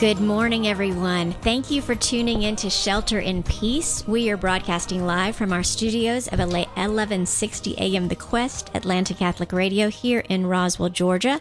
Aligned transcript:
Good 0.00 0.18
morning, 0.18 0.66
everyone. 0.66 1.32
Thank 1.42 1.70
you 1.70 1.82
for 1.82 1.94
tuning 1.94 2.44
in 2.44 2.56
to 2.56 2.70
Shelter 2.70 3.18
in 3.18 3.42
Peace. 3.42 4.02
We 4.08 4.30
are 4.30 4.38
broadcasting 4.38 5.04
live 5.04 5.36
from 5.36 5.52
our 5.52 5.62
studios 5.62 6.26
of 6.28 6.38
1160 6.38 7.74
AM 7.76 8.08
The 8.08 8.16
Quest, 8.16 8.70
Atlanta 8.72 9.12
Catholic 9.12 9.52
Radio, 9.52 9.90
here 9.90 10.20
in 10.20 10.46
Roswell, 10.46 10.88
Georgia. 10.88 11.38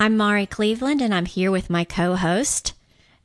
I'm 0.00 0.16
Mari 0.16 0.46
Cleveland, 0.46 1.00
and 1.00 1.14
I'm 1.14 1.26
here 1.26 1.52
with 1.52 1.70
my 1.70 1.84
co 1.84 2.16
host, 2.16 2.72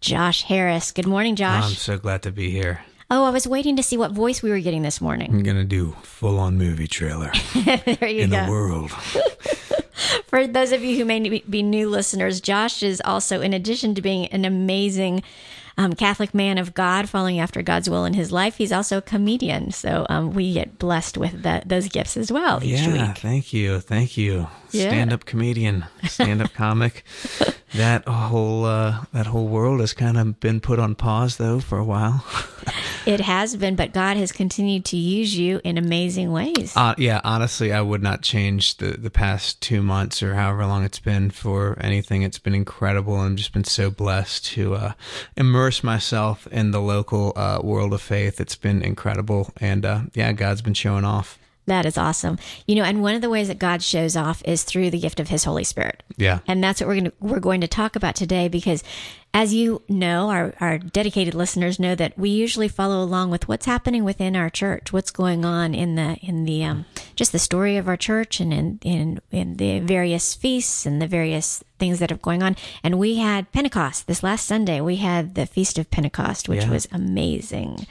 Josh 0.01 0.44
Harris. 0.44 0.92
Good 0.92 1.08
morning, 1.08 1.36
Josh. 1.36 1.63
I'm 1.63 1.72
so 1.72 1.97
glad 1.97 2.22
to 2.22 2.31
be 2.31 2.52
here. 2.52 2.81
Oh, 3.15 3.23
I 3.23 3.29
was 3.29 3.47
waiting 3.47 3.77
to 3.77 3.83
see 3.83 3.95
what 3.95 4.11
voice 4.11 4.43
we 4.43 4.49
were 4.49 4.59
getting 4.59 4.81
this 4.81 4.99
morning. 4.99 5.31
I'm 5.31 5.41
going 5.41 5.55
to 5.55 5.63
do 5.63 5.95
full 6.03 6.37
on 6.37 6.57
movie 6.57 6.85
trailer 6.85 7.31
there 7.55 8.09
you 8.09 8.23
in 8.23 8.29
go. 8.29 8.43
the 8.43 8.51
world. 8.51 8.91
For 10.27 10.45
those 10.45 10.73
of 10.73 10.83
you 10.83 10.97
who 10.97 11.05
may 11.05 11.39
be 11.39 11.63
new 11.63 11.89
listeners, 11.89 12.41
Josh 12.41 12.83
is 12.83 13.01
also, 13.05 13.39
in 13.39 13.53
addition 13.53 13.96
to 13.96 14.01
being 14.01 14.25
an 14.28 14.43
amazing 14.43 15.23
um, 15.78 15.93
Catholic 15.93 16.33
man 16.33 16.57
of 16.57 16.73
God, 16.73 17.07
following 17.07 17.39
after 17.39 17.61
God's 17.61 17.89
will 17.89 18.03
in 18.03 18.15
his 18.15 18.33
life, 18.33 18.57
he's 18.57 18.73
also 18.73 18.97
a 18.97 19.01
comedian. 19.01 19.71
So 19.71 20.05
um, 20.09 20.34
we 20.34 20.51
get 20.51 20.77
blessed 20.77 21.17
with 21.17 21.43
that, 21.43 21.70
those 21.70 21.87
gifts 21.87 22.17
as 22.17 22.34
well 22.34 22.61
each 22.61 22.81
yeah, 22.81 23.07
week. 23.07 23.17
thank 23.20 23.53
you. 23.53 23.79
Thank 23.79 24.17
you. 24.17 24.49
Yeah. 24.75 24.89
Stand 24.89 25.13
up 25.13 25.25
comedian, 25.25 25.85
stand 26.03 26.41
up 26.41 26.53
comic. 26.55 27.03
That 27.73 28.07
whole 28.07 28.65
uh, 28.65 29.05
that 29.13 29.25
whole 29.27 29.48
world 29.48 29.79
has 29.79 29.93
kind 29.93 30.17
of 30.17 30.39
been 30.39 30.59
put 30.61 30.79
on 30.79 30.95
pause 30.95 31.38
though 31.38 31.59
for 31.59 31.77
a 31.77 31.85
while. 31.85 32.25
It 33.05 33.20
has 33.21 33.55
been, 33.55 33.75
but 33.75 33.93
God 33.93 34.17
has 34.17 34.31
continued 34.31 34.84
to 34.85 34.98
use 34.98 35.38
you 35.38 35.61
in 35.63 35.77
amazing 35.77 36.31
ways. 36.31 36.75
Uh, 36.75 36.95
yeah, 36.98 37.21
honestly, 37.23 37.71
I 37.71 37.79
would 37.79 38.01
not 38.01 38.23
change 38.23 38.77
the, 38.77 38.98
the 38.98 39.11
past 39.11 39.61
two 39.61 39.84
months 39.84 40.23
or 40.23 40.34
however 40.34 40.65
long 40.65 40.84
it's 40.84 40.98
been 40.99 41.29
for 41.29 41.77
anything. 41.79 42.23
It's 42.23 42.39
been 42.39 42.55
incredible. 42.55 43.15
I've 43.17 43.35
just 43.35 43.53
been 43.53 43.63
so 43.63 43.91
blessed 43.91 44.45
to 44.53 44.73
uh, 44.73 44.93
immerse 45.37 45.84
myself 45.84 46.48
in 46.48 46.71
the 46.71 46.81
local 46.81 47.34
uh, 47.35 47.59
world 47.63 47.93
of 47.93 48.01
faith. 48.01 48.41
It's 48.41 48.55
been 48.55 48.81
incredible. 48.81 49.53
And 49.57 49.85
uh, 49.85 50.01
yeah, 50.15 50.31
God's 50.31 50.63
been 50.63 50.73
showing 50.73 51.05
off. 51.05 51.37
That 51.68 51.85
is 51.85 51.98
awesome. 51.98 52.38
You 52.68 52.76
know, 52.76 52.84
and 52.84 53.02
one 53.02 53.16
of 53.16 53.21
the 53.21 53.30
ways 53.30 53.48
that 53.48 53.60
God 53.60 53.82
shows 53.82 54.16
off 54.16 54.41
is 54.46 54.63
through 54.63 54.91
the 54.91 54.99
gift 54.99 55.20
of 55.20 55.30
His 55.30 55.44
Holy 55.44 55.63
Spirit. 55.63 56.04
Yeah. 56.18 56.40
And 56.48 56.63
that's 56.63 56.80
what 56.80 56.88
we're 56.88 56.96
going 56.96 57.05
to 57.05 57.13
we're 57.20 57.40
going 57.40 57.62
to 57.62 57.68
talk 57.68 57.96
about 57.96 58.16
today 58.16 58.48
because 58.48 58.84
as 59.35 59.53
you 59.53 59.81
know, 59.89 60.29
our, 60.29 60.53
our 60.61 60.77
dedicated 60.77 61.35
listeners 61.35 61.77
know 61.77 61.93
that 61.93 62.17
we 62.17 62.29
usually 62.29 62.69
follow 62.69 63.03
along 63.03 63.29
with 63.29 63.49
what's 63.49 63.65
happening 63.65 64.05
within 64.05 64.33
our 64.33 64.50
church, 64.50 64.94
what's 64.94 65.11
going 65.11 65.44
on 65.44 65.75
in 65.75 65.95
the 65.95 66.16
in 66.22 66.45
the 66.45 66.64
um, 66.64 66.86
just 67.17 67.33
the 67.33 67.38
story 67.38 67.75
of 67.75 67.89
our 67.89 67.97
church 67.97 68.39
and 68.39 68.53
in, 68.53 68.80
in 68.81 69.19
in 69.31 69.58
the 69.58 69.80
various 69.81 70.33
feasts 70.33 70.86
and 70.86 71.02
the 71.02 71.08
various 71.08 71.61
things 71.80 72.00
that 72.00 72.13
are 72.13 72.17
going 72.17 72.41
on. 72.41 72.56
And 72.81 72.97
we 72.97 73.16
had 73.16 73.52
Pentecost 73.52 74.08
this 74.08 74.23
last 74.23 74.45
Sunday. 74.47 74.80
We 74.80 74.95
had 74.95 75.36
the 75.36 75.45
Feast 75.45 75.78
of 75.78 75.91
Pentecost, 75.91 76.47
which 76.47 76.63
Yeah. 76.63 76.72
was 76.72 76.88
amazing. 76.94 77.86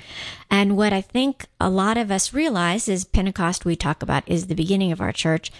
And 0.51 0.79
what 0.79 0.95
I 0.95 1.03
think 1.03 1.45
a 1.61 1.69
lot 1.69 1.99
of 1.99 2.11
us 2.11 2.33
realize 2.33 2.89
is 2.89 3.05
Pentecost 3.05 3.67
we 3.67 3.77
talk 3.77 4.03
about 4.03 4.23
is 4.27 4.47
the 4.47 4.55
beginning 4.55 4.93
of 4.93 5.01
our 5.03 5.13
church. 5.13 5.53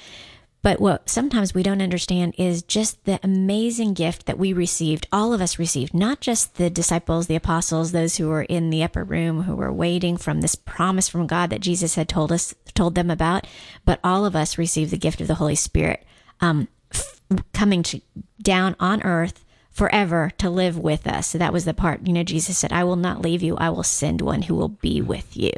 But 0.65 0.81
what 0.81 1.11
sometimes 1.11 1.53
we 1.53 1.63
don't 1.63 1.83
understand 1.83 2.37
is 2.39 2.63
just 2.63 3.05
the 3.05 3.21
amazing 3.23 3.93
gift 3.93 4.25
that 4.25 4.39
we 4.39 4.55
received, 4.55 5.07
all 5.13 5.35
of 5.35 5.43
us 5.43 5.59
received, 5.59 5.93
not 5.93 6.23
just 6.23 6.55
the 6.55 6.71
disciples, 6.71 7.27
the 7.27 7.37
apostles, 7.37 7.93
those 7.93 8.17
who 8.17 8.31
were 8.31 8.45
in 8.45 8.71
the 8.71 8.83
upper 8.83 9.05
room 9.05 9.43
who 9.43 9.55
were 9.55 9.71
waiting 9.71 10.17
from 10.17 10.41
this 10.41 10.55
promise 10.55 11.07
from 11.07 11.27
God 11.27 11.51
that 11.51 11.61
Jesus 11.61 11.97
had 11.97 12.09
told 12.09 12.33
us, 12.33 12.55
told 12.73 12.95
them 12.95 13.11
about, 13.11 13.47
but 13.85 14.01
all 14.03 14.25
of 14.25 14.35
us 14.35 14.57
received 14.57 14.91
the 14.91 14.97
gift 14.97 15.21
of 15.21 15.27
the 15.27 15.35
Holy 15.35 15.55
Spirit, 15.55 16.03
um, 16.41 16.67
f- 16.91 17.21
coming 17.53 17.83
to, 17.83 18.01
down 18.41 18.75
on 18.81 19.03
earth 19.03 19.45
forever 19.71 20.31
to 20.39 20.49
live 20.49 20.79
with 20.79 21.07
us. 21.07 21.27
So 21.27 21.37
that 21.37 21.53
was 21.53 21.67
the 21.67 21.75
part, 21.75 22.07
you 22.07 22.15
know, 22.15 22.23
Jesus 22.23 22.57
said, 22.57 22.73
I 22.73 22.85
will 22.85 22.97
not 22.97 23.21
leave 23.21 23.43
you. 23.43 23.55
I 23.59 23.69
will 23.69 23.83
send 23.83 24.23
one 24.23 24.41
who 24.41 24.55
will 24.55 24.69
be 24.69 25.03
with 25.03 25.37
you. 25.37 25.53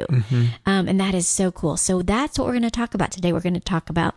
Um, 0.65 0.89
and 0.89 0.99
that 0.99 1.15
is 1.15 1.29
so 1.29 1.49
cool. 1.49 1.77
So 1.77 2.01
that's 2.01 2.37
what 2.37 2.45
we're 2.45 2.59
going 2.59 2.63
to 2.63 2.71
talk 2.71 2.93
about 2.93 3.11
today. 3.11 3.31
We're 3.31 3.39
going 3.39 3.53
to 3.53 3.61
talk 3.61 3.89
about 3.89 4.15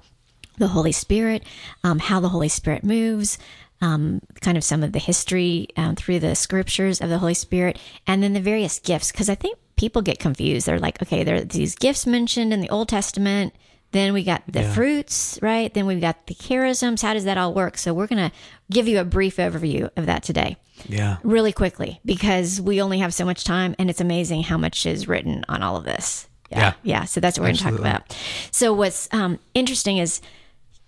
the 0.60 0.68
Holy 0.68 0.92
Spirit, 0.92 1.42
um, 1.82 1.98
how 1.98 2.20
the 2.20 2.28
Holy 2.28 2.48
Spirit 2.48 2.84
moves, 2.84 3.38
um, 3.80 4.20
kind 4.40 4.56
of 4.56 4.62
some 4.62 4.82
of 4.84 4.92
the 4.92 4.98
history 4.98 5.68
um, 5.76 5.96
through 5.96 6.20
the 6.20 6.36
scriptures 6.36 7.00
of 7.00 7.08
the 7.08 7.18
Holy 7.18 7.34
Spirit, 7.34 7.78
and 8.06 8.22
then 8.22 8.34
the 8.34 8.40
various 8.40 8.78
gifts. 8.78 9.10
Because 9.10 9.28
I 9.28 9.34
think 9.34 9.58
people 9.76 10.02
get 10.02 10.18
confused. 10.18 10.66
They're 10.66 10.78
like, 10.78 11.02
okay, 11.02 11.24
there 11.24 11.36
are 11.36 11.40
these 11.44 11.74
gifts 11.74 12.06
mentioned 12.06 12.52
in 12.52 12.60
the 12.60 12.68
Old 12.70 12.88
Testament. 12.88 13.54
Then 13.92 14.12
we 14.12 14.22
got 14.22 14.42
the 14.46 14.60
Yeah. 14.60 14.72
fruits, 14.72 15.38
right? 15.42 15.72
Then 15.74 15.86
we've 15.86 16.00
got 16.00 16.26
the 16.28 16.34
charisms. 16.34 17.02
How 17.02 17.12
does 17.14 17.24
that 17.24 17.38
all 17.38 17.52
work? 17.52 17.76
So 17.76 17.92
we're 17.92 18.06
going 18.06 18.30
to 18.30 18.36
give 18.70 18.86
you 18.86 19.00
a 19.00 19.04
brief 19.04 19.38
overview 19.38 19.90
of 19.96 20.06
that 20.06 20.22
today 20.22 20.58
Yeah. 20.88 21.16
really 21.24 21.52
quickly 21.52 21.98
because 22.04 22.60
we 22.60 22.80
only 22.80 22.98
have 23.00 23.12
so 23.12 23.24
much 23.24 23.42
time 23.42 23.74
and 23.80 23.90
it's 23.90 24.00
amazing 24.00 24.44
how 24.44 24.56
much 24.58 24.86
is 24.86 25.08
written 25.08 25.44
on 25.48 25.62
all 25.64 25.76
of 25.76 25.84
this. 25.84 26.28
Yeah. 26.52 26.74
Yeah. 26.84 27.04
So 27.04 27.18
that's 27.20 27.36
what 27.38 27.44
we're 27.44 27.48
going 27.48 27.56
to 27.56 27.62
talk 27.64 27.78
about. 27.78 28.16
So 28.52 28.72
what's 28.72 29.08
um, 29.12 29.38
interesting 29.54 29.98
is 29.98 30.20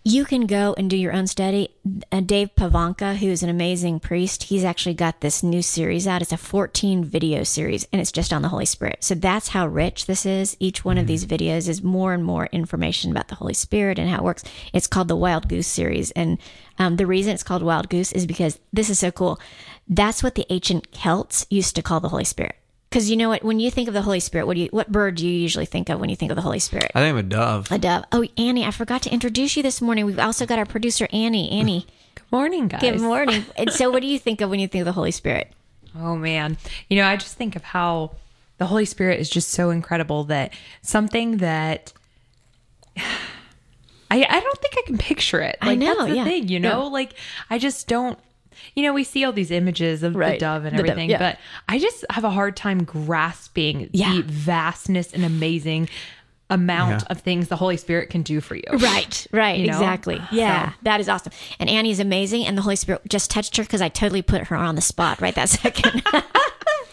you 0.05 0.25
can 0.25 0.47
go 0.47 0.75
and 0.77 0.91
do 0.91 0.97
your 0.97 1.13
own 1.13 1.27
study. 1.27 1.69
Uh, 2.11 2.21
Dave 2.21 2.55
Pivonka, 2.57 3.17
who's 3.17 3.43
an 3.43 3.49
amazing 3.49 4.01
priest, 4.01 4.45
he's 4.45 4.65
actually 4.65 4.95
got 4.95 5.21
this 5.21 5.43
new 5.43 5.63
series 5.63 6.07
out. 6.09 6.23
It's 6.23 6.33
a 6.33 6.37
14 6.37 7.05
video 7.05 7.45
series 7.45 7.87
and 7.93 8.01
it's 8.01 8.11
just 8.11 8.33
on 8.33 8.43
the 8.43 8.49
Holy 8.49 8.67
Spirit. 8.67 9.05
So 9.05 9.15
that's 9.15 9.49
how 9.49 9.67
rich 9.67 10.07
this 10.07 10.27
is. 10.27 10.57
Each 10.59 10.85
one 10.85 10.99
of 10.99 11.07
these 11.07 11.25
videos 11.25 11.69
is 11.69 11.83
more 11.83 12.13
and 12.13 12.25
more 12.25 12.47
information 12.47 13.13
about 13.13 13.29
the 13.29 13.37
Holy 13.37 13.55
Spirit 13.55 13.99
and 13.99 14.11
how 14.11 14.19
it 14.19 14.25
works. 14.25 14.45
It's 14.73 14.89
called 14.89 15.09
the 15.09 15.17
Wild 15.17 15.49
Goose 15.49 15.69
series. 15.69 16.11
And 16.13 16.39
um, 16.79 16.97
the 16.97 17.07
reason 17.07 17.35
it's 17.35 17.45
called 17.45 17.63
Wild 17.63 17.89
Goose 17.89 18.13
is 18.13 18.27
because 18.27 18.59
this 18.73 18.91
is 18.91 18.99
so 18.99 19.13
cool. 19.13 19.39
That's 19.89 20.23
what 20.23 20.35
the 20.35 20.47
ancient 20.51 20.91
Celts 20.93 21.47
used 21.49 21.77
to 21.77 21.83
call 21.83 22.01
the 22.01 22.09
Holy 22.09 22.25
Spirit. 22.25 22.57
Because 22.93 23.09
you 23.11 23.17
know 23.17 23.31
what? 23.31 23.43
When 23.43 23.59
you 23.59 23.71
think 23.71 23.89
of 23.89 23.95
the 23.95 24.03
Holy 24.03 24.21
Spirit, 24.21 24.47
what 24.47 24.55
do 24.55 24.61
you, 24.63 24.69
what 24.71 24.93
bird 24.93 25.15
do 25.15 25.27
you 25.27 25.33
usually 25.33 25.65
think 25.65 25.89
of 25.89 25.99
when 25.99 26.11
you 26.11 26.17
think 26.17 26.31
of 26.31 26.37
the 26.37 26.43
Holy 26.43 26.59
Spirit? 26.59 26.91
I 26.95 27.01
think 27.01 27.13
I'm 27.13 27.17
a 27.17 27.23
dove. 27.23 27.73
A 27.73 27.79
dove. 27.79 28.05
Oh, 28.13 28.27
Annie, 28.37 28.67
I 28.67 28.71
forgot 28.71 29.01
to 29.03 29.11
introduce 29.11 29.57
you 29.57 29.63
this 29.63 29.81
morning. 29.81 30.05
We've 30.05 30.19
also 30.19 30.45
got 30.45 30.59
our 30.59 30.67
producer, 30.67 31.09
Annie. 31.11 31.51
Annie, 31.51 31.87
Good 32.15 32.25
morning, 32.31 32.69
guys. 32.69 32.83
good 32.83 33.01
morning. 33.01 33.47
And 33.57 33.73
so, 33.73 33.91
what 33.91 34.03
do 34.03 34.09
you 34.09 34.19
think 34.19 34.43
of 34.43 34.51
when 34.51 34.61
you 34.61 34.69
think 34.69 34.83
of 34.83 34.87
the 34.87 34.93
Holy 34.93 35.11
Spirit? 35.11 35.51
Oh 35.99 36.17
man, 36.17 36.59
you 36.91 36.97
know, 36.97 37.07
I 37.07 37.17
just 37.17 37.37
think 37.37 37.57
of 37.57 37.65
how 37.65 38.13
the 38.59 38.67
Holy 38.67 38.85
Spirit 38.85 39.21
is 39.21 39.29
just 39.31 39.49
so 39.51 39.71
incredible 39.71 40.25
that 40.25 40.53
something 40.83 41.39
that 41.39 41.93
I 42.97 44.27
I 44.29 44.41
don't 44.41 44.59
think 44.59 44.75
I 44.79 44.83
can 44.87 44.99
picture 44.99 45.41
it. 45.41 45.57
I 45.63 45.69
Like 45.69 45.79
know, 45.79 45.95
that's 45.97 46.09
the 46.11 46.17
yeah. 46.17 46.25
thing, 46.25 46.49
you 46.49 46.61
know, 46.61 46.83
Yeah. 46.83 46.89
like 46.89 47.15
I 47.49 47.59
just 47.59 47.89
don't. 47.89 48.19
You 48.75 48.83
know, 48.85 48.93
we 48.93 49.05
see 49.05 49.25
all 49.25 49.33
these 49.33 49.51
images 49.51 50.03
of 50.03 50.15
Right. 50.17 50.33
the 50.33 50.39
dove 50.39 50.65
and 50.65 50.77
The 50.79 50.83
dove, 50.83 50.91
everything, 50.91 51.11
yeah. 51.11 51.19
but 51.19 51.39
I 51.69 51.79
just 51.79 52.05
have 52.11 52.25
a 52.25 52.31
hard 52.31 52.57
time 52.57 52.85
grasping 52.85 53.89
Yeah. 53.93 54.15
the 54.15 54.23
vastness 54.23 55.13
and 55.13 55.25
amazing 55.25 55.89
amount 56.51 57.01
Yeah. 57.03 57.07
of 57.11 57.21
things 57.21 57.49
the 57.49 57.57
Holy 57.57 57.77
Spirit 57.79 58.11
can 58.11 58.23
do 58.23 58.41
for 58.43 58.55
you. 58.57 58.63
Right, 58.73 59.27
right, 59.33 59.59
You 59.59 59.69
know? 59.69 59.73
exactly. 59.73 60.21
Yeah, 60.31 60.71
So- 60.71 60.75
that 60.83 61.01
is 61.01 61.09
awesome. 61.09 61.33
And 61.59 61.71
Annie 61.71 61.91
is 61.91 62.01
amazing, 62.01 62.45
and 62.47 62.59
the 62.59 62.63
Holy 62.63 62.77
Spirit 62.77 63.01
just 63.09 63.31
touched 63.31 63.57
her 63.57 63.63
because 63.63 63.81
I 63.81 63.89
totally 63.89 64.21
put 64.23 64.49
her 64.49 64.57
on 64.57 64.75
the 64.75 64.83
spot 64.83 65.21
right 65.21 65.35
that 65.35 65.49
second. 65.49 66.03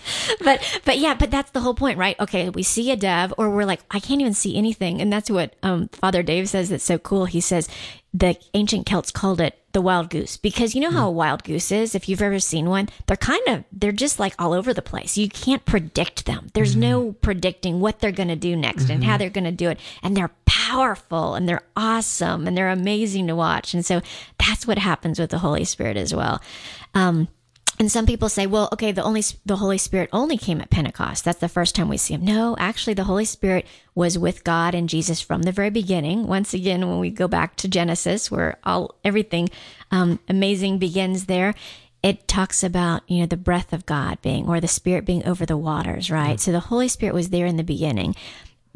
but 0.43 0.81
but 0.85 0.97
yeah, 0.97 1.13
but 1.13 1.31
that's 1.31 1.51
the 1.51 1.59
whole 1.59 1.73
point, 1.73 1.97
right? 1.97 2.19
Okay, 2.19 2.49
we 2.49 2.63
see 2.63 2.91
a 2.91 2.95
dove, 2.95 3.33
or 3.37 3.49
we're 3.49 3.65
like, 3.65 3.81
I 3.91 3.99
can't 3.99 4.21
even 4.21 4.33
see 4.33 4.55
anything, 4.55 5.01
and 5.01 5.11
that's 5.11 5.29
what 5.29 5.55
um, 5.63 5.89
Father 5.89 6.23
Dave 6.23 6.49
says. 6.49 6.69
That's 6.69 6.83
so 6.83 6.97
cool. 6.97 7.25
He 7.25 7.41
says 7.41 7.67
the 8.13 8.37
ancient 8.53 8.87
Celts 8.87 9.11
called 9.11 9.39
it 9.39 9.55
the 9.71 9.81
wild 9.81 10.09
goose 10.09 10.35
because 10.35 10.73
you 10.73 10.81
know 10.81 10.89
how 10.89 11.07
a 11.07 11.11
wild 11.11 11.43
goose 11.43 11.71
is. 11.71 11.93
If 11.93 12.09
you've 12.09 12.23
ever 12.23 12.39
seen 12.39 12.69
one, 12.69 12.89
they're 13.05 13.15
kind 13.15 13.47
of 13.47 13.63
they're 13.71 13.91
just 13.91 14.19
like 14.19 14.33
all 14.39 14.53
over 14.53 14.73
the 14.73 14.81
place. 14.81 15.17
You 15.17 15.29
can't 15.29 15.63
predict 15.65 16.25
them. 16.25 16.47
There's 16.53 16.75
no 16.75 17.11
predicting 17.13 17.79
what 17.79 17.99
they're 17.99 18.11
going 18.11 18.29
to 18.29 18.35
do 18.35 18.55
next 18.55 18.89
and 18.89 19.03
how 19.03 19.17
they're 19.17 19.29
going 19.29 19.43
to 19.43 19.51
do 19.51 19.69
it, 19.69 19.79
and 20.01 20.17
they're 20.17 20.31
powerful 20.45 21.35
and 21.35 21.47
they're 21.47 21.63
awesome 21.75 22.45
and 22.45 22.57
they're 22.57 22.69
amazing 22.69 23.27
to 23.27 23.35
watch. 23.35 23.73
And 23.73 23.85
so 23.85 24.01
that's 24.37 24.67
what 24.67 24.77
happens 24.77 25.19
with 25.19 25.29
the 25.29 25.39
Holy 25.39 25.63
Spirit 25.63 25.97
as 25.97 26.13
well. 26.13 26.41
Um, 26.93 27.27
and 27.79 27.89
some 27.89 28.05
people 28.05 28.27
say, 28.27 28.45
well, 28.45 28.67
okay, 28.73 28.91
the 28.91 29.03
only 29.03 29.23
the 29.45 29.55
Holy 29.55 29.77
Spirit 29.77 30.09
only 30.11 30.37
came 30.37 30.59
at 30.59 30.69
Pentecost. 30.69 31.23
That's 31.23 31.39
the 31.39 31.47
first 31.47 31.75
time 31.75 31.87
we 31.87 31.95
see 31.95 32.13
him. 32.13 32.25
No, 32.25 32.57
actually, 32.59 32.93
the 32.93 33.05
Holy 33.05 33.23
Spirit 33.23 33.65
was 33.95 34.17
with 34.17 34.43
God 34.43 34.75
and 34.75 34.89
Jesus 34.89 35.21
from 35.21 35.43
the 35.43 35.53
very 35.53 35.69
beginning. 35.69 36.27
Once 36.27 36.53
again, 36.53 36.89
when 36.89 36.99
we 36.99 37.09
go 37.09 37.29
back 37.29 37.55
to 37.55 37.69
Genesis, 37.69 38.29
where 38.29 38.57
all 38.65 38.95
everything 39.05 39.47
um, 39.91 40.19
amazing 40.27 40.77
begins 40.77 41.27
there, 41.27 41.55
it 42.03 42.27
talks 42.27 42.63
about 42.63 43.09
you 43.09 43.21
know 43.21 43.27
the 43.27 43.37
breath 43.37 43.71
of 43.71 43.85
God 43.85 44.21
being 44.21 44.45
or 44.49 44.59
the 44.59 44.67
Spirit 44.67 45.05
being 45.05 45.25
over 45.25 45.45
the 45.45 45.57
waters, 45.57 46.11
right? 46.11 46.37
So 46.37 46.51
the 46.51 46.59
Holy 46.59 46.89
Spirit 46.89 47.15
was 47.15 47.29
there 47.29 47.45
in 47.45 47.55
the 47.55 47.63
beginning. 47.63 48.13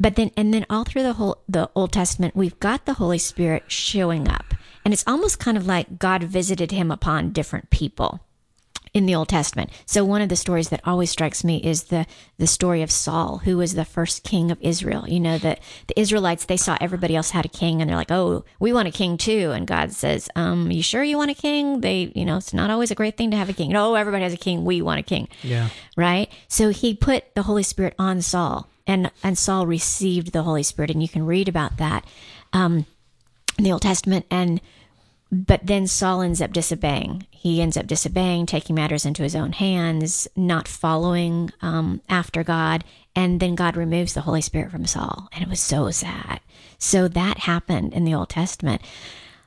But 0.00 0.16
then, 0.16 0.30
and 0.34 0.52
then 0.52 0.64
all 0.70 0.84
through 0.84 1.02
the 1.02 1.12
whole 1.12 1.42
the 1.46 1.68
Old 1.74 1.92
Testament, 1.92 2.34
we've 2.34 2.58
got 2.58 2.86
the 2.86 2.94
Holy 2.94 3.18
Spirit 3.18 3.64
showing 3.66 4.28
up, 4.28 4.54
and 4.82 4.94
it's 4.94 5.04
almost 5.06 5.38
kind 5.38 5.58
of 5.58 5.66
like 5.66 5.98
God 5.98 6.22
visited 6.22 6.70
him 6.70 6.90
upon 6.90 7.32
different 7.32 7.68
people 7.68 8.23
in 8.94 9.06
the 9.06 9.14
Old 9.14 9.28
Testament. 9.28 9.70
So 9.86 10.04
one 10.04 10.22
of 10.22 10.28
the 10.28 10.36
stories 10.36 10.68
that 10.68 10.80
always 10.86 11.10
strikes 11.10 11.42
me 11.42 11.58
is 11.58 11.84
the 11.84 12.06
the 12.38 12.46
story 12.46 12.80
of 12.80 12.92
Saul, 12.92 13.38
who 13.38 13.56
was 13.56 13.74
the 13.74 13.84
first 13.84 14.22
king 14.22 14.52
of 14.52 14.58
Israel. 14.60 15.04
You 15.08 15.18
know 15.18 15.36
that 15.38 15.58
the 15.88 16.00
Israelites 16.00 16.44
they 16.44 16.56
saw 16.56 16.78
everybody 16.80 17.16
else 17.16 17.30
had 17.30 17.44
a 17.44 17.48
king, 17.48 17.80
and 17.80 17.90
they're 17.90 17.96
like, 17.96 18.12
"Oh, 18.12 18.44
we 18.60 18.72
want 18.72 18.86
a 18.86 18.92
king 18.92 19.18
too." 19.18 19.50
And 19.50 19.66
God 19.66 19.92
says, 19.92 20.30
"Um, 20.36 20.70
you 20.70 20.82
sure 20.82 21.02
you 21.02 21.18
want 21.18 21.32
a 21.32 21.34
king?" 21.34 21.80
They, 21.80 22.12
you 22.14 22.24
know, 22.24 22.36
it's 22.36 22.54
not 22.54 22.70
always 22.70 22.92
a 22.92 22.94
great 22.94 23.16
thing 23.16 23.32
to 23.32 23.36
have 23.36 23.48
a 23.48 23.52
king. 23.52 23.72
No, 23.72 23.96
everybody 23.96 24.22
has 24.22 24.32
a 24.32 24.38
king. 24.38 24.64
We 24.64 24.80
want 24.80 25.00
a 25.00 25.02
king. 25.02 25.28
Yeah. 25.42 25.70
Right. 25.96 26.30
So 26.46 26.70
He 26.70 26.94
put 26.94 27.34
the 27.34 27.42
Holy 27.42 27.64
Spirit 27.64 27.94
on 27.98 28.22
Saul, 28.22 28.68
and 28.86 29.10
and 29.24 29.36
Saul 29.36 29.66
received 29.66 30.32
the 30.32 30.44
Holy 30.44 30.62
Spirit, 30.62 30.92
and 30.92 31.02
you 31.02 31.08
can 31.08 31.26
read 31.26 31.48
about 31.48 31.78
that 31.78 32.06
um, 32.52 32.86
in 33.58 33.64
the 33.64 33.72
Old 33.72 33.82
Testament 33.82 34.24
and 34.30 34.60
but 35.34 35.66
then 35.66 35.86
Saul 35.86 36.22
ends 36.22 36.40
up 36.40 36.52
disobeying. 36.52 37.26
He 37.30 37.60
ends 37.60 37.76
up 37.76 37.86
disobeying, 37.86 38.46
taking 38.46 38.74
matters 38.74 39.04
into 39.04 39.22
his 39.22 39.34
own 39.34 39.52
hands, 39.52 40.28
not 40.36 40.68
following 40.68 41.50
um, 41.60 42.00
after 42.08 42.42
God. 42.42 42.84
And 43.16 43.40
then 43.40 43.54
God 43.54 43.76
removes 43.76 44.14
the 44.14 44.22
Holy 44.22 44.40
Spirit 44.40 44.70
from 44.70 44.86
Saul. 44.86 45.28
And 45.32 45.42
it 45.42 45.48
was 45.48 45.60
so 45.60 45.90
sad. 45.90 46.40
So 46.78 47.08
that 47.08 47.38
happened 47.38 47.92
in 47.92 48.04
the 48.04 48.14
Old 48.14 48.28
Testament. 48.28 48.82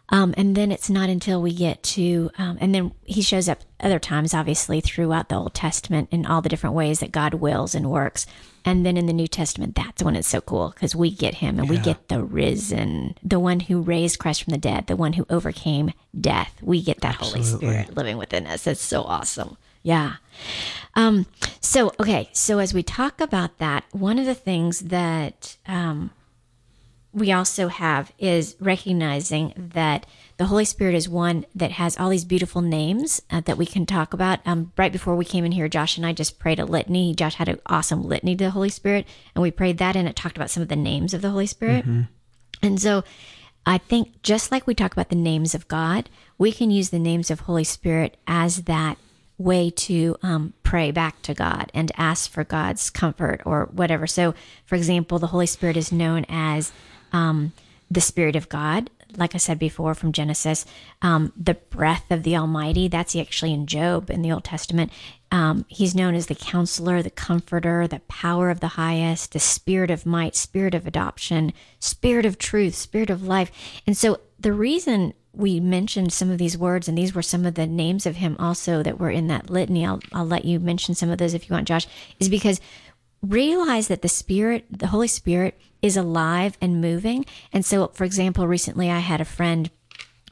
Um, 0.09 0.33
and 0.37 0.55
then 0.55 0.71
it's 0.71 0.89
not 0.89 1.09
until 1.09 1.41
we 1.41 1.53
get 1.53 1.83
to, 1.83 2.31
um, 2.37 2.57
and 2.61 2.73
then 2.73 2.93
he 3.03 3.21
shows 3.21 3.49
up 3.49 3.59
other 3.79 3.99
times, 3.99 4.33
obviously, 4.33 4.79
throughout 4.79 5.27
the 5.27 5.35
Old 5.35 5.53
Testament 5.53 6.07
in 6.11 6.25
all 6.25 6.41
the 6.41 6.49
different 6.49 6.75
ways 6.75 7.01
that 7.01 7.11
God 7.11 7.35
wills 7.35 7.75
and 7.75 7.91
works. 7.91 8.25
And 8.63 8.85
then 8.85 8.97
in 8.97 9.05
the 9.05 9.13
New 9.13 9.27
Testament, 9.27 9.75
that's 9.75 10.03
when 10.03 10.15
it's 10.15 10.27
so 10.27 10.41
cool 10.41 10.71
because 10.71 10.95
we 10.95 11.11
get 11.11 11.35
him 11.35 11.59
and 11.59 11.69
we 11.69 11.77
get 11.77 12.09
the 12.09 12.23
risen, 12.23 13.15
the 13.23 13.39
one 13.39 13.61
who 13.61 13.81
raised 13.81 14.19
Christ 14.19 14.43
from 14.43 14.51
the 14.51 14.57
dead, 14.57 14.87
the 14.87 14.95
one 14.95 15.13
who 15.13 15.25
overcame 15.29 15.93
death. 16.19 16.53
We 16.61 16.81
get 16.81 17.01
that 17.01 17.15
Holy 17.15 17.43
Spirit 17.43 17.95
living 17.95 18.17
within 18.17 18.45
us. 18.47 18.67
It's 18.67 18.81
so 18.81 19.03
awesome. 19.03 19.57
Yeah. 19.83 20.15
Um, 20.95 21.27
so, 21.61 21.93
okay. 21.99 22.29
So, 22.33 22.59
as 22.59 22.73
we 22.73 22.83
talk 22.83 23.21
about 23.21 23.57
that, 23.59 23.85
one 23.91 24.19
of 24.19 24.25
the 24.25 24.35
things 24.35 24.81
that 24.81 25.55
um, 25.65 26.09
we 27.17 27.31
also 27.31 27.67
have 27.67 28.11
is 28.19 28.55
recognizing 28.59 29.51
that 29.73 30.05
the 30.37 30.45
Holy 30.45 30.65
Spirit 30.65 30.93
is 30.93 31.09
one 31.09 31.47
that 31.55 31.71
has 31.71 31.97
all 31.97 32.09
these 32.09 32.25
beautiful 32.25 32.61
names 32.61 33.23
uh, 33.31 33.41
that 33.41 33.57
we 33.57 33.65
can 33.65 33.87
talk 33.87 34.13
about. 34.13 34.39
Um, 34.45 34.71
right 34.77 34.91
before 34.91 35.15
we 35.15 35.25
came 35.25 35.43
in 35.43 35.51
here, 35.51 35.67
Josh 35.67 35.97
and 35.97 36.05
I 36.05 36.13
just 36.13 36.37
prayed 36.37 36.59
a 36.59 36.65
litany. 36.65 37.15
Josh 37.15 37.33
had 37.35 37.49
an 37.49 37.59
awesome 37.65 38.03
litany 38.03 38.35
to 38.35 38.43
the 38.43 38.51
Holy 38.51 38.69
Spirit, 38.69 39.07
and 39.33 39.41
we 39.41 39.49
prayed 39.49 39.79
that, 39.79 39.95
and 39.95 40.07
it 40.07 40.15
talked 40.15 40.37
about 40.37 40.51
some 40.51 40.61
of 40.61 40.69
the 40.69 40.75
names 40.75 41.15
of 41.15 41.23
the 41.23 41.31
Holy 41.31 41.47
Spirit. 41.47 41.85
And 42.61 42.79
so 42.79 43.03
I 43.65 43.79
think 43.79 44.21
just 44.21 44.51
like 44.51 44.67
we 44.67 44.75
talk 44.75 44.93
about 44.93 45.09
the 45.09 45.15
names 45.15 45.55
of 45.55 45.67
God, 45.67 46.11
we 46.37 46.51
can 46.51 46.69
use 46.69 46.91
the 46.91 46.99
names 46.99 47.31
of 47.31 47.41
Holy 47.41 47.63
Spirit 47.63 48.15
as 48.27 48.63
that 48.63 48.99
way 49.39 49.69
to 49.71 50.15
um, 50.21 50.53
pray 50.63 50.91
back 50.91 51.21
to 51.23 51.33
God 51.33 51.71
and 51.73 51.91
ask 51.97 52.29
for 52.29 52.43
God's 52.43 52.89
comfort 52.91 53.41
or 53.43 53.69
whatever. 53.71 54.05
So, 54.05 54.35
for 54.65 54.75
example, 54.75 55.17
the 55.17 55.27
Holy 55.27 55.45
Spirit 55.47 55.77
is 55.77 55.91
known 55.91 56.25
as 56.29 56.71
um, 57.11 57.53
the 57.89 58.01
Spirit 58.01 58.35
of 58.35 58.49
God. 58.49 58.89
Like 59.15 59.33
I 59.33 59.37
said 59.37 59.57
before 59.57 59.95
from 59.95 60.11
Genesis, 60.11 60.65
um, 61.01 61.31
the 61.37 61.53
breath 61.53 62.11
of 62.11 62.23
the 62.23 62.35
Almighty, 62.35 62.87
that's 62.87 63.15
actually 63.15 63.53
in 63.53 63.65
Job 63.65 64.09
in 64.09 64.21
the 64.21 64.31
Old 64.31 64.43
Testament. 64.43 64.91
Um, 65.31 65.65
he's 65.69 65.95
known 65.95 66.13
as 66.13 66.27
the 66.27 66.35
counselor, 66.35 67.01
the 67.01 67.09
comforter, 67.09 67.87
the 67.87 68.01
power 68.01 68.49
of 68.49 68.59
the 68.59 68.67
highest, 68.69 69.31
the 69.31 69.39
spirit 69.39 69.89
of 69.91 70.05
might, 70.05 70.35
spirit 70.35 70.75
of 70.75 70.85
adoption, 70.85 71.53
spirit 71.79 72.25
of 72.25 72.37
truth, 72.37 72.75
spirit 72.75 73.09
of 73.09 73.23
life. 73.23 73.51
And 73.85 73.95
so 73.95 74.19
the 74.39 74.53
reason 74.53 75.13
we 75.33 75.59
mentioned 75.59 76.11
some 76.11 76.31
of 76.31 76.37
these 76.37 76.57
words, 76.57 76.87
and 76.87 76.97
these 76.97 77.13
were 77.13 77.21
some 77.21 77.45
of 77.45 77.55
the 77.55 77.67
names 77.67 78.05
of 78.05 78.17
him 78.17 78.35
also 78.39 78.81
that 78.83 78.99
were 78.99 79.11
in 79.11 79.27
that 79.27 79.49
litany. 79.49 79.85
I'll, 79.85 80.01
I'll 80.11 80.25
let 80.25 80.45
you 80.45 80.59
mention 80.59 80.95
some 80.95 81.09
of 81.09 81.17
those 81.17 81.33
if 81.33 81.47
you 81.47 81.53
want, 81.53 81.67
Josh, 81.67 81.87
is 82.19 82.27
because 82.27 82.59
realize 83.21 83.87
that 83.87 84.01
the 84.01 84.09
Spirit, 84.09 84.65
the 84.71 84.87
Holy 84.87 85.07
Spirit, 85.07 85.59
is 85.87 85.97
alive 85.97 86.57
and 86.61 86.81
moving. 86.81 87.25
And 87.51 87.65
so, 87.65 87.87
for 87.87 88.03
example, 88.03 88.47
recently 88.47 88.91
I 88.91 88.99
had 88.99 89.21
a 89.21 89.25
friend 89.25 89.71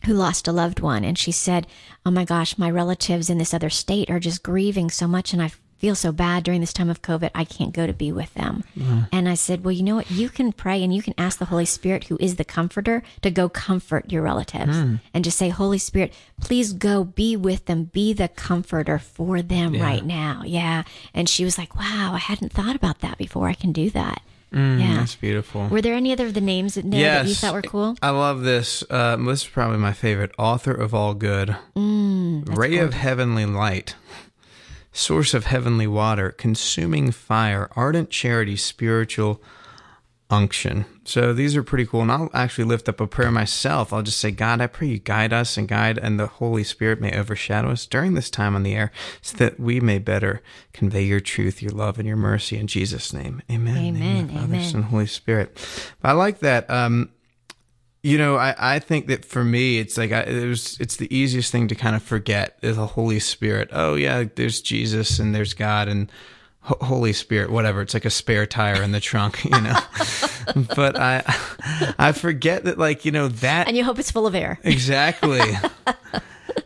who 0.05 0.13
lost 0.13 0.47
a 0.47 0.51
loved 0.51 0.79
one, 0.79 1.03
and 1.03 1.17
she 1.17 1.31
said, 1.31 1.65
Oh 2.05 2.11
my 2.11 2.25
gosh, 2.25 2.57
my 2.57 2.69
relatives 2.69 3.29
in 3.29 3.39
this 3.39 3.53
other 3.53 3.71
state 3.71 4.09
are 4.09 4.19
just 4.19 4.43
grieving 4.43 4.91
so 4.91 5.07
much, 5.07 5.33
and 5.33 5.41
I 5.41 5.51
feel 5.77 5.95
so 5.95 6.11
bad 6.11 6.43
during 6.43 6.61
this 6.61 6.73
time 6.73 6.89
of 6.89 7.01
COVID, 7.01 7.29
I 7.35 7.43
can't 7.43 7.73
go 7.73 7.85
to 7.85 7.93
be 7.93 8.11
with 8.11 8.33
them. 8.33 8.63
And 9.11 9.27
I 9.27 9.35
said, 9.35 9.63
Well, 9.63 9.71
you 9.71 9.83
know 9.83 9.95
what? 9.95 10.09
You 10.09 10.29
can 10.29 10.51
pray 10.51 10.83
and 10.83 10.93
you 10.93 11.01
can 11.01 11.13
ask 11.17 11.37
the 11.37 11.45
Holy 11.45 11.65
Spirit, 11.65 12.05
who 12.05 12.17
is 12.19 12.35
the 12.35 12.45
comforter, 12.45 13.03
to 13.21 13.29
go 13.29 13.49
comfort 13.49 14.11
your 14.11 14.21
relatives 14.21 14.77
hmm. 14.77 14.95
and 15.13 15.23
just 15.23 15.37
say, 15.37 15.49
Holy 15.49 15.77
Spirit, 15.77 16.13
please 16.41 16.73
go 16.73 17.03
be 17.03 17.35
with 17.35 17.65
them, 17.65 17.85
be 17.85 18.13
the 18.13 18.29
comforter 18.29 18.99
for 18.99 19.41
them 19.41 19.73
right 19.73 20.05
now. 20.05 20.43
Yeah. 20.45 20.83
And 21.13 21.27
she 21.27 21.43
was 21.43 21.57
like, 21.57 21.75
Wow, 21.75 22.11
I 22.13 22.19
hadn't 22.19 22.53
thought 22.53 22.75
about 22.75 22.99
that 22.99 23.17
before. 23.17 23.47
I 23.47 23.53
can 23.53 23.71
do 23.71 23.89
that. 23.91 24.21
Yeah. 24.51 24.97
That's 24.97 25.15
beautiful. 25.15 25.67
Were 25.67 25.81
there 25.81 25.93
any 25.93 26.11
other 26.11 26.25
of 26.25 26.33
the 26.33 26.41
names 26.41 26.77
in 26.77 26.89
there 26.89 27.23
that 27.23 27.27
you 27.27 27.35
thought 27.35 27.53
were 27.53 27.61
cool? 27.61 27.97
I 28.01 28.11
love 28.11 28.41
this. 28.41 28.83
Uh, 28.89 29.17
this 29.17 29.43
is 29.43 29.47
probably 29.47 29.77
my 29.77 29.93
favorite. 29.93 30.31
Author 30.37 30.71
of 30.73 30.93
all 30.93 31.13
good. 31.13 31.55
Mm, 31.75 32.55
Ray 32.55 32.77
of 32.77 32.93
heavenly 32.93 33.45
light. 33.45 33.95
Source 34.91 35.33
of 35.33 35.45
heavenly 35.45 35.87
water. 35.87 36.31
Consuming 36.31 37.11
fire. 37.11 37.69
Ardent 37.75 38.09
charity. 38.09 38.55
Spiritual 38.55 39.41
unction. 40.29 40.85
So 41.03 41.33
these 41.33 41.55
are 41.55 41.63
pretty 41.63 41.85
cool. 41.85 42.01
And 42.01 42.11
I'll 42.11 42.29
actually 42.33 42.63
lift 42.63 42.89
up 42.89 42.99
a 42.99 43.07
prayer 43.07 43.31
myself. 43.31 43.93
I'll 43.93 44.01
just 44.01 44.19
say, 44.19 44.31
God, 44.31 44.59
I 44.59 44.67
pray 44.67 44.87
you 44.87 44.97
guide 44.99 45.31
us 45.31 45.55
and 45.57 45.67
guide, 45.67 45.97
and 45.97 46.19
the 46.19 46.27
Holy 46.27 46.63
Spirit 46.63 46.99
may 46.99 47.17
overshadow 47.17 47.69
us 47.71 47.85
during 47.85 48.15
this 48.15 48.29
time 48.29 48.55
on 48.55 48.63
the 48.63 48.73
air 48.73 48.91
so 49.21 49.37
that 49.37 49.59
we 49.59 49.79
may 49.79 49.99
better 49.99 50.41
convey 50.73 51.03
your 51.03 51.19
truth, 51.19 51.61
your 51.61 51.71
love, 51.71 51.99
and 51.99 52.07
your 52.07 52.17
mercy 52.17 52.57
in 52.57 52.67
Jesus' 52.67 53.13
name. 53.13 53.41
Amen. 53.51 53.77
Amen, 53.77 54.29
Father. 54.29 54.61
Son, 54.61 54.83
Holy 54.83 55.07
Spirit. 55.07 55.55
But 56.01 56.09
I 56.09 56.11
like 56.13 56.39
that. 56.39 56.69
Um, 56.69 57.11
you 58.01 58.17
know, 58.19 58.35
I, 58.35 58.75
I 58.75 58.79
think 58.79 59.07
that 59.07 59.25
for 59.25 59.43
me, 59.43 59.79
it's 59.79 59.97
like 59.97 60.11
I, 60.11 60.21
it 60.21 60.47
was, 60.47 60.79
it's 60.79 60.95
the 60.95 61.15
easiest 61.15 61.51
thing 61.51 61.67
to 61.67 61.75
kind 61.75 61.95
of 61.95 62.03
forget 62.03 62.57
is 62.61 62.77
the 62.77 62.85
Holy 62.85 63.19
Spirit. 63.19 63.69
Oh 63.71 63.95
yeah, 63.95 64.25
there's 64.35 64.61
Jesus 64.61 65.17
and 65.19 65.33
there's 65.33 65.55
God 65.55 65.87
and 65.87 66.11
Ho- 66.11 66.11
Holy 66.65 67.13
Spirit, 67.13 67.51
whatever. 67.51 67.81
It's 67.81 67.93
like 67.93 68.05
a 68.05 68.09
spare 68.09 68.45
tire 68.45 68.81
in 68.81 68.91
the 68.91 68.99
trunk, 68.99 69.43
you 69.45 69.51
know. 69.51 69.77
but 70.75 70.99
I, 70.99 71.23
I 71.99 72.11
forget 72.11 72.63
that, 72.65 72.77
like 72.77 73.05
you 73.05 73.11
know 73.11 73.27
that 73.27 73.67
And 73.67 73.77
you 73.77 73.83
hope 73.83 73.99
it's 73.99 74.11
full 74.11 74.25
of 74.27 74.33
air. 74.35 74.59
exactly. 74.63 75.41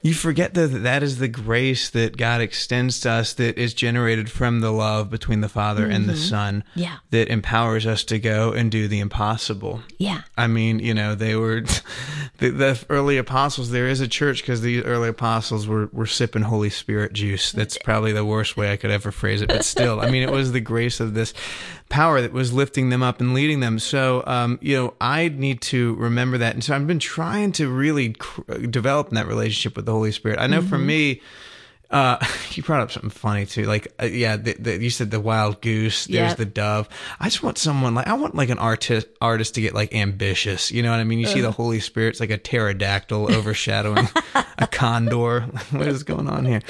you 0.01 0.13
forget 0.13 0.53
that 0.53 0.67
that 0.67 1.03
is 1.03 1.17
the 1.17 1.27
grace 1.27 1.89
that 1.89 2.17
God 2.17 2.41
extends 2.41 2.99
to 3.01 3.11
us 3.11 3.33
that 3.33 3.57
is 3.57 3.73
generated 3.73 4.31
from 4.31 4.61
the 4.61 4.71
love 4.71 5.09
between 5.09 5.41
the 5.41 5.49
Father 5.49 5.85
and 5.85 6.07
the 6.07 6.13
mm-hmm. 6.13 6.21
Son. 6.21 6.63
Yeah. 6.75 6.97
That 7.11 7.29
empowers 7.29 7.85
us 7.85 8.03
to 8.05 8.19
go 8.19 8.51
and 8.51 8.71
do 8.71 8.87
the 8.87 8.99
impossible. 8.99 9.81
Yeah. 9.97 10.21
I 10.37 10.47
mean, 10.47 10.79
you 10.79 10.93
know, 10.93 11.15
they 11.15 11.35
were 11.35 11.61
the, 12.37 12.49
the 12.49 12.85
early 12.89 13.17
apostles. 13.17 13.71
There 13.71 13.87
is 13.87 14.01
a 14.01 14.07
church 14.07 14.41
because 14.41 14.61
the 14.61 14.83
early 14.83 15.09
apostles 15.09 15.67
were, 15.67 15.89
were 15.91 16.05
sipping 16.05 16.43
Holy 16.43 16.69
Spirit 16.69 17.13
juice. 17.13 17.51
That's 17.51 17.77
probably 17.83 18.11
the 18.11 18.25
worst 18.25 18.57
way 18.57 18.71
I 18.71 18.77
could 18.77 18.91
ever 18.91 19.11
phrase 19.11 19.41
it, 19.41 19.49
but 19.49 19.65
still, 19.65 19.99
I 19.99 20.09
mean, 20.09 20.23
it 20.23 20.31
was 20.31 20.51
the 20.51 20.59
grace 20.59 20.99
of 20.99 21.13
this 21.13 21.33
power 21.89 22.21
that 22.21 22.31
was 22.31 22.53
lifting 22.53 22.89
them 22.89 23.01
up 23.03 23.19
and 23.19 23.33
leading 23.33 23.59
them. 23.59 23.79
So, 23.79 24.23
um, 24.27 24.59
you 24.61 24.75
know, 24.77 24.93
I 25.01 25.29
need 25.29 25.61
to 25.63 25.95
remember 25.95 26.37
that. 26.37 26.53
And 26.53 26.63
so 26.63 26.75
I've 26.75 26.85
been 26.87 26.99
trying 26.99 27.51
to 27.53 27.67
really 27.69 28.13
cr- 28.13 28.41
develop 28.69 29.09
that 29.09 29.27
relationship 29.27 29.75
with 29.75 29.85
the 29.85 29.91
Holy 29.91 30.11
Spirit. 30.11 30.39
I 30.39 30.47
know 30.47 30.61
for 30.61 30.77
me, 30.77 31.21
uh, 31.89 32.23
you 32.51 32.61
brought 32.61 32.81
up 32.81 32.91
something 32.91 33.09
funny 33.09 33.47
too. 33.47 33.63
Like, 33.63 33.87
uh, 33.99 34.05
yeah, 34.05 34.37
the, 34.37 34.53
the, 34.59 34.77
you 34.81 34.91
said 34.91 35.09
the 35.09 35.19
wild 35.19 35.61
goose. 35.61 36.05
There's 36.05 36.29
Yep. 36.29 36.37
the 36.37 36.45
dove. 36.45 36.89
I 37.19 37.25
just 37.25 37.41
want 37.41 37.57
someone 37.57 37.95
like 37.95 38.05
I 38.07 38.13
want 38.13 38.35
like 38.35 38.49
an 38.49 38.59
artist 38.59 39.07
artist 39.19 39.55
to 39.55 39.61
get 39.61 39.73
like 39.73 39.95
ambitious. 39.95 40.71
You 40.71 40.83
know 40.83 40.91
what 40.91 40.99
I 40.99 41.03
mean? 41.03 41.17
You 41.17 41.25
see 41.25 41.41
the 41.41 41.51
Holy 41.51 41.79
Spirit's 41.79 42.19
like 42.19 42.29
a 42.29 42.37
pterodactyl 42.37 43.33
overshadowing 43.35 44.07
a 44.59 44.67
condor. 44.71 45.41
what 45.71 45.87
is 45.87 46.03
going 46.03 46.29
on 46.29 46.45
here? 46.45 46.61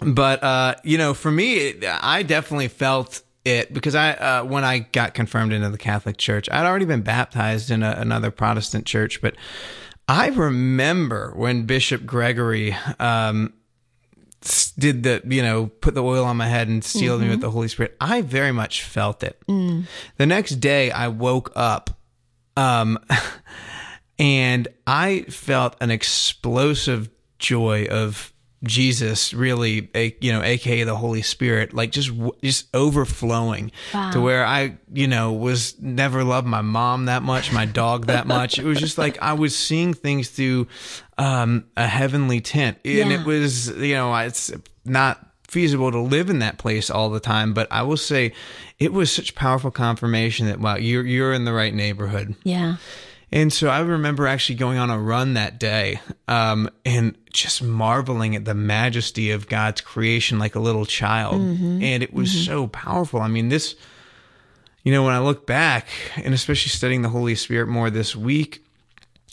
But 0.00 0.42
uh, 0.42 0.74
you 0.84 0.96
know, 0.98 1.12
for 1.12 1.30
me, 1.30 1.54
it- 1.56 1.84
I 1.84 2.22
definitely 2.22 2.68
felt 2.68 3.20
it 3.46 3.72
because 3.72 3.94
I 3.94 4.12
uh, 4.12 4.44
when 4.44 4.64
I 4.64 4.80
got 4.80 5.14
confirmed 5.14 5.52
into 5.52 5.70
the 5.70 5.78
Catholic 5.78 6.16
Church, 6.16 6.48
I'd 6.50 6.66
already 6.66 6.84
been 6.84 7.02
baptized 7.02 7.70
in 7.70 7.82
a, 7.82 7.92
another 7.92 8.30
Protestant 8.30 8.86
church, 8.86 9.22
but 9.22 9.36
I 10.08 10.28
remember 10.28 11.32
when 11.36 11.64
Bishop 11.64 12.04
Gregory 12.04 12.76
um, 12.98 13.52
did 14.78 15.04
the 15.04 15.22
you 15.24 15.42
know 15.42 15.66
put 15.66 15.94
the 15.94 16.02
oil 16.02 16.24
on 16.24 16.36
my 16.36 16.48
head 16.48 16.68
and 16.68 16.84
sealed 16.84 17.20
me 17.22 17.28
with 17.28 17.40
the 17.40 17.50
Holy 17.50 17.68
Spirit. 17.68 17.96
I 18.00 18.20
very 18.20 18.52
much 18.52 18.82
felt 18.82 19.22
it. 19.22 19.40
The 20.16 20.26
next 20.26 20.56
day, 20.56 20.90
I 20.90 21.08
woke 21.08 21.52
up. 21.54 21.90
Um, 22.56 22.98
and 24.18 24.66
I 24.86 25.22
felt 25.22 25.76
an 25.80 25.90
explosive 25.90 27.10
joy 27.38 27.86
of 27.90 28.32
Jesus, 28.66 29.32
really, 29.32 29.90
a, 29.94 30.16
you 30.20 30.32
know, 30.32 30.42
aka 30.42 30.84
the 30.84 30.96
Holy 30.96 31.22
Spirit, 31.22 31.72
like 31.72 31.92
just 31.92 32.10
just 32.42 32.66
overflowing 32.74 33.72
wow. 33.94 34.10
to 34.10 34.20
where 34.20 34.44
I, 34.44 34.76
you 34.92 35.06
know, 35.06 35.32
was 35.32 35.80
never 35.80 36.24
loved 36.24 36.46
my 36.46 36.62
mom 36.62 37.06
that 37.06 37.22
much, 37.22 37.52
my 37.52 37.66
dog 37.66 38.06
that 38.06 38.26
much. 38.26 38.58
It 38.58 38.64
was 38.64 38.78
just 38.78 38.98
like 38.98 39.20
I 39.22 39.34
was 39.34 39.56
seeing 39.56 39.94
things 39.94 40.28
through 40.28 40.68
um, 41.18 41.66
a 41.76 41.86
heavenly 41.86 42.40
tint, 42.40 42.78
and 42.84 43.10
yeah. 43.10 43.20
it 43.20 43.26
was, 43.26 43.68
you 43.68 43.94
know, 43.94 44.14
it's 44.16 44.52
not 44.84 45.20
feasible 45.48 45.90
to 45.92 46.00
live 46.00 46.28
in 46.28 46.40
that 46.40 46.58
place 46.58 46.90
all 46.90 47.10
the 47.10 47.20
time. 47.20 47.54
But 47.54 47.68
I 47.70 47.82
will 47.82 47.96
say, 47.96 48.32
it 48.78 48.92
was 48.92 49.10
such 49.10 49.34
powerful 49.34 49.70
confirmation 49.70 50.46
that 50.46 50.60
wow, 50.60 50.76
you're 50.76 51.06
you're 51.06 51.32
in 51.32 51.44
the 51.44 51.52
right 51.52 51.74
neighborhood. 51.74 52.34
Yeah. 52.44 52.76
And 53.36 53.52
so 53.52 53.68
I 53.68 53.80
remember 53.80 54.26
actually 54.26 54.54
going 54.54 54.78
on 54.78 54.88
a 54.88 54.98
run 54.98 55.34
that 55.34 55.60
day 55.60 56.00
um, 56.26 56.70
and 56.86 57.18
just 57.30 57.62
marveling 57.62 58.34
at 58.34 58.46
the 58.46 58.54
majesty 58.54 59.30
of 59.30 59.46
God's 59.46 59.82
creation 59.82 60.38
like 60.38 60.54
a 60.54 60.58
little 60.58 60.86
child. 60.86 61.42
Mm-hmm. 61.42 61.82
And 61.82 62.02
it 62.02 62.14
was 62.14 62.30
mm-hmm. 62.30 62.44
so 62.44 62.66
powerful. 62.68 63.20
I 63.20 63.28
mean, 63.28 63.50
this, 63.50 63.76
you 64.84 64.92
know, 64.92 65.04
when 65.04 65.12
I 65.12 65.18
look 65.18 65.46
back 65.46 65.86
and 66.16 66.32
especially 66.32 66.70
studying 66.70 67.02
the 67.02 67.10
Holy 67.10 67.34
Spirit 67.34 67.68
more 67.68 67.90
this 67.90 68.16
week, 68.16 68.64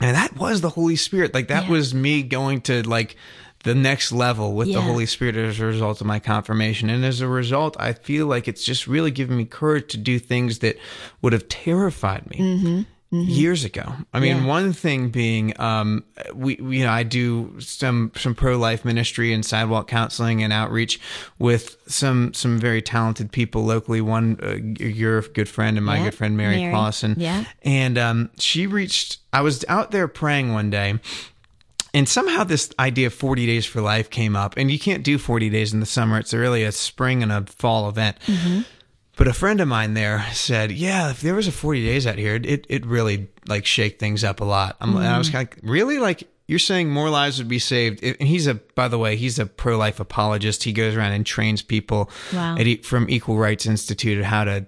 and 0.01 0.17
that 0.17 0.35
was 0.35 0.59
the 0.59 0.71
Holy 0.71 0.97
Spirit. 0.97 1.33
Like, 1.33 1.47
that 1.47 1.65
yeah. 1.65 1.71
was 1.71 1.93
me 1.93 2.23
going 2.23 2.59
to 2.61 2.83
like, 2.83 3.15
the 3.63 3.73
next 3.73 4.11
level 4.11 4.55
with 4.55 4.67
yeah. 4.67 4.75
the 4.75 4.81
Holy 4.81 5.05
Spirit 5.05 5.37
as 5.37 5.57
a 5.61 5.65
result 5.65 6.01
of 6.01 6.07
my 6.07 6.19
confirmation. 6.19 6.89
And 6.89 7.05
as 7.05 7.21
a 7.21 7.27
result, 7.29 7.77
I 7.79 7.93
feel 7.93 8.27
like 8.27 8.49
it's 8.49 8.65
just 8.65 8.87
really 8.87 9.11
given 9.11 9.37
me 9.37 9.45
courage 9.45 9.89
to 9.91 9.97
do 9.97 10.19
things 10.19 10.59
that 10.59 10.75
would 11.21 11.31
have 11.31 11.47
terrified 11.47 12.29
me. 12.29 12.37
Mm-hmm 12.37 12.81
mm-hmm. 13.13 13.29
years 13.29 13.63
ago. 13.63 13.93
I 14.13 14.19
mean, 14.19 14.37
yeah. 14.37 14.45
one 14.45 14.73
thing 14.73 15.09
being, 15.09 15.59
um, 15.59 16.03
we, 16.33 16.55
we, 16.55 16.79
you 16.79 16.83
know, 16.83 16.91
I 16.91 17.03
do 17.03 17.59
some 17.59 18.11
some 18.15 18.33
pro 18.33 18.57
life 18.57 18.83
ministry 18.83 19.31
and 19.33 19.45
sidewalk 19.45 19.87
counseling 19.87 20.43
and 20.43 20.51
outreach 20.51 20.99
with 21.37 21.77
some 21.87 22.33
some 22.33 22.59
very 22.59 22.81
talented 22.81 23.31
people 23.31 23.63
locally. 23.63 24.01
One, 24.01 24.39
uh, 24.41 24.83
your 24.83 25.21
good 25.21 25.47
friend 25.47 25.77
and 25.77 25.85
my 25.85 25.97
yeah. 25.97 26.05
good 26.05 26.15
friend 26.15 26.35
Mary, 26.35 26.57
Mary. 26.57 26.71
Clausen. 26.71 27.15
Yeah, 27.17 27.45
and 27.61 27.97
um, 27.97 28.29
she 28.39 28.67
reached. 28.67 29.19
I 29.31 29.41
was 29.41 29.63
out 29.69 29.91
there 29.91 30.07
praying 30.07 30.51
one 30.51 30.69
day. 30.69 30.99
And 31.95 32.09
somehow 32.09 32.43
this 32.43 32.71
idea 32.79 33.05
of 33.05 33.13
40 33.13 33.45
days 33.45 33.67
for 33.67 33.79
life 33.79 34.09
came 34.09 34.35
up. 34.35 34.57
And 34.57 34.71
you 34.71 34.79
can't 34.79 35.03
do 35.03 35.19
40 35.19 35.51
days 35.51 35.73
in 35.73 35.79
the 35.79 35.85
summer. 35.85 36.17
It's 36.17 36.33
really 36.33 36.63
a 36.63 36.71
spring 36.71 37.21
and 37.21 37.31
a 37.31 37.43
fall 37.43 37.87
event. 37.87 38.17
Mm-hmm. 38.25 38.61
But 39.15 39.27
a 39.27 39.33
friend 39.33 39.61
of 39.61 39.67
mine 39.67 39.93
there 39.93 40.25
said, 40.33 40.71
"Yeah, 40.71 41.11
if 41.11 41.21
there 41.21 41.35
was 41.35 41.47
a 41.47 41.51
40 41.51 41.85
days 41.85 42.07
out 42.07 42.17
here, 42.17 42.35
it 42.35 42.65
it 42.67 42.85
really 42.85 43.29
like 43.47 43.65
shake 43.65 43.99
things 43.99 44.23
up 44.23 44.41
a 44.41 44.45
lot." 44.45 44.79
Mm-hmm. 44.79 44.97
And 44.97 45.07
I 45.07 45.17
was 45.17 45.29
mm. 45.29 45.33
kind 45.33 45.49
of 45.51 45.69
really 45.69 45.99
like, 45.99 46.23
"You're 46.47 46.59
saying 46.59 46.89
more 46.89 47.09
lives 47.09 47.37
would 47.37 47.47
be 47.47 47.59
saved?" 47.59 48.03
And 48.03 48.27
he's 48.27 48.47
a, 48.47 48.55
by 48.55 48.87
the 48.87 48.97
way, 48.97 49.15
he's 49.15 49.37
a 49.37 49.45
pro 49.45 49.77
life 49.77 49.99
apologist. 49.99 50.63
He 50.63 50.73
goes 50.73 50.95
around 50.95 51.11
and 51.11 51.25
trains 51.25 51.61
people 51.61 52.09
wow. 52.33 52.57
at, 52.57 52.85
from 52.85 53.07
Equal 53.09 53.37
Rights 53.37 53.67
Institute 53.67 54.23
how 54.23 54.45
to 54.45 54.65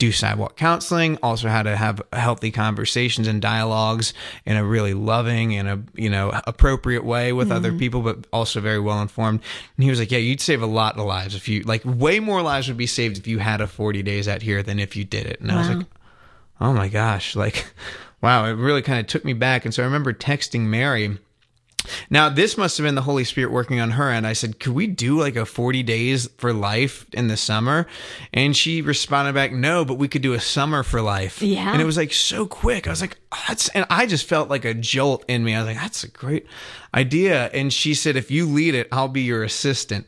do 0.00 0.10
sidewalk 0.10 0.56
counseling, 0.56 1.18
also 1.22 1.48
how 1.48 1.62
to 1.62 1.76
have 1.76 2.02
healthy 2.12 2.50
conversations 2.50 3.28
and 3.28 3.40
dialogues 3.40 4.12
in 4.46 4.56
a 4.56 4.64
really 4.64 4.94
loving 4.94 5.54
and 5.54 5.68
a 5.68 5.80
you 5.94 6.10
know 6.10 6.32
appropriate 6.46 7.04
way 7.04 7.32
with 7.32 7.48
mm-hmm. 7.48 7.56
other 7.58 7.72
people, 7.72 8.00
but 8.00 8.26
also 8.32 8.60
very 8.60 8.80
well 8.80 9.00
informed. 9.00 9.40
And 9.76 9.84
he 9.84 9.90
was 9.90 10.00
like, 10.00 10.10
"Yeah, 10.10 10.18
you'd 10.18 10.40
save 10.40 10.62
a 10.62 10.66
lot 10.66 10.98
of 10.98 11.04
lives 11.04 11.36
if 11.36 11.48
you 11.48 11.62
like 11.62 11.82
way 11.84 12.18
more 12.18 12.42
lives 12.42 12.66
would 12.66 12.78
be 12.78 12.86
saved 12.86 13.18
if 13.18 13.26
you 13.28 13.38
had 13.38 13.60
a 13.60 13.66
40 13.66 14.02
days 14.02 14.26
out 14.26 14.42
here 14.42 14.62
than 14.62 14.80
if 14.80 14.96
you 14.96 15.04
did 15.04 15.26
it." 15.26 15.38
And 15.40 15.50
wow. 15.50 15.56
I 15.56 15.58
was 15.58 15.68
like, 15.68 15.86
"Oh 16.60 16.72
my 16.72 16.88
gosh!" 16.88 17.36
Like, 17.36 17.66
wow, 18.22 18.46
it 18.46 18.52
really 18.52 18.82
kind 18.82 18.98
of 18.98 19.06
took 19.06 19.24
me 19.24 19.34
back. 19.34 19.66
And 19.66 19.74
so 19.74 19.82
I 19.82 19.86
remember 19.86 20.14
texting 20.14 20.62
Mary 20.62 21.18
now, 22.08 22.28
this 22.28 22.56
must 22.56 22.76
have 22.78 22.84
been 22.84 22.94
the 22.94 23.02
Holy 23.02 23.24
Spirit 23.24 23.52
working 23.52 23.80
on 23.80 23.92
her. 23.92 24.10
And 24.10 24.26
I 24.26 24.32
said, 24.32 24.60
Could 24.60 24.74
we 24.74 24.86
do 24.86 25.18
like 25.18 25.36
a 25.36 25.46
40 25.46 25.82
days 25.82 26.28
for 26.38 26.52
life 26.52 27.06
in 27.12 27.28
the 27.28 27.36
summer? 27.36 27.86
And 28.32 28.56
she 28.56 28.82
responded 28.82 29.34
back, 29.34 29.52
No, 29.52 29.84
but 29.84 29.94
we 29.94 30.08
could 30.08 30.22
do 30.22 30.32
a 30.32 30.40
summer 30.40 30.82
for 30.82 31.00
life. 31.00 31.42
Yeah. 31.42 31.72
And 31.72 31.80
it 31.80 31.84
was 31.84 31.96
like 31.96 32.12
so 32.12 32.46
quick. 32.46 32.86
I 32.86 32.90
was 32.90 33.00
like, 33.00 33.18
oh, 33.32 33.44
That's, 33.48 33.68
and 33.70 33.86
I 33.90 34.06
just 34.06 34.26
felt 34.26 34.48
like 34.48 34.64
a 34.64 34.74
jolt 34.74 35.24
in 35.28 35.44
me. 35.44 35.54
I 35.54 35.58
was 35.58 35.66
like, 35.66 35.76
That's 35.76 36.04
a 36.04 36.08
great 36.08 36.46
idea. 36.94 37.46
And 37.48 37.72
she 37.72 37.94
said, 37.94 38.16
If 38.16 38.30
you 38.30 38.46
lead 38.46 38.74
it, 38.74 38.88
I'll 38.92 39.08
be 39.08 39.22
your 39.22 39.44
assistant. 39.44 40.06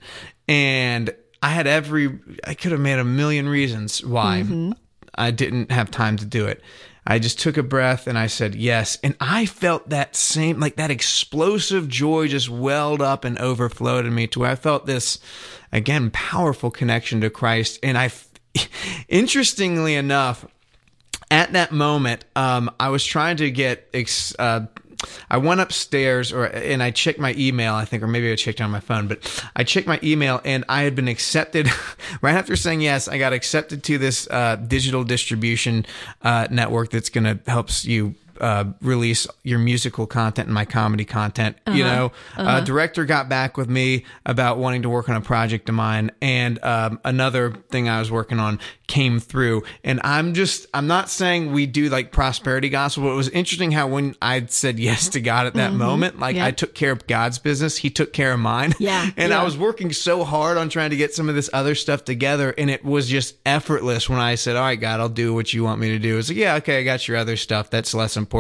And 0.48 1.14
I 1.42 1.50
had 1.50 1.66
every, 1.66 2.18
I 2.46 2.54
could 2.54 2.72
have 2.72 2.80
made 2.80 2.98
a 2.98 3.04
million 3.04 3.48
reasons 3.48 4.04
why 4.04 4.42
mm-hmm. 4.44 4.72
I 5.14 5.30
didn't 5.30 5.70
have 5.70 5.90
time 5.90 6.16
to 6.18 6.24
do 6.24 6.46
it. 6.46 6.62
I 7.06 7.18
just 7.18 7.40
took 7.40 7.56
a 7.56 7.62
breath 7.62 8.06
and 8.06 8.16
I 8.16 8.28
said 8.28 8.54
yes. 8.54 8.98
And 9.02 9.16
I 9.20 9.46
felt 9.46 9.88
that 9.88 10.14
same, 10.14 10.60
like 10.60 10.76
that 10.76 10.90
explosive 10.90 11.88
joy 11.88 12.28
just 12.28 12.48
welled 12.48 13.02
up 13.02 13.24
and 13.24 13.38
overflowed 13.38 14.06
in 14.06 14.14
me 14.14 14.26
to 14.28 14.40
where 14.40 14.50
I 14.50 14.54
felt 14.54 14.86
this, 14.86 15.18
again, 15.72 16.10
powerful 16.10 16.70
connection 16.70 17.20
to 17.22 17.30
Christ. 17.30 17.80
And 17.82 17.98
I, 17.98 18.12
interestingly 19.08 19.94
enough, 19.96 20.46
at 21.30 21.54
that 21.54 21.72
moment, 21.72 22.24
um, 22.36 22.70
I 22.78 22.90
was 22.90 23.04
trying 23.04 23.38
to 23.38 23.50
get 23.50 23.88
ex, 23.94 24.34
uh, 24.38 24.66
I 25.30 25.38
went 25.38 25.60
upstairs 25.60 26.32
or 26.32 26.44
and 26.44 26.82
I 26.82 26.90
checked 26.90 27.18
my 27.18 27.34
email, 27.36 27.74
I 27.74 27.84
think, 27.84 28.02
or 28.02 28.06
maybe 28.06 28.30
I 28.30 28.36
checked 28.36 28.60
on 28.60 28.70
my 28.70 28.80
phone, 28.80 29.08
but 29.08 29.44
I 29.56 29.64
checked 29.64 29.86
my 29.86 29.98
email 30.02 30.40
and 30.44 30.64
I 30.68 30.82
had 30.82 30.94
been 30.94 31.08
accepted 31.08 31.68
right 32.22 32.34
after 32.34 32.56
saying 32.56 32.80
yes. 32.80 33.08
I 33.08 33.18
got 33.18 33.32
accepted 33.32 33.82
to 33.84 33.98
this 33.98 34.28
uh, 34.30 34.56
digital 34.56 35.04
distribution 35.04 35.86
uh, 36.22 36.48
network 36.50 36.90
that's 36.90 37.08
going 37.08 37.24
to 37.24 37.50
helps 37.50 37.84
you 37.84 38.14
uh, 38.42 38.64
release 38.82 39.26
your 39.44 39.60
musical 39.60 40.06
content 40.06 40.46
and 40.48 40.54
my 40.54 40.64
comedy 40.64 41.04
content. 41.04 41.56
Uh-huh. 41.66 41.76
You 41.76 41.84
know, 41.84 42.12
uh-huh. 42.36 42.60
director 42.62 43.04
got 43.04 43.28
back 43.28 43.56
with 43.56 43.68
me 43.68 44.04
about 44.26 44.58
wanting 44.58 44.82
to 44.82 44.88
work 44.88 45.08
on 45.08 45.14
a 45.14 45.20
project 45.20 45.68
of 45.68 45.76
mine, 45.76 46.10
and 46.20 46.62
um, 46.64 47.00
another 47.04 47.52
thing 47.70 47.88
I 47.88 48.00
was 48.00 48.10
working 48.10 48.40
on 48.40 48.58
came 48.88 49.20
through. 49.20 49.62
And 49.84 50.00
I'm 50.04 50.34
just, 50.34 50.66
I'm 50.74 50.86
not 50.86 51.08
saying 51.08 51.52
we 51.52 51.66
do 51.66 51.88
like 51.88 52.12
prosperity 52.12 52.68
gospel, 52.68 53.04
but 53.04 53.10
it 53.10 53.16
was 53.16 53.28
interesting 53.30 53.70
how 53.70 53.86
when 53.86 54.14
I 54.20 54.44
said 54.46 54.78
yes 54.78 55.08
to 55.10 55.20
God 55.20 55.46
at 55.46 55.54
that 55.54 55.70
mm-hmm. 55.70 55.78
moment, 55.78 56.18
like 56.18 56.36
I 56.36 56.50
took 56.50 56.74
care 56.74 56.92
of 56.92 57.06
God's 57.06 57.38
business, 57.38 57.78
He 57.78 57.90
took 57.90 58.12
care 58.12 58.32
of 58.32 58.40
mine. 58.40 58.74
Yeah. 58.78 59.08
and 59.16 59.30
yeah. 59.30 59.40
I 59.40 59.44
was 59.44 59.56
working 59.56 59.92
so 59.92 60.24
hard 60.24 60.58
on 60.58 60.68
trying 60.68 60.90
to 60.90 60.96
get 60.96 61.14
some 61.14 61.28
of 61.28 61.34
this 61.36 61.48
other 61.52 61.76
stuff 61.76 62.04
together, 62.04 62.52
and 62.58 62.68
it 62.68 62.84
was 62.84 63.08
just 63.08 63.36
effortless 63.46 64.10
when 64.10 64.18
I 64.18 64.34
said, 64.34 64.56
"All 64.56 64.62
right, 64.62 64.80
God, 64.80 64.98
I'll 64.98 65.08
do 65.08 65.32
what 65.32 65.52
you 65.52 65.62
want 65.62 65.80
me 65.80 65.90
to 65.90 65.98
do." 65.98 66.18
It's 66.18 66.28
like, 66.28 66.38
yeah, 66.38 66.56
okay, 66.56 66.80
I 66.80 66.84
got 66.84 67.06
your 67.06 67.16
other 67.16 67.36
stuff. 67.36 67.70
That's 67.70 67.94
less 67.94 68.16
important. 68.16 68.31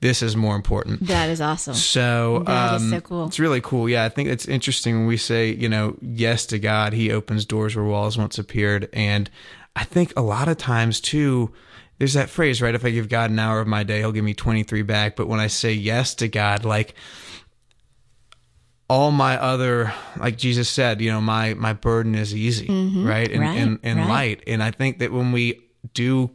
This 0.00 0.22
is 0.22 0.36
more 0.36 0.56
important. 0.56 1.06
That 1.06 1.30
is 1.30 1.40
awesome. 1.40 1.74
So, 1.74 2.42
that 2.46 2.74
um, 2.74 2.82
is 2.82 2.90
so 2.90 3.00
cool. 3.00 3.26
It's 3.26 3.38
really 3.38 3.60
cool. 3.60 3.88
Yeah, 3.88 4.04
I 4.04 4.08
think 4.08 4.28
it's 4.28 4.46
interesting 4.46 4.98
when 4.98 5.06
we 5.06 5.16
say, 5.16 5.52
you 5.52 5.68
know, 5.68 5.96
yes 6.00 6.46
to 6.46 6.58
God, 6.58 6.92
He 6.92 7.10
opens 7.12 7.44
doors 7.44 7.76
where 7.76 7.84
walls 7.84 8.18
once 8.18 8.38
appeared, 8.38 8.88
and 8.92 9.30
I 9.76 9.84
think 9.84 10.12
a 10.16 10.22
lot 10.22 10.48
of 10.48 10.56
times 10.56 11.00
too, 11.00 11.52
there's 11.98 12.14
that 12.14 12.30
phrase, 12.30 12.60
right? 12.60 12.74
If 12.74 12.84
I 12.84 12.90
give 12.90 13.08
God 13.08 13.30
an 13.30 13.38
hour 13.38 13.60
of 13.60 13.66
my 13.66 13.82
day, 13.82 13.98
he'll 13.98 14.12
give 14.12 14.24
me 14.24 14.34
23 14.34 14.82
back. 14.82 15.16
But 15.16 15.28
when 15.28 15.38
I 15.38 15.46
say 15.46 15.72
yes 15.72 16.14
to 16.16 16.28
God, 16.28 16.64
like 16.64 16.94
all 18.88 19.10
my 19.10 19.40
other, 19.40 19.92
like 20.18 20.38
Jesus 20.38 20.68
said, 20.68 21.00
you 21.00 21.10
know, 21.10 21.20
my, 21.20 21.54
my 21.54 21.72
burden 21.72 22.14
is 22.14 22.34
easy, 22.34 22.66
mm-hmm. 22.66 23.06
right? 23.06 23.30
And, 23.30 23.40
right, 23.40 23.58
and, 23.58 23.78
and 23.82 23.98
right. 24.00 24.08
light. 24.08 24.42
And 24.46 24.62
I 24.62 24.70
think 24.70 24.98
that 24.98 25.12
when 25.12 25.32
we 25.32 25.62
do 25.92 26.30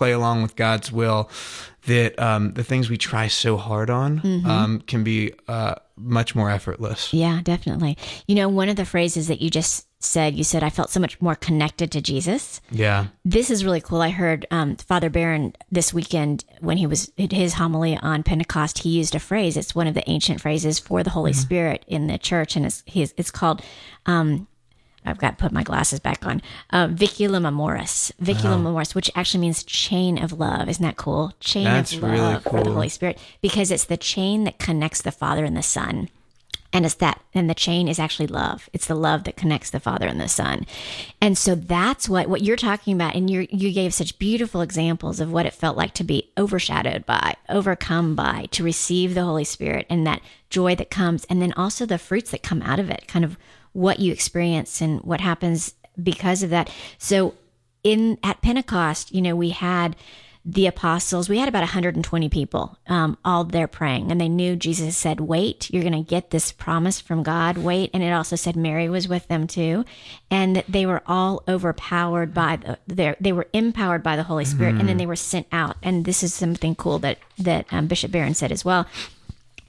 play 0.00 0.12
along 0.12 0.40
with 0.40 0.56
God's 0.56 0.90
will, 0.90 1.28
that 1.84 2.18
um, 2.18 2.54
the 2.54 2.64
things 2.64 2.88
we 2.88 2.96
try 2.96 3.28
so 3.28 3.58
hard 3.58 3.90
on 3.90 4.20
mm-hmm. 4.20 4.48
um, 4.48 4.80
can 4.80 5.04
be 5.04 5.34
uh, 5.46 5.74
much 5.94 6.34
more 6.34 6.50
effortless. 6.50 7.12
Yeah, 7.12 7.40
definitely. 7.42 7.98
You 8.26 8.34
know, 8.34 8.48
one 8.48 8.70
of 8.70 8.76
the 8.76 8.86
phrases 8.86 9.28
that 9.28 9.42
you 9.42 9.50
just 9.50 9.86
said, 10.02 10.34
you 10.34 10.42
said, 10.42 10.62
I 10.62 10.70
felt 10.70 10.88
so 10.88 11.00
much 11.00 11.20
more 11.20 11.34
connected 11.34 11.92
to 11.92 12.00
Jesus. 12.00 12.62
Yeah. 12.70 13.08
This 13.26 13.50
is 13.50 13.62
really 13.62 13.82
cool. 13.82 14.00
I 14.00 14.08
heard 14.08 14.46
um, 14.50 14.76
Father 14.76 15.10
Barron 15.10 15.52
this 15.70 15.92
weekend 15.92 16.46
when 16.60 16.78
he 16.78 16.86
was 16.86 17.12
his 17.18 17.52
homily 17.52 17.98
on 17.98 18.22
Pentecost, 18.22 18.78
he 18.78 18.88
used 18.88 19.14
a 19.14 19.20
phrase. 19.20 19.58
It's 19.58 19.74
one 19.74 19.86
of 19.86 19.92
the 19.92 20.08
ancient 20.08 20.40
phrases 20.40 20.78
for 20.78 21.02
the 21.02 21.10
Holy 21.10 21.32
mm-hmm. 21.32 21.40
Spirit 21.40 21.84
in 21.86 22.06
the 22.06 22.16
church. 22.16 22.56
And 22.56 22.64
it's, 22.64 22.82
it's 22.86 23.30
called, 23.30 23.60
um, 24.06 24.46
I've 25.04 25.18
got 25.18 25.38
to 25.38 25.42
put 25.42 25.52
my 25.52 25.62
glasses 25.62 26.00
back 26.00 26.26
on. 26.26 26.42
Uh, 26.70 26.88
Vinculum 26.88 27.46
Amoris, 27.46 28.12
Vinculum 28.22 28.64
wow. 28.64 28.70
Amoris, 28.70 28.94
which 28.94 29.10
actually 29.14 29.40
means 29.40 29.64
chain 29.64 30.22
of 30.22 30.32
love. 30.32 30.68
Isn't 30.68 30.84
that 30.84 30.96
cool? 30.96 31.32
Chain 31.40 31.64
That's 31.64 31.94
of 31.94 32.02
love 32.02 32.12
really 32.12 32.40
cool. 32.44 32.58
for 32.58 32.64
the 32.64 32.72
Holy 32.72 32.88
Spirit 32.88 33.18
because 33.40 33.70
it's 33.70 33.84
the 33.84 33.96
chain 33.96 34.44
that 34.44 34.58
connects 34.58 35.02
the 35.02 35.12
Father 35.12 35.44
and 35.44 35.56
the 35.56 35.62
Son 35.62 36.08
and 36.72 36.84
it's 36.84 36.94
that 36.94 37.20
and 37.34 37.48
the 37.48 37.54
chain 37.54 37.88
is 37.88 37.98
actually 37.98 38.26
love 38.26 38.68
it's 38.72 38.86
the 38.86 38.94
love 38.94 39.24
that 39.24 39.36
connects 39.36 39.70
the 39.70 39.80
father 39.80 40.06
and 40.06 40.20
the 40.20 40.28
son 40.28 40.66
and 41.20 41.36
so 41.36 41.54
that's 41.54 42.08
what 42.08 42.28
what 42.28 42.42
you're 42.42 42.56
talking 42.56 42.94
about 42.94 43.14
and 43.14 43.30
you 43.30 43.46
you 43.50 43.72
gave 43.72 43.92
such 43.92 44.18
beautiful 44.18 44.60
examples 44.60 45.20
of 45.20 45.32
what 45.32 45.46
it 45.46 45.54
felt 45.54 45.76
like 45.76 45.94
to 45.94 46.04
be 46.04 46.30
overshadowed 46.38 47.04
by 47.06 47.34
overcome 47.48 48.14
by 48.14 48.46
to 48.50 48.62
receive 48.62 49.14
the 49.14 49.24
holy 49.24 49.44
spirit 49.44 49.86
and 49.90 50.06
that 50.06 50.20
joy 50.48 50.74
that 50.74 50.90
comes 50.90 51.24
and 51.24 51.40
then 51.42 51.52
also 51.54 51.84
the 51.84 51.98
fruits 51.98 52.30
that 52.30 52.42
come 52.42 52.62
out 52.62 52.78
of 52.78 52.90
it 52.90 53.06
kind 53.08 53.24
of 53.24 53.36
what 53.72 54.00
you 54.00 54.12
experience 54.12 54.80
and 54.80 55.00
what 55.00 55.20
happens 55.20 55.74
because 56.02 56.42
of 56.42 56.50
that 56.50 56.70
so 56.98 57.34
in 57.82 58.18
at 58.22 58.40
pentecost 58.42 59.14
you 59.14 59.22
know 59.22 59.36
we 59.36 59.50
had 59.50 59.96
the 60.44 60.66
apostles, 60.66 61.28
we 61.28 61.38
had 61.38 61.48
about 61.48 61.60
120 61.60 62.28
people 62.30 62.78
um, 62.86 63.18
all 63.24 63.44
there 63.44 63.68
praying, 63.68 64.10
and 64.10 64.18
they 64.18 64.28
knew 64.28 64.56
Jesus 64.56 64.96
said, 64.96 65.20
Wait, 65.20 65.70
you're 65.70 65.82
going 65.82 65.92
to 65.92 66.00
get 66.00 66.30
this 66.30 66.50
promise 66.50 66.98
from 66.98 67.22
God. 67.22 67.58
Wait. 67.58 67.90
And 67.92 68.02
it 68.02 68.10
also 68.10 68.36
said 68.36 68.56
Mary 68.56 68.88
was 68.88 69.06
with 69.06 69.28
them 69.28 69.46
too. 69.46 69.84
And 70.30 70.64
they 70.66 70.86
were 70.86 71.02
all 71.06 71.42
overpowered 71.46 72.32
by 72.32 72.56
the, 72.56 72.78
their, 72.86 73.16
they 73.20 73.32
were 73.32 73.48
empowered 73.52 74.02
by 74.02 74.16
the 74.16 74.22
Holy 74.22 74.46
Spirit, 74.46 74.76
and 74.76 74.88
then 74.88 74.96
they 74.96 75.06
were 75.06 75.16
sent 75.16 75.46
out. 75.52 75.76
And 75.82 76.06
this 76.06 76.22
is 76.22 76.32
something 76.32 76.74
cool 76.74 76.98
that, 77.00 77.18
that 77.38 77.66
um, 77.70 77.86
Bishop 77.86 78.10
Barron 78.10 78.34
said 78.34 78.50
as 78.50 78.64
well 78.64 78.86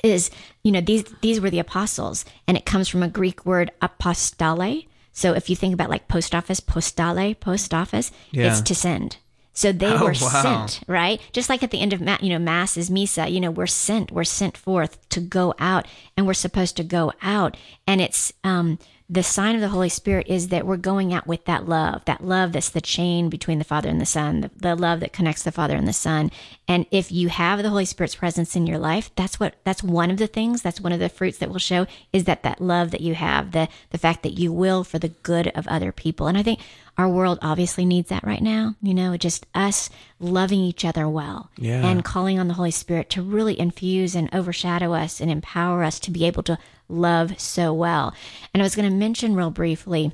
is 0.03 0.29
you 0.63 0.71
know 0.71 0.81
these 0.81 1.03
these 1.21 1.39
were 1.41 1.49
the 1.49 1.59
apostles 1.59 2.25
and 2.47 2.57
it 2.57 2.65
comes 2.65 2.87
from 2.87 3.03
a 3.03 3.07
greek 3.07 3.45
word 3.45 3.71
apostale 3.81 4.85
so 5.13 5.33
if 5.33 5.49
you 5.49 5.55
think 5.55 5.73
about 5.73 5.89
like 5.89 6.07
post 6.07 6.33
office 6.35 6.59
postale 6.59 7.39
post 7.39 7.73
office 7.73 8.11
Yeah. 8.31 8.47
it's 8.51 8.61
to 8.61 8.75
send 8.75 9.17
so 9.53 9.71
they 9.71 9.87
Oh, 9.93 10.05
were 10.05 10.13
wow. 10.21 10.41
sent 10.41 10.81
right 10.87 11.19
just 11.33 11.49
like 11.49 11.61
at 11.63 11.71
the 11.71 11.81
end 11.81 11.93
of 11.93 12.01
ma- 12.01 12.17
you 12.21 12.29
know 12.29 12.39
mass 12.39 12.77
is 12.77 12.89
misa 12.89 13.31
you 13.31 13.39
know 13.39 13.51
we're 13.51 13.67
sent 13.67 14.11
we're 14.11 14.23
sent 14.23 14.57
forth 14.57 15.07
to 15.09 15.19
go 15.19 15.53
out 15.59 15.85
and 16.15 16.25
we're 16.25 16.33
supposed 16.33 16.77
to 16.77 16.83
go 16.83 17.11
out 17.21 17.57
and 17.85 18.01
it's 18.01 18.31
um 18.43 18.79
the 19.13 19.23
sign 19.23 19.55
of 19.55 19.59
the 19.61 19.67
Holy 19.67 19.89
Spirit 19.89 20.27
is 20.29 20.47
that 20.47 20.65
we're 20.65 20.77
going 20.77 21.13
out 21.13 21.27
with 21.27 21.43
that 21.43 21.67
love, 21.67 22.05
that 22.05 22.23
love 22.23 22.53
that's 22.53 22.69
the 22.69 22.79
chain 22.79 23.27
between 23.27 23.57
the 23.59 23.65
Father 23.65 23.89
and 23.89 23.99
the 23.99 24.05
Son, 24.05 24.39
the, 24.39 24.49
the 24.55 24.73
love 24.73 25.01
that 25.01 25.11
connects 25.11 25.43
the 25.43 25.51
Father 25.51 25.75
and 25.75 25.85
the 25.85 25.91
Son. 25.91 26.31
And 26.71 26.85
if 26.89 27.11
you 27.11 27.27
have 27.27 27.61
the 27.61 27.69
Holy 27.69 27.83
Spirit's 27.83 28.15
presence 28.15 28.55
in 28.55 28.65
your 28.65 28.77
life, 28.77 29.11
that's 29.17 29.41
what 29.41 29.55
that's 29.65 29.83
one 29.83 30.09
of 30.09 30.15
the 30.15 30.25
things, 30.25 30.61
that's 30.61 30.79
one 30.79 30.93
of 30.93 31.01
the 31.01 31.09
fruits 31.09 31.37
that 31.39 31.49
will 31.49 31.59
show 31.59 31.85
is 32.13 32.23
that 32.23 32.43
that 32.43 32.61
love 32.61 32.91
that 32.91 33.01
you 33.01 33.13
have, 33.13 33.51
the 33.51 33.67
the 33.89 33.97
fact 33.97 34.23
that 34.23 34.39
you 34.39 34.53
will 34.53 34.85
for 34.85 34.97
the 34.97 35.09
good 35.09 35.49
of 35.49 35.67
other 35.67 35.91
people. 35.91 36.27
And 36.27 36.37
I 36.37 36.43
think 36.43 36.61
our 36.97 37.09
world 37.09 37.39
obviously 37.41 37.83
needs 37.83 38.07
that 38.07 38.23
right 38.23 38.41
now. 38.41 38.75
You 38.81 38.93
know, 38.93 39.17
just 39.17 39.45
us 39.53 39.89
loving 40.17 40.61
each 40.61 40.85
other 40.85 41.09
well 41.09 41.49
Yeah. 41.57 41.85
and 41.85 42.05
calling 42.05 42.39
on 42.39 42.47
the 42.47 42.53
Holy 42.53 42.71
Spirit 42.71 43.09
to 43.09 43.21
really 43.21 43.59
infuse 43.59 44.15
and 44.15 44.33
overshadow 44.33 44.93
us 44.93 45.19
and 45.19 45.29
empower 45.29 45.83
us 45.83 45.99
to 45.99 46.09
be 46.11 46.23
able 46.25 46.43
to 46.43 46.57
love 46.87 47.37
so 47.37 47.73
well. 47.73 48.13
And 48.53 48.63
I 48.63 48.65
was 48.65 48.75
going 48.77 48.89
to 48.89 48.95
mention 48.95 49.35
real 49.35 49.51
briefly 49.51 50.13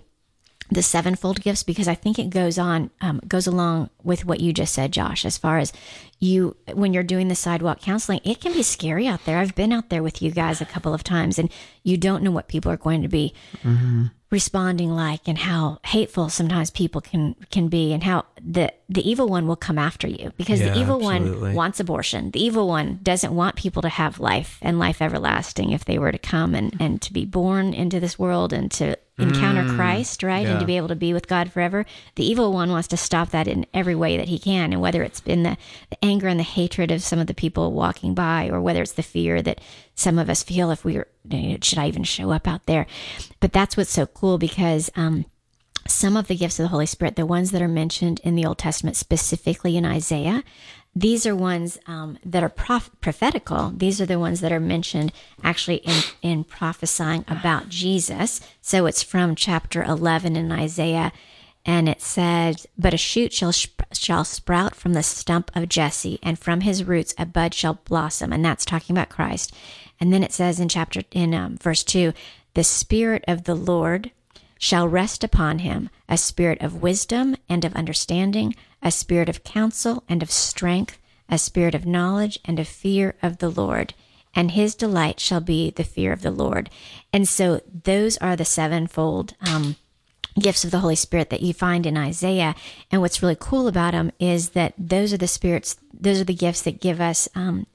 the 0.69 0.83
sevenfold 0.83 1.41
gifts 1.41 1.63
because 1.63 1.87
I 1.87 1.95
think 1.95 2.19
it 2.19 2.29
goes 2.29 2.57
on 2.59 2.89
um, 3.01 3.21
goes 3.27 3.47
along 3.47 3.89
with 4.03 4.25
what 4.25 4.39
you 4.41 4.51
just 4.53 4.73
said, 4.73 4.91
Josh. 4.91 5.25
As 5.25 5.37
far 5.37 5.59
as 5.59 5.71
you, 6.19 6.55
when 6.73 6.93
you're 6.93 7.03
doing 7.03 7.27
the 7.29 7.35
sidewalk 7.35 7.79
counseling, 7.79 8.19
it 8.23 8.41
can 8.41 8.51
be 8.53 8.63
scary 8.63 9.07
out 9.07 9.23
there. 9.25 9.37
I've 9.37 9.55
been 9.55 9.71
out 9.71 9.89
there 9.89 10.03
with 10.03 10.21
you 10.21 10.31
guys 10.31 10.59
a 10.61 10.65
couple 10.65 10.93
of 10.93 11.03
times, 11.03 11.39
and 11.39 11.49
you 11.83 11.95
don't 11.97 12.23
know 12.23 12.31
what 12.31 12.47
people 12.47 12.71
are 12.71 12.77
going 12.77 13.01
to 13.03 13.07
be 13.07 13.33
responding 14.29 14.91
like, 14.91 15.21
and 15.27 15.37
how 15.37 15.79
hateful 15.85 16.27
sometimes 16.29 16.69
people 16.69 16.99
can 17.01 17.35
can 17.49 17.69
be, 17.69 17.93
and 17.93 18.03
how 18.03 18.25
the 18.45 18.73
the 18.89 19.09
evil 19.09 19.27
one 19.27 19.47
will 19.47 19.55
come 19.55 19.77
after 19.77 20.07
you 20.07 20.33
because 20.37 20.59
Yeah, 20.59 20.73
the 20.73 20.79
evil 20.79 20.95
absolutely. 20.95 21.41
one 21.49 21.53
wants 21.55 21.79
abortion. 21.79 22.31
The 22.31 22.43
evil 22.43 22.67
one 22.67 22.99
doesn't 23.03 23.33
want 23.33 23.55
people 23.55 23.81
to 23.83 23.89
have 23.89 24.19
life 24.19 24.57
and 24.61 24.79
life 24.79 25.01
everlasting 25.01 25.71
if 25.71 25.85
they 25.85 25.97
were 25.97 26.11
to 26.11 26.17
come 26.17 26.55
and 26.55 26.75
and 26.79 27.01
to 27.03 27.13
be 27.13 27.25
born 27.25 27.73
into 27.73 27.99
this 27.99 28.19
world 28.19 28.51
and 28.53 28.69
to 28.71 28.97
encounter 29.17 29.73
Christ, 29.75 30.21
right? 30.21 30.45
And 30.45 30.59
to 30.59 30.65
be 30.65 30.77
able 30.77 30.89
to 30.89 30.95
be 30.95 31.13
with 31.13 31.27
God 31.27 31.51
forever. 31.51 31.85
The 32.15 32.25
evil 32.25 32.53
one 32.53 32.69
wants 32.69 32.87
to 32.89 32.97
stop 32.97 33.29
that 33.31 33.47
in 33.47 33.65
every 33.73 33.95
way 33.95 34.17
that 34.17 34.27
he 34.27 34.37
can. 34.37 34.71
And 34.73 34.81
whether 34.81 35.01
it's 35.01 35.19
been 35.19 35.43
the, 35.43 35.57
the 35.89 36.03
anger 36.05 36.27
and 36.27 36.39
the 36.39 36.43
hatred 36.43 36.91
of 36.91 37.01
some 37.01 37.19
of 37.19 37.27
the 37.27 37.33
people 37.33 37.71
walking 37.71 38.13
by, 38.13 38.49
or 38.49 38.61
whether 38.61 38.81
it's 38.81 38.93
the 38.93 39.03
fear 39.03 39.41
that 39.41 39.59
some 39.95 40.19
of 40.19 40.29
us 40.29 40.43
feel 40.43 40.69
if 40.71 40.85
we 40.85 40.97
were, 40.97 41.07
you 41.29 41.49
know, 41.49 41.57
should 41.61 41.79
I 41.79 41.87
even 41.87 42.03
show 42.03 42.31
up 42.31 42.47
out 42.47 42.65
there? 42.67 42.85
But 43.39 43.53
that's 43.53 43.75
what's 43.75 43.91
so 43.91 44.05
cool 44.05 44.37
because, 44.37 44.89
um, 44.95 45.25
some 45.87 46.17
of 46.17 46.27
the 46.27 46.35
gifts 46.35 46.59
of 46.59 46.63
the 46.63 46.69
Holy 46.69 46.85
Spirit, 46.85 47.15
the 47.15 47.25
ones 47.25 47.51
that 47.51 47.61
are 47.61 47.67
mentioned 47.67 48.19
in 48.23 48.35
the 48.35 48.45
Old 48.45 48.57
Testament, 48.57 48.97
specifically 48.97 49.77
in 49.77 49.85
Isaiah, 49.85 50.43
these 50.99 51.27
are 51.27 51.35
ones 51.35 51.77
um, 51.85 52.17
that 52.25 52.41
are 52.41 52.49
prof- 52.49 52.89
prophetical. 53.01 53.71
These 53.75 54.01
are 54.01 54.07
the 54.07 54.17
ones 54.17 54.41
that 54.41 54.51
are 54.51 54.59
mentioned 54.59 55.11
actually 55.43 55.77
in, 55.77 56.01
in 56.23 56.43
prophesying 56.43 57.23
about 57.27 57.69
Jesus. 57.69 58.41
So 58.61 58.87
it's 58.87 59.03
from 59.03 59.35
chapter 59.35 59.83
11 59.83 60.35
in 60.35 60.51
Isaiah, 60.51 61.11
and 61.63 61.87
it 61.87 62.01
said, 62.01 62.65
But 62.79 62.95
a 62.95 62.97
shoot 62.97 63.31
shall, 63.31 63.51
shall 63.51 64.23
sprout 64.23 64.73
from 64.73 64.93
the 64.93 65.03
stump 65.03 65.51
of 65.53 65.69
Jesse, 65.69 66.17
and 66.23 66.39
from 66.39 66.61
his 66.61 66.83
roots 66.83 67.13
a 67.19 67.27
bud 67.27 67.53
shall 67.53 67.75
blossom. 67.85 68.33
And 68.33 68.43
that's 68.43 68.65
talking 68.65 68.95
about 68.95 69.09
Christ. 69.09 69.53
And 69.99 70.11
then 70.11 70.23
it 70.23 70.33
says 70.33 70.59
in 70.59 70.67
chapter, 70.67 71.03
in 71.11 71.35
um, 71.35 71.57
verse 71.57 71.83
2, 71.83 72.11
The 72.55 72.63
Spirit 72.63 73.23
of 73.27 73.43
the 73.43 73.55
Lord 73.55 74.09
shall 74.57 74.87
rest 74.87 75.23
upon 75.23 75.59
him 75.59 75.91
a 76.09 76.17
spirit 76.17 76.59
of 76.61 76.81
wisdom 76.81 77.35
and 77.47 77.63
of 77.63 77.75
understanding, 77.75 78.55
a 78.81 78.91
spirit 78.91 79.29
of 79.29 79.43
counsel 79.43 80.03
and 80.07 80.21
of 80.21 80.31
strength, 80.31 80.97
a 81.29 81.37
spirit 81.37 81.75
of 81.75 81.85
knowledge 81.85 82.39
and 82.45 82.59
of 82.59 82.67
fear 82.67 83.15
of 83.21 83.39
the 83.39 83.49
Lord. 83.49 83.93
And 84.35 84.51
his 84.51 84.75
delight 84.75 85.19
shall 85.19 85.41
be 85.41 85.71
the 85.71 85.83
fear 85.83 86.13
of 86.13 86.21
the 86.21 86.31
Lord. 86.31 86.69
And 87.11 87.27
so 87.27 87.61
those 87.83 88.17
are 88.17 88.35
the 88.35 88.45
sevenfold 88.45 89.33
um, 89.41 89.77
gifts 90.39 90.63
of 90.63 90.71
the 90.71 90.79
Holy 90.79 90.95
Spirit 90.95 91.29
that 91.31 91.41
you 91.41 91.53
find 91.53 91.85
in 91.85 91.97
Isaiah. 91.97 92.55
And 92.91 93.01
what's 93.01 93.21
really 93.21 93.37
cool 93.39 93.67
about 93.67 93.91
them 93.91 94.11
is 94.19 94.49
that 94.49 94.73
those 94.77 95.11
are 95.13 95.17
the 95.17 95.27
spirits, 95.27 95.77
those 95.93 96.21
are 96.21 96.25
the 96.25 96.33
gifts 96.33 96.61
that 96.61 96.81
give 96.81 97.01
us 97.01 97.27
um, 97.35 97.65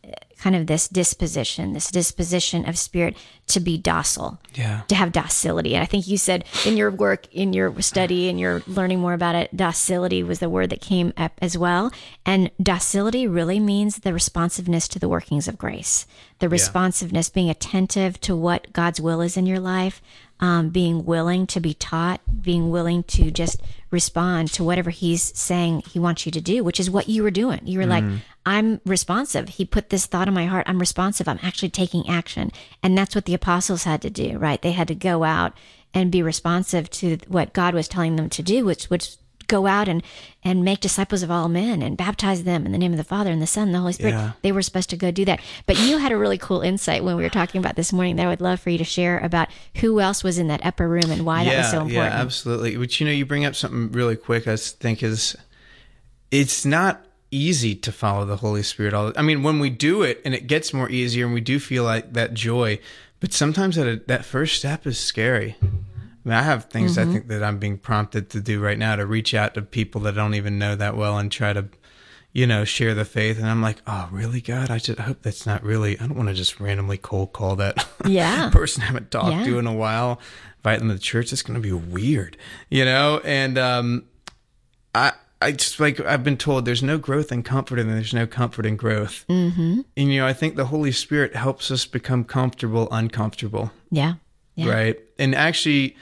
kind 0.43 0.57
of 0.57 0.67
this 0.67 0.89
disposition, 0.89 1.73
this 1.73 1.89
disposition 1.91 2.69
of 2.69 2.77
spirit 2.77 3.17
to 3.47 3.61
be 3.61 3.79
docile, 3.79 4.41
Yeah. 4.55 4.81
to 4.89 4.95
have 4.97 5.13
docility. 5.13 5.75
And 5.75 5.83
I 5.83 5.87
think 5.87 6.09
you 6.09 6.19
said 6.19 6.45
in 6.67 6.77
your 6.77 6.91
work, 6.91 7.33
in 7.33 7.53
your 7.53 7.81
study, 7.81 8.29
and 8.29 8.41
you're 8.41 8.63
learning 8.67 8.99
more 8.99 9.13
about 9.13 9.37
it, 9.37 9.57
docility 9.57 10.23
was 10.25 10.41
the 10.41 10.49
word 10.51 10.71
that 10.71 10.81
came 10.81 11.13
up 11.17 11.33
as 11.41 11.57
well. 11.57 11.93
And 12.27 12.51
docility 12.61 13.27
really 13.29 13.61
means 13.61 13.99
the 13.99 14.13
responsiveness 14.13 14.89
to 14.89 14.99
the 14.99 15.09
workings 15.09 15.47
of 15.47 15.59
grace, 15.59 16.07
the 16.41 16.49
responsiveness, 16.49 17.29
being 17.31 17.49
attentive 17.51 18.21
to 18.23 18.35
what 18.37 18.73
God's 18.73 19.01
will 19.01 19.21
is 19.21 19.37
in 19.37 19.47
your 19.47 19.61
life, 19.61 20.03
um, 20.41 20.71
being 20.71 21.05
willing 21.05 21.47
to 21.47 21.61
be 21.61 21.73
taught, 21.75 22.21
being 22.43 22.71
willing 22.71 23.05
to 23.05 23.31
just 23.31 23.61
respond 23.93 24.51
to 24.55 24.65
whatever 24.65 24.91
He's 24.91 25.23
saying 25.39 25.83
He 25.89 26.01
wants 26.01 26.27
you 26.27 26.33
to 26.33 26.41
do, 26.41 26.65
which 26.65 26.81
is 26.81 26.91
what 26.91 27.09
you 27.09 27.23
were 27.23 27.31
doing. 27.31 27.61
You 27.65 27.79
were 27.79 27.87
like, 27.87 28.03
I'm 28.45 28.81
responsive. 28.85 29.51
He 29.51 29.65
put 29.65 29.91
this 29.91 30.07
thought 30.07 30.29
in 30.29 30.35
my 30.35 30.47
heart. 30.47 30.69
I'm 30.69 30.79
responsive. 30.81 31.29
I'm 31.29 31.39
actually 31.43 31.71
taking 31.71 32.09
action. 32.09 32.51
And 32.83 32.99
that's 32.99 33.15
what 33.15 33.25
the 33.25 33.35
apostles 33.35 33.85
had 33.85 34.03
to 34.03 34.11
do, 34.11 34.39
right? 34.39 34.61
They 34.61 34.73
had 34.73 34.89
to 34.89 34.95
go 34.95 35.25
out 35.25 35.53
and 35.95 36.11
be 36.11 36.23
responsive 36.23 36.91
to 36.91 37.19
what 37.29 37.53
God 37.53 37.75
was 37.75 37.89
telling 37.89 38.17
them 38.17 38.29
to 38.31 38.43
do, 38.43 38.65
which 38.65 38.87
which 38.87 39.17
go 39.49 39.67
out 39.67 39.87
and 39.87 40.03
and 40.43 40.65
make 40.65 40.81
disciples 40.81 41.23
of 41.23 41.31
all 41.31 41.49
men 41.49 41.83
and 41.83 41.97
baptize 41.97 42.45
them 42.45 42.65
in 42.65 42.73
the 42.73 42.79
name 42.79 42.93
of 42.93 42.97
the 42.97 43.05
Father 43.05 43.31
and 43.31 43.43
the 43.43 43.47
Son 43.47 43.69
and 43.69 43.75
the 43.75 43.79
Holy 43.79 43.93
Spirit. 43.93 44.13
Yeah. 44.13 44.33
They 44.41 44.51
were 44.51 44.63
supposed 44.63 44.91
to 44.91 44.97
go 44.97 45.11
do 45.11 45.25
that. 45.27 45.41
But 45.67 45.79
you 45.79 45.99
had 45.99 46.11
a 46.11 46.17
really 46.17 46.39
cool 46.39 46.63
insight 46.63 47.05
when 47.05 47.17
we 47.17 47.23
were 47.23 47.29
talking 47.29 47.59
about 47.59 47.77
this 47.77 47.93
morning 47.93 48.17
that 48.17 48.27
I 48.27 48.31
would 48.31 48.41
love 48.41 48.61
for 48.61 48.71
you 48.71 48.79
to 48.79 48.85
share 48.85 49.19
about 49.19 49.49
who 49.77 50.01
else 50.01 50.25
was 50.25 50.39
in 50.39 50.49
that 50.49 50.65
upper 50.65 50.89
room 50.89 51.11
and 51.11 51.27
why 51.27 51.45
that 51.45 51.59
was 51.59 51.71
so 51.71 51.83
important. 51.83 52.15
Yeah, 52.15 52.21
absolutely. 52.21 52.77
But 52.77 52.99
you 52.99 53.07
know, 53.07 53.13
you 53.13 53.27
bring 53.27 53.45
up 53.45 53.55
something 53.55 53.93
really 53.93 54.17
quick. 54.17 54.49
I 54.49 54.57
think 54.57 55.03
is 55.03 55.37
it's 56.31 56.65
not 56.65 57.05
easy 57.33 57.75
to 57.75 57.91
follow 57.91 58.25
the 58.25 58.37
Holy 58.37 58.63
Spirit. 58.63 58.95
All 58.95 59.13
I 59.17 59.23
mean, 59.23 59.43
when 59.43 59.59
we 59.59 59.71
do 59.71 60.03
it, 60.03 60.21
and 60.25 60.35
it 60.35 60.47
gets 60.47 60.73
more 60.73 60.89
easier, 60.91 61.25
and 61.25 61.35
we 61.35 61.41
do 61.41 61.59
feel 61.59 61.83
like 61.85 62.13
that 62.13 62.35
joy. 62.35 62.79
But 63.19 63.33
sometimes 63.33 63.77
that 63.77 64.07
that 64.09 64.25
first 64.25 64.57
step 64.57 64.87
is 64.87 64.99
scary. 64.99 65.57
I 65.63 65.67
mean, 66.29 66.35
I 66.39 66.43
have 66.43 66.67
things 66.67 66.97
Mm-hmm. 66.97 67.11
I 67.11 67.13
think 67.13 67.29
that 67.29 67.43
I'm 67.43 67.59
being 67.59 67.79
prompted 67.79 68.31
to 68.31 68.41
do 68.41 68.61
right 68.61 68.79
now 68.79 68.95
to 68.97 69.07
reach 69.07 69.35
out 69.35 69.55
to 69.55 69.63
people 69.63 70.03
that 70.03 70.15
I 70.15 70.17
don't 70.19 70.35
even 70.35 70.59
know 70.59 70.77
that 70.77 70.97
well 70.97 71.19
and 71.19 71.31
try 71.33 71.53
to, 71.53 71.67
you 72.33 72.47
know, 72.47 72.65
share 72.65 72.95
the 72.95 73.05
faith. 73.05 73.39
And 73.39 73.49
I'm 73.49 73.61
like, 73.63 73.79
oh, 73.89 74.09
really, 74.13 74.41
God? 74.41 74.71
I 74.71 74.79
just 74.79 75.01
I 75.01 75.05
hope 75.05 75.23
that's 75.23 75.47
not 75.47 75.65
really. 75.65 75.99
I 75.99 76.07
don't 76.07 76.17
want 76.17 76.29
to 76.29 76.35
just 76.35 76.61
randomly 76.61 76.97
cold 76.99 77.33
call 77.33 77.57
that 77.57 77.87
Yeah. 78.07 78.51
person 78.51 78.83
I 78.83 78.87
haven't 78.87 79.11
talked 79.11 79.33
Yeah. 79.33 79.45
to 79.45 79.59
in 79.59 79.67
a 79.67 79.75
while, 79.75 80.21
invite 80.59 80.79
them 80.81 80.91
to 80.91 80.99
church. 80.99 81.33
It's 81.33 81.43
going 81.43 81.61
to 81.61 81.69
be 81.69 81.73
weird, 81.73 82.37
you 82.71 82.85
know. 82.85 83.21
And 83.25 83.59
um, 83.59 84.05
I. 84.95 85.13
I 85.43 85.53
just 85.53 85.79
like 85.81 86.01
I've 86.01 86.25
been 86.25 86.37
told 86.37 86.65
there's 86.65 86.83
no 86.83 86.99
growth 86.99 87.33
in 87.33 87.43
comfort 87.43 87.79
and 87.79 87.91
there's 87.91 88.15
no 88.15 88.27
comfort 88.27 88.67
in 88.67 88.77
growth. 88.77 89.25
Mm-hmm. 89.29 89.81
And 89.97 90.13
you 90.13 90.21
know, 90.21 90.27
I 90.27 90.33
think 90.33 90.57
the 90.57 90.67
Holy 90.67 90.93
Spirit 90.93 91.35
helps 91.35 91.71
us 91.71 91.87
become 91.87 92.25
comfortable, 92.25 92.89
uncomfortable 92.91 93.73
Yeah. 93.91 94.15
Yeah. 94.55 94.73
right? 94.73 95.01
And 95.19 95.35
actually, 95.35 95.97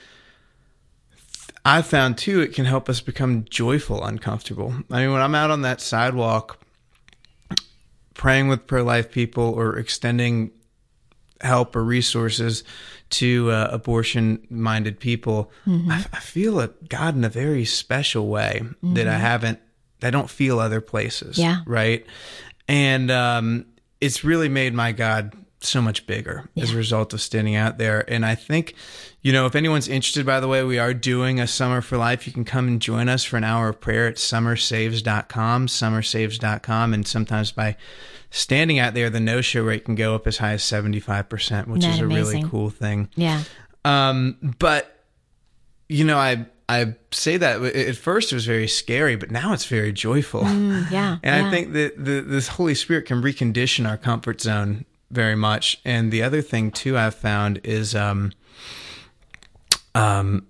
I 1.65 1.83
found 1.83 2.19
too 2.19 2.41
it 2.41 2.55
can 2.55 2.65
help 2.65 2.89
us 2.89 3.01
become 3.01 3.45
joyful, 3.49 4.05
uncomfortable. 4.05 4.75
I 4.91 5.03
mean, 5.03 5.13
when 5.13 5.23
I'm 5.23 5.35
out 5.35 5.51
on 5.51 5.63
that 5.63 5.81
sidewalk 5.81 6.59
praying 8.15 8.49
with 8.49 8.67
pro 8.67 8.83
life 8.83 9.11
people 9.11 9.45
or 9.45 9.79
extending 9.79 10.51
help 11.41 11.75
or 11.75 11.83
resources 11.83 12.65
to 13.11 13.51
uh, 13.51 13.69
abortion 13.73 14.47
minded 14.51 14.99
people, 15.01 15.51
I, 15.91 16.05
I 16.13 16.21
feel 16.21 16.61
a 16.61 16.69
God 16.89 17.17
in 17.17 17.25
a 17.25 17.29
very 17.29 17.65
special 17.65 18.29
way 18.29 18.63
that 18.83 19.07
I 19.09 19.19
haven't, 19.19 19.59
I 20.03 20.11
don't 20.11 20.31
feel 20.31 20.59
other 20.59 20.81
places. 20.81 21.39
Yeah. 21.39 21.61
Right. 21.67 22.07
And 22.69 23.11
um, 23.11 23.67
it's 24.01 24.25
really 24.25 24.49
made 24.49 24.75
my 24.75 24.93
God 24.93 25.35
so 25.61 25.83
much 25.83 26.07
bigger 26.07 26.49
as 26.57 26.73
a 26.73 26.77
result 26.77 27.13
of 27.13 27.21
standing 27.21 27.55
out 27.55 27.79
there. 27.79 28.11
And 28.11 28.25
I 28.25 28.35
think, 28.35 28.75
you 29.23 29.33
know, 29.33 29.47
if 29.47 29.55
anyone's 29.55 29.89
interested, 29.89 30.25
by 30.25 30.41
the 30.41 30.49
way, 30.49 30.65
we 30.65 30.79
are 30.79 30.95
doing 30.95 31.41
a 31.41 31.47
Summer 31.47 31.83
for 31.83 31.99
Life. 31.99 32.27
You 32.27 32.33
can 32.33 32.45
come 32.45 32.67
and 32.67 32.81
join 32.81 33.09
us 33.09 33.23
for 33.23 33.37
an 33.37 33.45
hour 33.45 33.69
of 33.69 33.81
prayer 33.81 34.09
at 34.09 34.17
summersaves.com, 34.17 35.67
summersaves.com. 35.67 36.95
And 36.95 37.07
sometimes 37.07 37.53
by 37.53 37.77
standing 38.31 38.79
out 38.79 38.95
there, 38.95 39.11
the 39.11 39.21
no 39.21 39.43
show 39.43 39.63
rate 39.63 39.85
can 39.85 39.95
go 39.95 40.15
up 40.15 40.27
as 40.27 40.39
high 40.39 40.53
as 40.53 40.63
75%, 40.63 41.67
which 41.67 41.85
is 41.85 41.99
a 41.99 42.07
really 42.07 42.43
cool 42.45 42.71
thing. 42.71 43.11
Yeah. 43.15 43.43
Um, 43.85 44.55
but 44.59 44.97
you 45.89 46.05
know, 46.05 46.19
I 46.19 46.47
I 46.69 46.95
say 47.11 47.37
that 47.37 47.61
at 47.63 47.97
first 47.97 48.31
it 48.31 48.37
was 48.37 48.47
very 48.47 48.69
scary, 48.69 49.17
but 49.17 49.31
now 49.31 49.53
it's 49.53 49.65
very 49.67 49.93
joyful. 49.93 50.43
Yeah. 50.45 51.19
And 51.23 51.43
yeah. 51.43 51.47
I 51.47 51.51
think 51.51 51.73
that 51.73 52.03
the, 52.03 52.21
this 52.21 52.49
Holy 52.49 52.77
Spirit 52.77 53.07
can 53.07 53.21
recondition 53.21 53.89
our 53.89 53.97
comfort 53.97 54.41
zone 54.41 54.85
very 55.11 55.35
much. 55.35 55.81
And 55.85 56.13
the 56.13 56.23
other 56.23 56.41
thing 56.41 56.71
too 56.71 56.97
I've 56.97 57.17
found 57.17 57.61
is, 57.65 57.95
um, 57.95 58.33
um, 59.95 60.47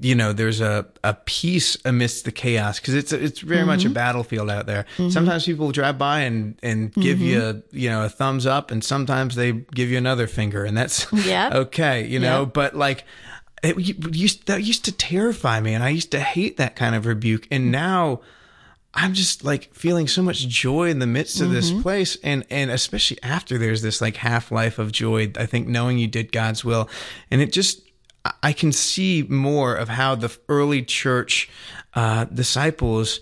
you 0.00 0.14
know, 0.14 0.32
there's 0.32 0.60
a, 0.60 0.86
a 1.02 1.14
peace 1.14 1.76
amidst 1.84 2.24
the 2.24 2.32
chaos 2.32 2.78
because 2.78 2.94
it's 2.94 3.12
it's 3.12 3.40
very 3.40 3.64
much 3.64 3.82
a 3.82 3.86
mm-hmm. 3.86 3.94
battlefield 3.94 4.50
out 4.50 4.66
there. 4.66 4.84
Mm-hmm. 4.96 5.10
Sometimes 5.10 5.44
people 5.44 5.72
drive 5.72 5.98
by 5.98 6.20
and 6.20 6.58
and 6.62 6.92
give 6.94 7.18
mm-hmm. 7.18 7.26
you 7.26 7.42
a 7.42 7.62
you 7.72 7.90
know 7.90 8.04
a 8.04 8.08
thumbs 8.08 8.46
up, 8.46 8.70
and 8.70 8.84
sometimes 8.84 9.34
they 9.34 9.52
give 9.52 9.90
you 9.90 9.98
another 9.98 10.26
finger, 10.26 10.64
and 10.64 10.76
that's 10.76 11.10
Yep. 11.24 11.52
okay, 11.54 12.06
you 12.06 12.18
know. 12.18 12.40
Yep. 12.40 12.52
But 12.52 12.76
like, 12.76 13.04
it 13.62 13.78
used 14.14 14.46
that 14.46 14.62
used 14.62 14.84
to 14.84 14.92
terrify 14.92 15.60
me, 15.60 15.74
and 15.74 15.82
I 15.82 15.88
used 15.88 16.12
to 16.12 16.20
hate 16.20 16.56
that 16.58 16.76
kind 16.76 16.94
of 16.94 17.06
rebuke, 17.06 17.46
and 17.50 17.72
now. 17.72 18.20
I'm 18.92 19.14
just 19.14 19.44
like 19.44 19.72
feeling 19.72 20.08
so 20.08 20.20
much 20.20 20.48
joy 20.48 20.90
in 20.90 20.98
the 20.98 21.06
midst 21.06 21.40
of 21.40 21.52
this 21.52 21.70
place 21.70 22.18
and 22.24 22.44
and 22.50 22.72
especially 22.72 23.22
after 23.22 23.56
there's 23.56 23.82
this 23.82 24.00
like 24.00 24.16
half 24.16 24.50
life 24.50 24.80
of 24.80 24.90
joy 24.90 25.30
I 25.36 25.46
think 25.46 25.68
knowing 25.68 25.96
you 25.96 26.08
did 26.08 26.32
God's 26.32 26.64
will 26.64 26.88
and 27.30 27.40
it 27.40 27.52
just 27.52 27.82
I- 28.42 28.52
can 28.52 28.72
see 28.72 29.22
more 29.28 29.74
of 29.74 29.88
how 29.88 30.14
the 30.14 30.36
early 30.48 30.82
church 30.82 31.48
uh 31.94 32.24
disciples 32.24 33.20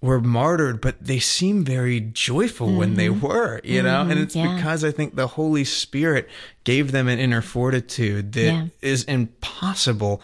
were 0.00 0.20
martyred 0.20 0.80
but 0.80 1.02
they 1.02 1.18
seem 1.18 1.64
very 1.64 1.98
joyful 2.00 2.74
when 2.74 2.94
they 2.94 3.08
were 3.08 3.60
you 3.64 3.82
know? 3.82 4.02
And 4.02 4.18
it's 4.20 4.36
yeah. 4.36 4.54
because 4.54 4.84
I 4.84 4.90
think 4.90 5.16
the 5.16 5.26
Holy 5.28 5.64
Spirit 5.64 6.28
gave 6.64 6.92
them 6.92 7.08
an 7.08 7.18
inner 7.18 7.40
fortitude 7.42 8.32
that 8.34 8.70
is 8.82 9.04
Yeah. 9.08 9.14
impossible 9.14 10.20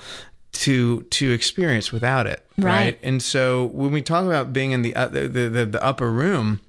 to 0.53 1.03
to 1.05 1.33
experience 1.33 1.91
without 1.93 2.27
it 2.27 2.45
right, 2.59 2.65
Right. 2.67 2.99
and 3.03 3.23
so 3.23 3.67
when 3.67 3.93
we 3.93 4.03
talk 4.03 4.25
about 4.27 4.53
being 4.53 4.73
in 4.73 4.83
the, 4.83 4.95
uh, 4.95 5.09
the, 5.09 5.29
the 5.29 5.67
the 5.67 5.83
upper 5.83 6.11
room 6.11 6.61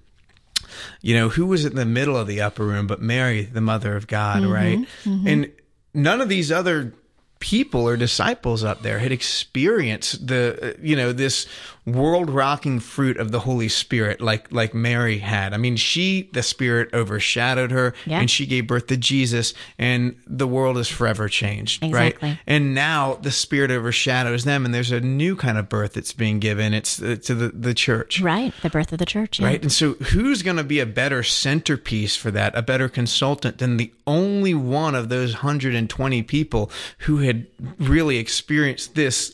you 1.02 1.14
know 1.16 1.30
who 1.30 1.46
was 1.46 1.66
in 1.66 1.76
the 1.76 1.86
middle 1.86 2.16
of 2.16 2.28
the 2.28 2.40
upper 2.42 2.66
room 2.66 2.88
but 2.88 3.02
mary 3.02 3.44
the 3.44 3.60
mother 3.62 3.96
of 3.96 4.08
god 4.08 4.46
right? 4.46 4.88
And 5.06 5.52
none 5.94 6.22
of 6.22 6.30
these 6.30 6.52
other 6.52 6.94
people 7.42 7.86
or 7.88 7.98
disciples 7.98 8.64
up 8.64 8.84
there 8.84 9.00
had 9.00 9.12
experienced 9.12 10.26
the 10.28 10.58
uh, 10.62 10.80
you 10.82 10.96
know 10.96 11.12
this 11.12 11.48
world 11.86 12.30
rocking 12.30 12.80
fruit 12.80 13.18
of 13.18 13.32
the 13.32 13.40
holy 13.40 13.68
spirit 13.68 14.22
like 14.22 14.52
like 14.52 14.74
mary 14.74 15.18
had 15.18 15.52
i 15.52 15.58
mean 15.58 15.76
she 15.76 16.30
the 16.34 16.44
spirit 16.44 16.88
overshadowed 16.94 17.72
her 17.72 17.94
Yeah. 18.06 18.20
and 18.20 18.30
she 18.30 18.46
gave 18.46 18.68
birth 18.68 18.86
to 18.88 18.98
jesus 18.98 19.56
and 19.80 20.16
the 20.28 20.48
world 20.48 20.78
is 20.78 20.88
forever 20.88 21.28
changed 21.28 21.84
Exactly. 21.84 22.30
right 22.30 22.40
and 22.46 22.76
now 22.76 23.16
the 23.16 23.32
spirit 23.32 23.72
overshadows 23.72 24.44
them 24.44 24.64
and 24.64 24.74
there's 24.76 24.92
a 24.92 25.00
new 25.02 25.36
kind 25.36 25.58
of 25.58 25.70
birth 25.70 25.94
that's 25.94 26.14
being 26.14 26.40
given 26.40 26.74
it's 26.76 27.02
uh, 27.02 27.16
to 27.24 27.34
the, 27.34 27.48
the 27.50 27.74
church 27.74 28.22
right. 28.22 28.54
The 28.62 28.70
birth 28.70 28.92
of 28.92 29.00
the 29.00 29.06
church. 29.06 29.40
Yeah. 29.40 29.48
Right. 29.48 29.62
And 29.62 29.72
so, 29.72 29.94
who's 29.94 30.44
going 30.44 30.58
to 30.58 30.64
be 30.64 30.80
a 30.80 30.86
better 30.86 31.24
centerpiece 31.24 32.16
for 32.16 32.30
that, 32.32 32.56
a 32.56 32.62
better 32.62 32.88
consultant 32.90 33.58
than 33.58 33.78
the 33.78 33.92
only 34.06 34.54
one 34.54 34.94
of 34.96 35.10
those 35.10 35.34
120 35.34 36.24
people 36.24 36.70
who 37.00 37.18
had 37.18 37.48
really 37.80 38.18
experienced 38.18 38.96
this 38.96 39.34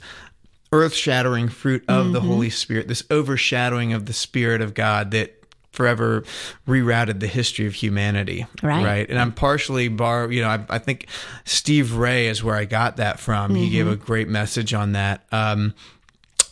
earth 0.72 0.94
shattering 0.94 1.50
fruit 1.50 1.84
of 1.88 2.12
the 2.12 2.22
Holy 2.22 2.50
Spirit, 2.50 2.88
this 2.88 3.04
overshadowing 3.10 3.94
of 3.94 4.06
the 4.06 4.14
Spirit 4.14 4.62
of 4.62 4.74
God 4.74 5.12
that 5.12 5.34
forever 5.72 6.24
rerouted 6.68 7.20
the 7.20 7.28
history 7.28 7.68
of 7.68 7.74
humanity. 7.76 8.46
Right. 8.64 8.84
Right. 8.84 9.10
And 9.10 9.20
I'm 9.20 9.32
partially 9.32 9.88
bar, 9.90 10.32
you 10.32 10.42
know, 10.42 10.50
I, 10.50 10.66
I 10.70 10.80
think 10.80 11.08
Steve 11.46 11.94
Ray 11.96 12.28
is 12.28 12.44
where 12.44 12.56
I 12.56 12.66
got 12.66 12.98
that 12.98 13.20
from. 13.20 13.54
He 13.54 13.70
gave 13.70 13.88
a 13.88 13.96
great 13.96 14.28
message 14.28 14.74
on 14.74 14.94
that. 14.94 15.24
Um, 15.32 15.76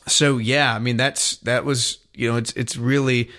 so 0.08 0.38
yeah, 0.38 0.74
I 0.76 0.80
mean 0.80 0.98
that's 0.98 1.38
that 1.38 1.66
was 1.66 1.98
you 2.14 2.32
know 2.32 2.38
it's 2.38 2.52
it's 2.54 2.78
really 2.78 3.30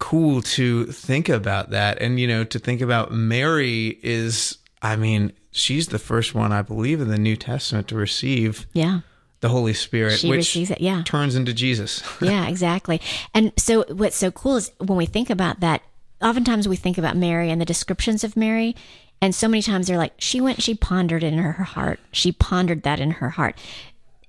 cool 0.00 0.42
to 0.42 0.86
think 0.86 1.28
about 1.28 1.70
that 1.70 2.00
and 2.00 2.18
you 2.18 2.26
know 2.26 2.42
to 2.42 2.58
think 2.58 2.80
about 2.80 3.12
Mary 3.12 3.98
is 4.02 4.58
I 4.82 4.96
mean 4.96 5.32
she's 5.52 5.88
the 5.88 5.98
first 5.98 6.34
one 6.34 6.52
I 6.52 6.62
believe 6.62 7.00
in 7.00 7.08
the 7.08 7.18
New 7.18 7.36
Testament 7.36 7.86
to 7.88 7.94
receive 7.94 8.66
Yeah. 8.72 9.00
The 9.40 9.48
Holy 9.48 9.74
Spirit 9.74 10.18
She 10.18 10.28
which 10.28 10.38
receives 10.38 10.70
it. 10.70 10.80
Yeah. 10.80 11.02
turns 11.04 11.34
into 11.34 11.52
Jesus. 11.52 12.02
yeah, 12.20 12.46
exactly. 12.48 13.00
And 13.34 13.52
so 13.56 13.84
what's 13.88 14.16
so 14.16 14.30
cool 14.30 14.56
is 14.56 14.70
when 14.78 14.96
we 14.96 15.06
think 15.06 15.30
about 15.30 15.60
that, 15.60 15.82
oftentimes 16.22 16.68
we 16.68 16.76
think 16.76 16.98
about 16.98 17.16
Mary 17.16 17.50
and 17.50 17.60
the 17.60 17.64
descriptions 17.64 18.22
of 18.22 18.36
Mary. 18.36 18.76
And 19.22 19.34
so 19.34 19.48
many 19.48 19.62
times 19.62 19.86
they're 19.86 19.98
like, 19.98 20.14
she 20.18 20.40
went, 20.40 20.62
she 20.62 20.74
pondered 20.74 21.22
it 21.22 21.32
in 21.32 21.38
her 21.38 21.64
heart. 21.64 22.00
She 22.12 22.32
pondered 22.32 22.82
that 22.84 23.00
in 23.00 23.12
her 23.12 23.30
heart. 23.30 23.56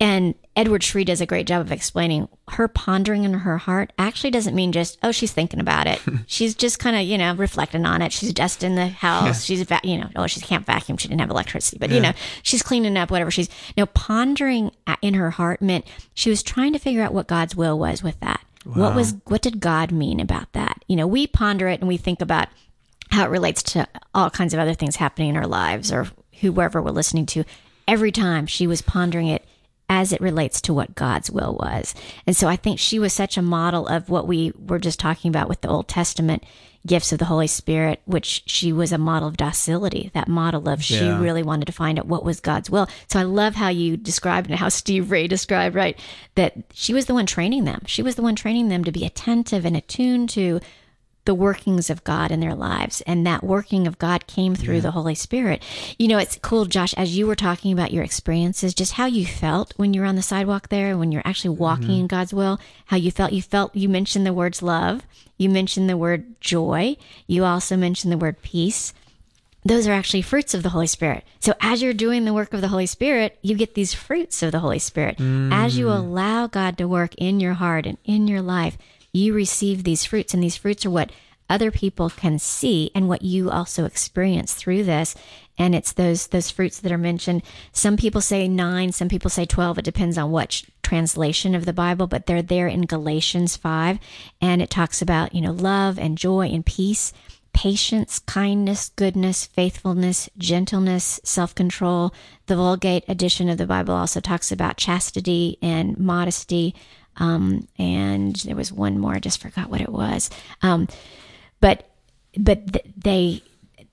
And 0.01 0.33
Edward 0.55 0.83
Sri 0.83 1.05
does 1.05 1.21
a 1.21 1.27
great 1.27 1.45
job 1.45 1.61
of 1.61 1.71
explaining 1.71 2.27
her 2.49 2.67
pondering 2.67 3.23
in 3.23 3.33
her 3.33 3.59
heart 3.59 3.93
actually 3.99 4.31
doesn't 4.31 4.55
mean 4.55 4.71
just, 4.71 4.97
oh, 5.03 5.11
she's 5.11 5.31
thinking 5.31 5.59
about 5.59 5.85
it. 5.85 6.01
she's 6.25 6.55
just 6.55 6.79
kind 6.79 6.95
of, 6.95 7.03
you 7.03 7.19
know, 7.19 7.35
reflecting 7.35 7.85
on 7.85 8.01
it. 8.01 8.11
She's 8.11 8.33
just 8.33 8.63
in 8.63 8.73
the 8.73 8.87
house. 8.87 9.43
She's, 9.45 9.61
va- 9.61 9.79
you 9.83 9.99
know, 9.99 10.09
oh, 10.15 10.25
she 10.25 10.41
can't 10.41 10.65
vacuum. 10.65 10.97
She 10.97 11.07
didn't 11.07 11.21
have 11.21 11.29
electricity, 11.29 11.77
but, 11.79 11.91
you 11.91 12.01
know, 12.01 12.13
she's 12.41 12.63
cleaning 12.63 12.97
up, 12.97 13.11
whatever 13.11 13.29
she's, 13.29 13.47
no, 13.77 13.85
pondering 13.85 14.71
in 15.03 15.13
her 15.13 15.29
heart 15.29 15.61
meant 15.61 15.85
she 16.15 16.31
was 16.31 16.41
trying 16.41 16.73
to 16.73 16.79
figure 16.79 17.03
out 17.03 17.13
what 17.13 17.27
God's 17.27 17.55
will 17.55 17.77
was 17.77 18.01
with 18.01 18.19
that. 18.21 18.41
What 18.65 18.95
was, 18.95 19.15
what 19.25 19.43
did 19.43 19.59
God 19.59 19.91
mean 19.91 20.19
about 20.19 20.51
that? 20.53 20.83
You 20.87 20.95
know, 20.95 21.05
we 21.05 21.27
ponder 21.27 21.67
it 21.67 21.79
and 21.79 21.87
we 21.87 21.97
think 21.97 22.21
about 22.21 22.47
how 23.11 23.25
it 23.25 23.29
relates 23.29 23.61
to 23.63 23.87
all 24.15 24.31
kinds 24.31 24.55
of 24.55 24.59
other 24.59 24.73
things 24.73 24.95
happening 24.95 25.29
in 25.29 25.37
our 25.37 25.47
lives 25.47 25.91
or 25.91 26.07
whoever 26.39 26.81
we're 26.81 26.89
listening 26.89 27.27
to. 27.27 27.43
Every 27.87 28.11
time 28.11 28.47
she 28.47 28.65
was 28.65 28.81
pondering 28.81 29.27
it 29.27 29.45
as 29.91 30.13
it 30.13 30.21
relates 30.21 30.61
to 30.61 30.73
what 30.73 30.95
God's 30.95 31.29
will 31.29 31.57
was. 31.59 31.93
And 32.25 32.33
so 32.33 32.47
I 32.47 32.55
think 32.55 32.79
she 32.79 32.97
was 32.97 33.11
such 33.11 33.35
a 33.35 33.41
model 33.41 33.87
of 33.89 34.09
what 34.09 34.25
we 34.25 34.53
were 34.57 34.79
just 34.79 35.01
talking 35.01 35.27
about 35.27 35.49
with 35.49 35.59
the 35.59 35.67
Old 35.67 35.89
Testament 35.89 36.45
gifts 36.87 37.11
of 37.11 37.19
the 37.19 37.25
Holy 37.25 37.45
Spirit, 37.45 38.01
which 38.05 38.41
she 38.45 38.71
was 38.71 38.93
a 38.93 38.97
model 38.97 39.27
of 39.27 39.35
docility, 39.35 40.09
that 40.13 40.29
model 40.29 40.69
of 40.69 40.81
she 40.81 40.95
Yeah. 40.95 41.19
really 41.19 41.43
wanted 41.43 41.65
to 41.65 41.73
find 41.73 41.99
out 41.99 42.07
what 42.07 42.23
was 42.23 42.39
God's 42.39 42.69
will. 42.69 42.87
So 43.07 43.19
I 43.19 43.23
love 43.23 43.55
how 43.55 43.67
you 43.67 43.97
described 43.97 44.49
and 44.49 44.57
how 44.57 44.69
Steve 44.69 45.11
Ray 45.11 45.27
described, 45.27 45.75
right? 45.75 45.99
That 46.35 46.53
she 46.73 46.93
was 46.93 47.07
the 47.07 47.13
one 47.13 47.25
training 47.25 47.65
them. 47.65 47.81
She 47.85 48.01
was 48.01 48.15
the 48.15 48.21
one 48.23 48.37
training 48.37 48.69
them 48.69 48.85
to 48.85 48.93
be 48.93 49.05
attentive 49.05 49.65
and 49.65 49.75
attuned 49.75 50.29
to 50.29 50.61
the 51.25 51.35
workings 51.35 51.89
of 51.89 52.03
God 52.03 52.31
in 52.31 52.39
their 52.39 52.55
lives. 52.55 53.01
And 53.01 53.25
that 53.25 53.43
working 53.43 53.85
of 53.87 53.99
God 53.99 54.27
came 54.27 54.55
through 54.55 54.81
the 54.81 54.91
Holy 54.91 55.15
Spirit. 55.15 55.61
You 55.99 56.07
know, 56.07 56.17
it's 56.17 56.39
cool, 56.41 56.65
Josh, 56.65 56.93
as 56.95 57.17
you 57.17 57.27
were 57.27 57.35
talking 57.35 57.71
about 57.71 57.91
your 57.91 58.03
experiences, 58.03 58.73
just 58.73 58.93
how 58.93 59.05
you 59.05 59.25
felt 59.25 59.73
when 59.77 59.93
you 59.93 60.01
were 60.01 60.07
on 60.07 60.15
the 60.15 60.21
sidewalk 60.21 60.69
there, 60.69 60.97
when 60.97 61.11
you're 61.11 61.21
actually 61.25 61.53
mm-hmm. 61.53 61.63
walking 61.63 61.99
in 61.99 62.07
God's 62.07 62.33
will, 62.33 62.59
how 62.85 62.97
you 62.97 63.11
felt. 63.11 63.33
You 63.33 63.41
felt, 63.41 63.75
you 63.75 63.87
mentioned 63.87 64.25
the 64.25 64.33
words 64.33 64.61
love, 64.61 65.03
you 65.37 65.49
mentioned 65.49 65.89
the 65.89 65.97
word 65.97 66.39
joy, 66.41 66.97
you 67.27 67.45
also 67.45 67.77
mentioned 67.77 68.11
the 68.11 68.17
word 68.17 68.41
peace. 68.41 68.93
Those 69.63 69.87
are 69.87 69.91
actually 69.91 70.23
fruits 70.23 70.55
of 70.55 70.63
the 70.63 70.69
Holy 70.69 70.87
Spirit. 70.87 71.23
So 71.39 71.53
as 71.61 71.83
you're 71.83 71.93
doing 71.93 72.25
the 72.25 72.33
work 72.33 72.51
of 72.51 72.61
the 72.61 72.69
Holy 72.69 72.87
Spirit, 72.87 73.37
you 73.43 73.55
get 73.55 73.75
these 73.75 73.93
fruits 73.93 74.41
of 74.41 74.51
the 74.51 74.59
Holy 74.59 74.79
Spirit. 74.79 75.17
As 75.19 75.77
you 75.77 75.85
mm. 75.85 75.95
allow 75.95 76.47
God 76.47 76.79
to 76.79 76.87
work 76.87 77.13
in 77.19 77.39
your 77.39 77.53
heart 77.53 77.85
and 77.85 77.99
in 78.03 78.27
your 78.27 78.41
life, 78.41 78.75
you 79.13 79.33
receive 79.33 79.83
these 79.83 80.05
fruits, 80.05 80.33
and 80.33 80.43
these 80.43 80.57
fruits 80.57 80.85
are 80.85 80.91
what 80.91 81.11
other 81.49 81.69
people 81.69 82.09
can 82.09 82.39
see 82.39 82.91
and 82.95 83.09
what 83.09 83.21
you 83.21 83.51
also 83.51 83.83
experience 83.83 84.53
through 84.53 84.83
this. 84.83 85.15
And 85.57 85.75
it's 85.75 85.91
those 85.91 86.27
those 86.27 86.49
fruits 86.49 86.79
that 86.79 86.91
are 86.91 86.97
mentioned. 86.97 87.43
Some 87.73 87.97
people 87.97 88.21
say 88.21 88.47
nine, 88.47 88.93
some 88.93 89.09
people 89.09 89.29
say 89.29 89.45
twelve. 89.45 89.77
It 89.77 89.85
depends 89.85 90.17
on 90.17 90.31
what 90.31 90.63
translation 90.81 91.53
of 91.53 91.65
the 91.65 91.73
Bible, 91.73 92.07
but 92.07 92.25
they're 92.25 92.41
there 92.41 92.67
in 92.67 92.81
Galatians 92.83 93.57
five, 93.57 93.99
and 94.39 94.61
it 94.61 94.69
talks 94.69 95.01
about 95.01 95.35
you 95.35 95.41
know 95.41 95.51
love 95.51 95.99
and 95.99 96.17
joy 96.17 96.47
and 96.47 96.65
peace 96.65 97.13
patience, 97.53 98.19
kindness, 98.19 98.89
goodness, 98.95 99.45
faithfulness, 99.45 100.29
gentleness, 100.37 101.19
self 101.23 101.53
control. 101.53 102.13
The 102.47 102.55
Vulgate 102.55 103.03
edition 103.07 103.49
of 103.49 103.57
the 103.57 103.67
Bible 103.67 103.93
also 103.93 104.19
talks 104.19 104.51
about 104.51 104.77
chastity 104.77 105.57
and 105.61 105.97
modesty. 105.97 106.75
Um, 107.17 107.67
and 107.77 108.35
there 108.37 108.55
was 108.55 108.71
one 108.71 108.97
more, 108.97 109.13
I 109.13 109.19
just 109.19 109.41
forgot 109.41 109.69
what 109.69 109.81
it 109.81 109.91
was. 109.91 110.29
Um, 110.61 110.87
but 111.59 111.87
but 112.37 112.73
th- 112.73 112.85
they 112.97 113.43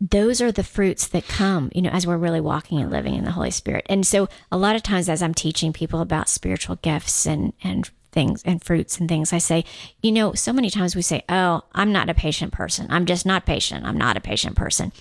those 0.00 0.40
are 0.40 0.52
the 0.52 0.62
fruits 0.62 1.09
that 1.09 1.26
come 1.26 1.70
you 1.74 1.83
know 1.83 1.90
as 1.90 2.07
we're 2.07 2.16
really 2.16 2.40
walking 2.40 2.78
and 2.78 2.90
living 2.90 3.14
in 3.14 3.24
the 3.24 3.33
holy 3.33 3.50
spirit. 3.50 3.85
And 3.88 4.07
so 4.07 4.28
a 4.50 4.57
lot 4.57 4.76
of 4.76 4.83
times 4.83 5.09
as 5.09 5.22
i'm 5.22 5.35
teaching 5.35 5.72
people 5.72 6.00
about 6.00 6.28
spiritual 6.28 6.76
gifts 6.76 7.26
and 7.26 7.52
and 7.62 7.90
things 8.11 8.42
and 8.44 8.64
fruits 8.64 8.98
and 8.98 9.07
things 9.09 9.35
i 9.35 9.38
say 9.38 9.64
you 10.02 10.11
know 10.11 10.33
so 10.33 10.50
many 10.50 10.70
times 10.70 10.96
we 10.96 11.02
say 11.02 11.22
oh 11.28 11.62
i'm 11.74 11.92
not 11.92 12.09
a 12.09 12.14
patient 12.14 12.52
person. 12.52 12.87
I'm 12.88 13.04
just 13.07 13.26
not 13.26 13.44
patient. 13.44 13.85
I'm 13.85 13.98
not 13.98 14.16
a 14.16 14.20
patient 14.20 14.57
person 14.57 14.92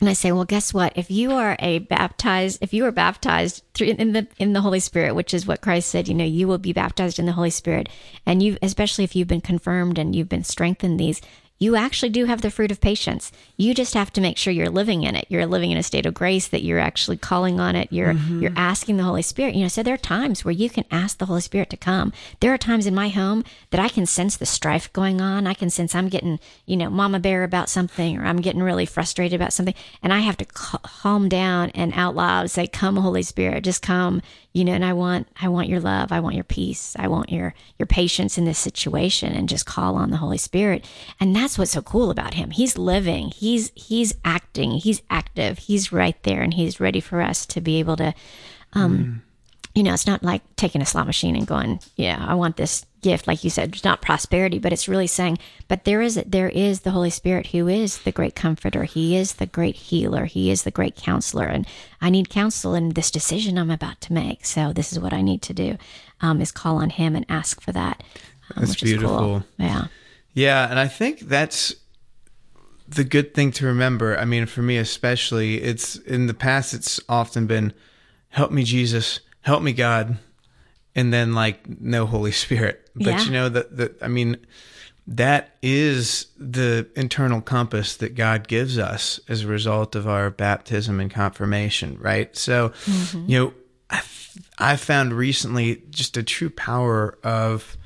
And 0.00 0.08
I 0.08 0.14
say, 0.14 0.32
well, 0.32 0.44
guess 0.44 0.74
what? 0.74 0.92
If 0.96 1.12
you 1.12 1.30
are 1.30 1.54
a 1.60 1.78
baptized, 1.78 2.58
if 2.60 2.74
you 2.74 2.84
are 2.86 2.90
baptized 2.90 3.62
through 3.72 3.88
in 3.88 4.12
the 4.12 4.26
in 4.36 4.52
the 4.52 4.60
Holy 4.60 4.80
Spirit, 4.80 5.14
which 5.14 5.32
is 5.32 5.46
what 5.46 5.60
Christ 5.60 5.88
said, 5.90 6.08
you 6.08 6.14
know, 6.14 6.24
you 6.24 6.48
will 6.48 6.58
be 6.58 6.72
baptized 6.72 7.20
in 7.20 7.26
the 7.26 7.32
Holy 7.32 7.50
Spirit, 7.50 7.88
and 8.26 8.42
you, 8.42 8.58
especially 8.62 9.04
if 9.04 9.14
you've 9.14 9.28
been 9.28 9.40
confirmed 9.40 9.98
and 9.98 10.16
you've 10.16 10.28
been 10.28 10.42
strengthened, 10.42 10.98
these 10.98 11.20
you 11.62 11.76
actually 11.76 12.08
do 12.08 12.24
have 12.24 12.40
the 12.40 12.50
fruit 12.50 12.72
of 12.72 12.80
patience. 12.80 13.30
You 13.56 13.72
just 13.72 13.94
have 13.94 14.12
to 14.14 14.20
make 14.20 14.36
sure 14.36 14.52
you're 14.52 14.68
living 14.68 15.04
in 15.04 15.14
it. 15.14 15.26
You're 15.28 15.46
living 15.46 15.70
in 15.70 15.78
a 15.78 15.82
state 15.84 16.06
of 16.06 16.12
grace 16.12 16.48
that 16.48 16.64
you're 16.64 16.80
actually 16.80 17.18
calling 17.18 17.60
on 17.60 17.76
it. 17.76 17.86
You're 17.92 18.14
mm-hmm. 18.14 18.42
you're 18.42 18.52
asking 18.56 18.96
the 18.96 19.04
Holy 19.04 19.22
Spirit. 19.22 19.54
You 19.54 19.62
know, 19.62 19.68
so 19.68 19.84
there 19.84 19.94
are 19.94 19.98
times 19.98 20.44
where 20.44 20.52
you 20.52 20.68
can 20.68 20.84
ask 20.90 21.18
the 21.18 21.26
Holy 21.26 21.40
Spirit 21.40 21.70
to 21.70 21.76
come. 21.76 22.12
There 22.40 22.52
are 22.52 22.58
times 22.58 22.84
in 22.84 22.96
my 22.96 23.10
home 23.10 23.44
that 23.70 23.80
I 23.80 23.88
can 23.88 24.06
sense 24.06 24.36
the 24.36 24.44
strife 24.44 24.92
going 24.92 25.20
on. 25.20 25.46
I 25.46 25.54
can 25.54 25.70
sense 25.70 25.94
I'm 25.94 26.08
getting, 26.08 26.40
you 26.66 26.76
know, 26.76 26.90
mama 26.90 27.20
bear 27.20 27.44
about 27.44 27.68
something 27.68 28.18
or 28.18 28.24
I'm 28.24 28.40
getting 28.40 28.62
really 28.62 28.86
frustrated 28.86 29.40
about 29.40 29.52
something 29.52 29.74
and 30.02 30.12
I 30.12 30.18
have 30.18 30.38
to 30.38 30.44
calm 30.44 31.28
down 31.28 31.70
and 31.76 31.92
out 31.94 32.16
loud 32.16 32.50
say, 32.50 32.66
"Come, 32.66 32.96
Holy 32.96 33.22
Spirit, 33.22 33.62
just 33.62 33.82
come." 33.82 34.20
You 34.52 34.64
know 34.64 34.72
and 34.72 34.84
i 34.84 34.92
want 34.92 35.26
i 35.40 35.48
want 35.48 35.68
your 35.68 35.80
love. 35.80 36.12
I 36.12 36.20
want 36.20 36.34
your 36.34 36.44
peace. 36.44 36.94
I 36.98 37.08
want 37.08 37.30
your 37.30 37.54
your 37.78 37.86
patience 37.86 38.38
in 38.38 38.44
this 38.44 38.58
situation 38.58 39.32
and 39.32 39.48
just 39.48 39.66
call 39.66 39.96
on 39.96 40.10
the 40.10 40.18
holy 40.18 40.38
spirit. 40.38 40.84
And 41.18 41.34
that's 41.34 41.58
what's 41.58 41.72
so 41.72 41.82
cool 41.82 42.10
about 42.10 42.34
him. 42.34 42.50
He's 42.50 42.78
living. 42.78 43.30
He's 43.34 43.72
he's 43.74 44.14
acting. 44.24 44.72
He's 44.72 45.02
active. 45.10 45.58
He's 45.58 45.92
right 45.92 46.20
there 46.22 46.42
and 46.42 46.54
he's 46.54 46.80
ready 46.80 47.00
for 47.00 47.20
us 47.20 47.46
to 47.46 47.60
be 47.60 47.78
able 47.78 47.96
to 47.96 48.14
um 48.74 48.98
mm. 48.98 49.20
you 49.74 49.82
know, 49.82 49.94
it's 49.94 50.06
not 50.06 50.22
like 50.22 50.42
taking 50.56 50.82
a 50.82 50.86
slot 50.86 51.06
machine 51.06 51.36
and 51.36 51.46
going, 51.46 51.80
yeah, 51.96 52.24
I 52.26 52.34
want 52.34 52.56
this 52.56 52.84
gift, 53.02 53.26
like 53.26 53.44
you 53.44 53.50
said, 53.50 53.74
it's 53.74 53.84
not 53.84 54.00
prosperity, 54.00 54.58
but 54.58 54.72
it's 54.72 54.88
really 54.88 55.06
saying, 55.06 55.38
but 55.68 55.84
there 55.84 56.00
is 56.00 56.14
there 56.26 56.48
is 56.48 56.80
the 56.80 56.92
Holy 56.92 57.10
Spirit 57.10 57.48
who 57.48 57.68
is 57.68 57.98
the 57.98 58.12
great 58.12 58.34
comforter. 58.34 58.84
He 58.84 59.16
is 59.16 59.34
the 59.34 59.46
great 59.46 59.76
healer. 59.76 60.24
He 60.24 60.50
is 60.50 60.62
the 60.62 60.70
great 60.70 60.96
counselor, 60.96 61.46
and 61.46 61.66
I 62.00 62.10
need 62.10 62.30
counsel 62.30 62.74
in 62.74 62.90
this 62.90 63.10
decision 63.10 63.58
I'm 63.58 63.70
about 63.70 64.00
to 64.02 64.12
make. 64.12 64.46
So 64.46 64.72
this 64.72 64.92
is 64.92 64.98
what 64.98 65.12
I 65.12 65.20
need 65.20 65.42
to 65.42 65.54
do: 65.54 65.76
um, 66.20 66.40
is 66.40 66.50
call 66.50 66.76
on 66.76 66.90
Him 66.90 67.14
and 67.14 67.26
ask 67.28 67.60
for 67.60 67.72
that. 67.72 68.02
Um, 68.54 68.64
that's 68.64 68.80
beautiful. 68.80 69.18
Cool. 69.18 69.44
Yeah, 69.58 69.86
yeah, 70.32 70.70
and 70.70 70.78
I 70.78 70.88
think 70.88 71.20
that's 71.20 71.74
the 72.88 73.04
good 73.04 73.34
thing 73.34 73.52
to 73.52 73.66
remember. 73.66 74.18
I 74.18 74.24
mean, 74.24 74.46
for 74.46 74.62
me 74.62 74.78
especially, 74.78 75.62
it's 75.62 75.96
in 75.96 76.26
the 76.26 76.34
past. 76.34 76.72
It's 76.72 77.00
often 77.08 77.46
been, 77.46 77.72
"Help 78.30 78.50
me, 78.50 78.64
Jesus." 78.64 79.20
help 79.42 79.62
me 79.62 79.72
God, 79.72 80.18
and 80.94 81.12
then 81.12 81.34
like 81.34 81.80
no 81.80 82.06
Holy 82.06 82.32
Spirit. 82.32 82.90
But 82.94 83.06
yeah. 83.06 83.24
you 83.24 83.30
know 83.30 83.48
that 83.48 83.76
that 83.76 84.02
I 84.02 84.08
mean 84.08 84.38
that 85.06 85.56
is 85.62 86.26
the 86.38 86.88
internal 86.94 87.40
compass 87.40 87.96
that 87.96 88.14
God 88.14 88.46
gives 88.46 88.78
us 88.78 89.18
as 89.28 89.42
a 89.42 89.48
result 89.48 89.96
of 89.96 90.06
our 90.06 90.30
baptism 90.30 91.00
and 91.00 91.10
confirmation, 91.10 91.98
right? 92.00 92.36
So, 92.36 92.68
mm-hmm. 92.68 93.28
you 93.28 93.38
know, 93.38 93.54
I've, 94.58 94.80
found 94.80 95.12
recently 95.12 95.82
just 95.90 96.16
a 96.16 96.22
true 96.22 96.50
power 96.50 97.18
of 97.24 97.76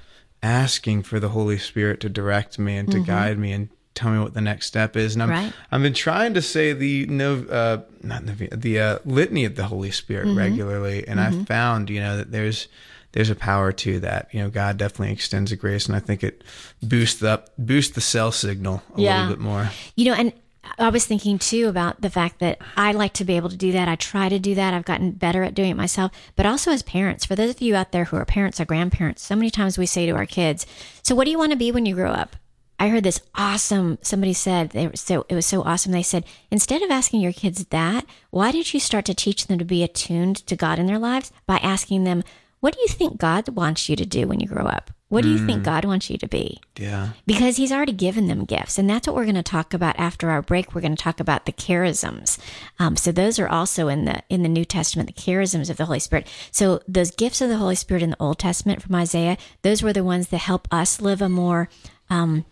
asking 0.42 1.05
for 1.05 1.19
the 1.19 1.31
Holy 1.31 1.59
Spirit 1.59 2.01
to 2.01 2.09
direct 2.09 2.59
me 2.59 2.77
and 2.77 2.90
to 2.90 2.99
mm-hmm. 2.99 3.07
guide 3.07 3.38
me 3.38 3.53
and 3.53 3.71
tell 3.95 4.11
me 4.11 4.21
what 4.21 4.35
the 4.35 4.40
next 4.42 4.66
step 4.66 4.95
is. 4.95 5.14
And 5.14 5.23
I'm 5.23 5.31
right. 5.31 5.53
I've 5.73 5.83
been 5.83 5.95
trying 5.95 6.35
to 6.35 6.42
say 6.42 6.73
the 6.73 7.07
no 7.07 7.45
uh, 7.45 7.83
not 8.03 8.27
the 8.27 8.79
uh, 8.79 8.99
litany 9.05 9.45
of 9.47 9.57
the 9.57 9.64
Holy 9.64 9.90
Spirit 9.90 10.27
mm-hmm. 10.27 10.38
regularly, 10.38 11.09
and 11.09 11.19
mm-hmm. 11.19 11.40
I 11.40 11.45
found 11.47 11.90
you 11.90 12.01
know 12.01 12.19
that 12.19 12.31
there's 12.31 12.69
there's 13.17 13.31
a 13.31 13.35
power 13.35 13.73
to 13.73 13.99
that. 14.01 14.29
You 14.31 14.43
know, 14.43 14.51
God 14.51 14.77
definitely 14.77 15.11
extends 15.11 15.51
a 15.51 15.57
grace, 15.57 15.87
and 15.87 15.97
I 15.97 16.01
think 16.01 16.23
it 16.23 16.45
boosts 16.83 17.23
up 17.23 17.49
boosts 17.57 17.95
the 17.95 18.03
cell 18.03 18.31
signal 18.31 18.83
a 18.95 19.01
yeah. 19.01 19.23
little 19.23 19.37
bit 19.37 19.43
more. 19.43 19.71
You 19.97 20.05
know, 20.05 20.13
and 20.13 20.35
I 20.79 20.91
was 20.91 21.07
thinking 21.07 21.39
too 21.39 21.67
about 21.69 22.03
the 22.03 22.11
fact 22.11 22.41
that 22.41 22.59
I 22.77 22.93
like 22.93 23.15
to 23.15 23.25
be 23.25 23.35
able 23.35 23.49
to 23.49 23.57
do 23.57 23.73
that. 23.73 23.89
I 23.89 23.97
try 23.97 24.29
to 24.29 24.39
do 24.39 24.55
that. 24.57 24.75
I've 24.75 24.85
gotten 24.85 25.13
better 25.13 25.43
at 25.43 25.55
doing 25.55 25.71
it 25.71 25.79
myself, 25.79 26.13
but 26.37 26.45
also 26.45 26.71
as 26.71 26.83
parents. 26.83 27.25
For 27.25 27.35
those 27.35 27.55
of 27.55 27.63
you 27.63 27.75
out 27.75 27.91
there 27.91 28.05
who 28.05 28.19
are 28.19 28.27
parents 28.27 28.61
or 28.61 28.67
grandparents, 28.67 29.23
so 29.23 29.35
many 29.35 29.49
times 29.49 29.79
we 29.79 29.87
say 29.87 30.05
to 30.05 30.13
our 30.13 30.27
kids, 30.27 30.67
"So 31.03 31.15
what 31.15 31.25
do 31.25 31.31
you 31.31 31.39
want 31.39 31.53
to 31.53 31.59
be 31.59 31.73
when 31.73 31.87
you 31.87 31.95
grow 31.95 32.11
up?" 32.11 32.37
I 32.79 32.91
heard 32.91 33.05
this 33.05 33.23
awesome. 33.35 33.97
Somebody 34.03 34.35
said 34.35 34.71
they 34.71 34.89
were 34.89 34.97
so 34.97 35.25
it 35.31 35.35
was 35.35 35.47
so 35.47 35.63
awesome. 35.63 35.93
They 35.93 36.03
said 36.03 36.27
instead 36.51 36.83
of 36.83 36.91
asking 36.91 37.23
your 37.23 37.33
kids 37.33 37.65
that, 37.65 38.05
why 38.29 38.53
did 38.53 38.75
you 38.75 38.81
start 38.81 39.07
to 39.07 39.15
teach 39.15 39.47
them 39.47 39.59
to 39.59 39.65
be 39.65 39.83
attuned 39.83 40.37
to 40.47 40.55
God 40.55 40.79
in 40.79 40.85
their 40.85 40.99
lives 40.99 41.33
by 41.47 41.57
asking 41.63 42.05
them, 42.05 42.23
"What 42.67 42.75
do 42.75 42.81
you 42.81 42.89
think 42.89 43.19
God 43.19 43.49
wants 43.51 43.89
you 43.89 43.95
to 43.95 44.05
do 44.05 44.27
when 44.27 44.41
you 44.41 44.49
grow 44.49 44.67
up? 44.67 44.91
What 45.09 45.23
do 45.23 45.31
you 45.31 45.39
mm. 45.39 45.47
think 45.47 45.63
God 45.63 45.85
wants 45.85 46.11
you 46.11 46.19
to 46.19 46.27
be?" 46.27 46.61
Yeah, 46.77 47.11
because 47.25 47.59
He's 47.59 47.71
already 47.71 47.93
given 47.93 48.27
them 48.27 48.45
gifts, 48.45 48.77
and 48.77 48.91
that's 48.91 49.07
what 49.07 49.15
we're 49.15 49.23
going 49.23 49.37
to 49.37 49.43
talk 49.45 49.73
about 49.73 49.97
after 50.01 50.31
our 50.31 50.43
break. 50.43 50.75
We're 50.75 50.81
going 50.81 50.97
to 50.97 51.01
talk 51.01 51.21
about 51.21 51.47
the 51.47 51.53
charisms. 51.53 52.41
Um, 52.81 52.97
so 52.97 53.13
those 53.13 53.39
are 53.39 53.49
also 53.49 53.87
in 53.87 54.05
the 54.05 54.25
in 54.29 54.43
the 54.43 54.49
New 54.49 54.65
Testament, 54.65 55.15
the 55.15 55.23
charisms 55.23 55.71
of 55.71 55.77
the 55.77 55.85
Holy 55.85 56.01
Spirit. 56.01 56.27
So 56.51 56.81
those 56.89 57.13
gifts 57.13 57.41
of 57.41 57.49
the 57.49 57.59
Holy 57.59 57.77
Spirit 57.77 58.03
in 58.03 58.11
the 58.11 58.21
Old 58.21 58.41
Testament 58.41 58.83
from 58.83 58.97
Isaiah, 58.97 59.39
those 59.63 59.81
were 59.81 59.93
the 59.93 60.03
ones 60.03 60.27
that 60.29 60.39
help 60.39 60.67
us 60.73 61.01
live 61.01 61.23
a 61.23 61.29
more 61.29 61.69
um, 62.11 62.45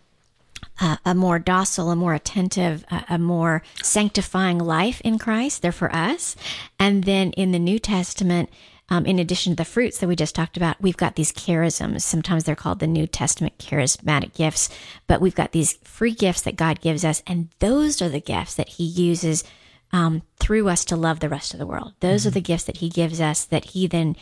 uh, 0.79 0.97
a 1.05 1.13
more 1.13 1.39
docile, 1.39 1.91
a 1.91 1.95
more 1.95 2.13
attentive, 2.13 2.85
uh, 2.89 3.01
a 3.09 3.17
more 3.17 3.63
sanctifying 3.81 4.59
life 4.59 5.01
in 5.01 5.17
Christ. 5.17 5.61
They're 5.61 5.71
for 5.71 5.93
us. 5.93 6.35
And 6.79 7.03
then 7.03 7.31
in 7.31 7.51
the 7.51 7.59
New 7.59 7.79
Testament, 7.79 8.49
um, 8.89 9.05
in 9.05 9.17
addition 9.17 9.53
to 9.53 9.55
the 9.55 9.65
fruits 9.65 9.97
that 9.97 10.07
we 10.07 10.15
just 10.15 10.35
talked 10.35 10.57
about, 10.57 10.81
we've 10.81 10.97
got 10.97 11.15
these 11.15 11.31
charisms. 11.31 12.01
Sometimes 12.01 12.43
they're 12.43 12.55
called 12.55 12.79
the 12.79 12.87
New 12.87 13.07
Testament 13.07 13.57
charismatic 13.57 14.33
gifts, 14.33 14.69
but 15.07 15.21
we've 15.21 15.35
got 15.35 15.53
these 15.53 15.73
free 15.83 16.13
gifts 16.13 16.41
that 16.41 16.55
God 16.55 16.81
gives 16.81 17.03
us, 17.03 17.23
and 17.25 17.49
those 17.59 18.01
are 18.01 18.09
the 18.09 18.21
gifts 18.21 18.55
that 18.55 18.69
He 18.69 18.83
uses 18.83 19.43
um, 19.91 20.21
through 20.39 20.67
us 20.69 20.85
to 20.85 20.95
love 20.95 21.19
the 21.19 21.29
rest 21.29 21.53
of 21.53 21.59
the 21.59 21.65
world. 21.65 21.93
Those 21.99 22.21
mm-hmm. 22.21 22.27
are 22.27 22.31
the 22.31 22.41
gifts 22.41 22.65
that 22.65 22.77
He 22.77 22.89
gives 22.89 23.19
us 23.19 23.45
that 23.45 23.65
He 23.65 23.87
then 23.87 24.15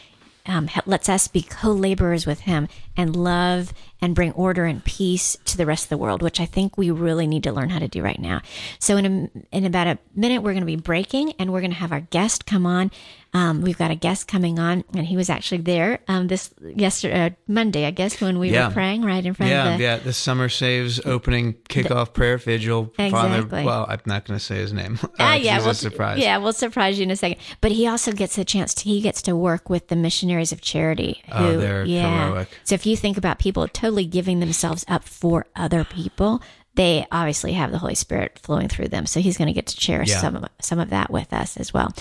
um, 0.45 0.69
lets 0.85 1.07
us 1.09 1.27
be 1.27 1.41
co 1.41 1.71
laborers 1.71 2.25
with 2.25 2.41
Him 2.41 2.67
and 2.95 3.15
love 3.15 3.73
and 4.01 4.15
bring 4.15 4.31
order 4.33 4.65
and 4.65 4.83
peace 4.83 5.37
to 5.45 5.57
the 5.57 5.65
rest 5.65 5.85
of 5.85 5.89
the 5.89 5.97
world, 5.97 6.21
which 6.21 6.39
I 6.39 6.45
think 6.45 6.77
we 6.77 6.91
really 6.91 7.27
need 7.27 7.43
to 7.43 7.51
learn 7.51 7.69
how 7.69 7.79
to 7.79 7.87
do 7.87 8.01
right 8.01 8.19
now. 8.19 8.41
So, 8.79 8.97
in, 8.97 9.05
a, 9.05 9.55
in 9.55 9.65
about 9.65 9.87
a 9.87 9.99
minute, 10.15 10.41
we're 10.41 10.53
going 10.53 10.61
to 10.61 10.65
be 10.65 10.75
breaking 10.75 11.33
and 11.39 11.51
we're 11.51 11.61
going 11.61 11.71
to 11.71 11.77
have 11.77 11.91
our 11.91 12.01
guest 12.01 12.45
come 12.45 12.65
on. 12.65 12.91
Um, 13.33 13.61
we've 13.61 13.77
got 13.77 13.89
a 13.89 13.95
guest 13.95 14.27
coming 14.27 14.59
on, 14.59 14.83
and 14.93 15.07
he 15.07 15.15
was 15.15 15.29
actually 15.29 15.61
there 15.61 15.99
um, 16.07 16.27
this 16.27 16.53
yesterday, 16.63 17.25
uh, 17.25 17.29
Monday, 17.47 17.85
I 17.85 17.91
guess, 17.91 18.21
when 18.21 18.37
we 18.37 18.51
yeah. 18.51 18.67
were 18.67 18.73
praying 18.73 19.01
right 19.01 19.25
in 19.25 19.33
front 19.33 19.51
yeah, 19.51 19.71
of 19.71 19.77
the 19.77 19.83
yeah 19.83 19.97
the 19.97 20.13
Summer 20.13 20.49
Saves 20.49 20.99
opening 21.05 21.53
kickoff 21.69 22.05
the, 22.05 22.11
prayer 22.11 22.37
vigil. 22.37 22.93
Exactly. 22.99 23.11
Father, 23.11 23.65
well, 23.65 23.85
I'm 23.89 24.01
not 24.05 24.25
going 24.25 24.37
to 24.37 24.43
say 24.43 24.57
his 24.57 24.73
name. 24.73 24.99
Ah, 25.19 25.33
uh, 25.33 25.35
yeah, 25.35 25.63
we'll, 25.63 25.73
surprise. 25.73 26.19
Yeah, 26.19 26.37
we'll 26.37 26.53
surprise 26.53 26.97
you 26.97 27.03
in 27.03 27.11
a 27.11 27.15
second. 27.15 27.39
But 27.61 27.71
he 27.71 27.87
also 27.87 28.11
gets 28.11 28.37
a 28.37 28.43
chance 28.43 28.73
to 28.73 28.83
he 28.83 28.99
gets 28.99 29.21
to 29.23 29.35
work 29.35 29.69
with 29.69 29.87
the 29.87 29.95
missionaries 29.95 30.51
of 30.51 30.59
charity. 30.59 31.21
Oh, 31.31 31.37
who, 31.37 31.45
oh, 31.45 31.57
they're 31.57 31.85
yeah. 31.85 32.27
heroic. 32.27 32.49
So 32.63 32.75
if 32.75 32.85
you 32.85 32.97
think 32.97 33.17
about 33.17 33.39
people 33.39 33.67
totally 33.67 34.05
giving 34.05 34.39
themselves 34.39 34.83
up 34.87 35.03
for 35.03 35.45
other 35.55 35.83
people, 35.83 36.41
they 36.75 37.05
obviously 37.11 37.53
have 37.53 37.71
the 37.71 37.77
Holy 37.77 37.95
Spirit 37.95 38.39
flowing 38.39 38.67
through 38.67 38.87
them. 38.87 39.05
So 39.05 39.19
he's 39.19 39.37
going 39.37 39.47
to 39.47 39.53
get 39.53 39.67
to 39.67 39.79
share 39.79 40.03
yeah. 40.03 40.19
some 40.19 40.35
of, 40.35 40.45
some 40.59 40.79
of 40.79 40.89
that 40.89 41.11
with 41.11 41.31
us 41.31 41.57
as 41.57 41.73
well. 41.73 41.93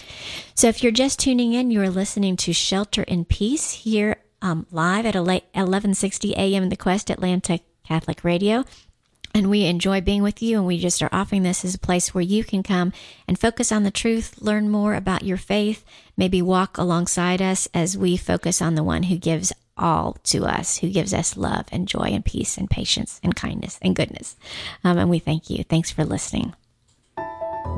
So 0.54 0.68
if 0.68 0.82
you're 0.82 0.92
just 0.92 1.18
tuning 1.18 1.52
in, 1.52 1.70
you're 1.70 1.90
listening 1.90 2.36
to 2.38 2.52
Shelter 2.52 3.02
in 3.02 3.24
Peace 3.24 3.72
here 3.72 4.16
um, 4.42 4.66
live 4.70 5.06
at 5.06 5.14
1160 5.14 6.32
a.m. 6.32 6.64
in 6.64 6.68
the 6.68 6.76
Quest 6.76 7.10
Atlanta 7.10 7.60
Catholic 7.86 8.24
Radio. 8.24 8.64
And 9.34 9.48
we 9.48 9.64
enjoy 9.64 10.02
being 10.02 10.22
with 10.22 10.42
you, 10.42 10.58
and 10.58 10.66
we 10.66 10.78
just 10.78 11.02
are 11.02 11.08
offering 11.10 11.42
this 11.42 11.64
as 11.64 11.74
a 11.74 11.78
place 11.78 12.12
where 12.12 12.22
you 12.22 12.44
can 12.44 12.62
come 12.62 12.92
and 13.26 13.38
focus 13.38 13.72
on 13.72 13.82
the 13.82 13.90
truth, 13.90 14.34
learn 14.42 14.68
more 14.68 14.94
about 14.94 15.22
your 15.22 15.38
faith, 15.38 15.86
maybe 16.18 16.42
walk 16.42 16.76
alongside 16.76 17.40
us 17.40 17.66
as 17.72 17.96
we 17.96 18.18
focus 18.18 18.60
on 18.60 18.74
the 18.74 18.84
one 18.84 19.04
who 19.04 19.16
gives 19.16 19.50
all 19.76 20.16
to 20.24 20.44
us, 20.44 20.78
who 20.78 20.90
gives 20.90 21.14
us 21.14 21.36
love 21.36 21.66
and 21.72 21.88
joy 21.88 22.10
and 22.12 22.24
peace 22.24 22.56
and 22.56 22.70
patience 22.70 23.20
and 23.22 23.34
kindness 23.34 23.78
and 23.82 23.96
goodness. 23.96 24.36
Um, 24.84 24.98
and 24.98 25.10
we 25.10 25.18
thank 25.18 25.50
you. 25.50 25.64
Thanks 25.64 25.90
for 25.90 26.04
listening. 26.04 26.54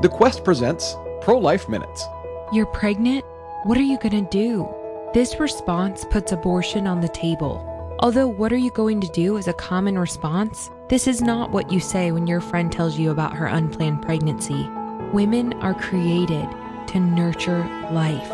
The 0.01 0.09
Quest 0.09 0.43
presents 0.43 0.95
Pro 1.21 1.37
Life 1.37 1.69
Minutes. 1.69 2.05
You're 2.51 2.65
pregnant? 2.67 3.23
What 3.63 3.77
are 3.77 3.81
you 3.81 3.97
going 3.97 4.23
to 4.23 4.29
do? 4.29 4.69
This 5.13 5.39
response 5.39 6.05
puts 6.05 6.31
abortion 6.31 6.85
on 6.85 7.01
the 7.01 7.07
table. 7.09 7.71
Although, 7.99 8.27
what 8.27 8.51
are 8.51 8.57
you 8.57 8.71
going 8.71 8.99
to 8.99 9.07
do 9.13 9.37
is 9.37 9.47
a 9.47 9.53
common 9.53 9.97
response, 9.97 10.69
this 10.89 11.07
is 11.07 11.21
not 11.21 11.51
what 11.51 11.71
you 11.71 11.79
say 11.79 12.11
when 12.11 12.27
your 12.27 12.41
friend 12.41 12.71
tells 12.71 12.99
you 12.99 13.09
about 13.09 13.33
her 13.33 13.47
unplanned 13.47 14.01
pregnancy. 14.01 14.69
Women 15.13 15.53
are 15.61 15.73
created 15.73 16.47
to 16.87 16.99
nurture 16.99 17.63
life. 17.91 18.29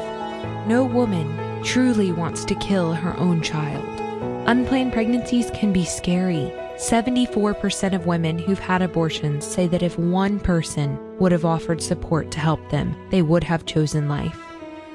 No 0.68 0.84
woman 0.84 1.40
truly 1.64 2.12
wants 2.12 2.46
to 2.46 2.56
kill 2.56 2.94
her 2.94 3.18
own 3.18 3.42
child. 3.42 3.86
Unplanned 4.48 4.94
pregnancies 4.94 5.52
can 5.52 5.72
be 5.72 5.86
scary. 5.86 6.52
74% 6.76 7.94
of 7.94 8.08
women 8.08 8.40
who've 8.40 8.58
had 8.58 8.82
abortions 8.82 9.46
say 9.46 9.68
that 9.68 9.84
if 9.84 10.00
one 10.00 10.40
person 10.40 10.98
would 11.20 11.32
have 11.32 11.46
offered 11.46 11.82
support 11.82 12.32
to 12.32 12.40
help 12.40 12.70
them, 12.70 12.96
they 13.12 13.22
would 13.22 13.44
have 13.44 13.66
chosen 13.66 14.10
life. 14.10 14.40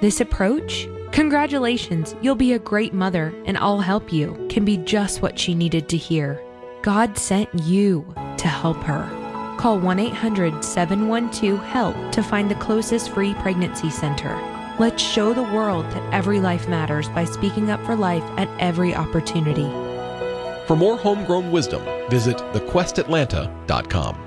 This 0.00 0.20
approach, 0.20 0.88
congratulations, 1.12 2.16
you'll 2.20 2.34
be 2.34 2.54
a 2.54 2.58
great 2.58 2.92
mother 2.92 3.32
and 3.44 3.56
I'll 3.58 3.80
help 3.80 4.12
you, 4.12 4.46
can 4.50 4.64
be 4.64 4.78
just 4.78 5.22
what 5.22 5.38
she 5.38 5.54
needed 5.54 5.88
to 5.90 5.96
hear. 5.96 6.42
God 6.82 7.16
sent 7.16 7.48
you 7.54 8.04
to 8.38 8.48
help 8.48 8.78
her. 8.78 9.08
Call 9.58 9.78
1 9.78 9.98
800 9.98 10.64
712 10.64 11.58
HELP 11.58 12.12
to 12.12 12.22
find 12.22 12.50
the 12.50 12.56
closest 12.56 13.10
free 13.10 13.34
pregnancy 13.34 13.90
center. 13.90 14.55
Let's 14.78 15.02
show 15.02 15.32
the 15.32 15.42
world 15.42 15.86
that 15.92 16.12
every 16.12 16.38
life 16.38 16.68
matters 16.68 17.08
by 17.08 17.24
speaking 17.24 17.70
up 17.70 17.82
for 17.86 17.96
life 17.96 18.22
at 18.36 18.46
every 18.60 18.94
opportunity. 18.94 19.70
For 20.66 20.76
more 20.76 20.98
homegrown 20.98 21.50
wisdom, 21.50 21.82
visit 22.10 22.36
thequestatlanta.com. 22.36 24.22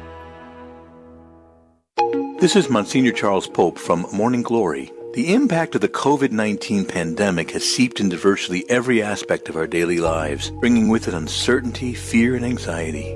This 2.39 2.55
is 2.55 2.67
Monsignor 2.67 3.11
Charles 3.11 3.47
Pope 3.47 3.77
from 3.77 4.07
Morning 4.11 4.41
Glory. 4.41 4.91
The 5.13 5.35
impact 5.35 5.75
of 5.75 5.81
the 5.81 5.87
COVID-19 5.87 6.87
pandemic 6.87 7.51
has 7.51 7.63
seeped 7.63 7.99
into 7.99 8.17
virtually 8.17 8.67
every 8.71 9.03
aspect 9.03 9.49
of 9.49 9.55
our 9.55 9.67
daily 9.67 9.99
lives, 9.99 10.49
bringing 10.49 10.89
with 10.89 11.07
it 11.07 11.13
uncertainty, 11.13 11.93
fear, 11.93 12.35
and 12.35 12.43
anxiety. 12.43 13.13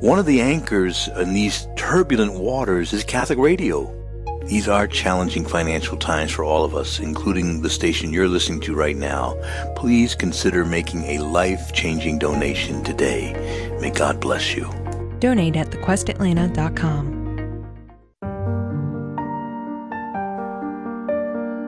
One 0.00 0.18
of 0.18 0.24
the 0.24 0.40
anchors 0.40 1.08
in 1.08 1.34
these 1.34 1.68
turbulent 1.76 2.32
waters 2.32 2.94
is 2.94 3.04
Catholic 3.04 3.38
radio. 3.38 4.03
These 4.46 4.68
are 4.68 4.86
challenging 4.86 5.44
financial 5.44 5.96
times 5.96 6.32
for 6.32 6.44
all 6.44 6.64
of 6.64 6.74
us, 6.74 7.00
including 7.00 7.62
the 7.62 7.70
station 7.70 8.12
you're 8.12 8.28
listening 8.28 8.60
to 8.60 8.74
right 8.74 8.96
now. 8.96 9.34
Please 9.76 10.14
consider 10.14 10.64
making 10.64 11.04
a 11.04 11.18
life-changing 11.18 12.18
donation 12.18 12.84
today. 12.84 13.32
May 13.80 13.90
God 13.90 14.20
bless 14.20 14.54
you. 14.54 14.70
Donate 15.18 15.56
at 15.56 15.70
thequestatlanta.com. 15.70 17.24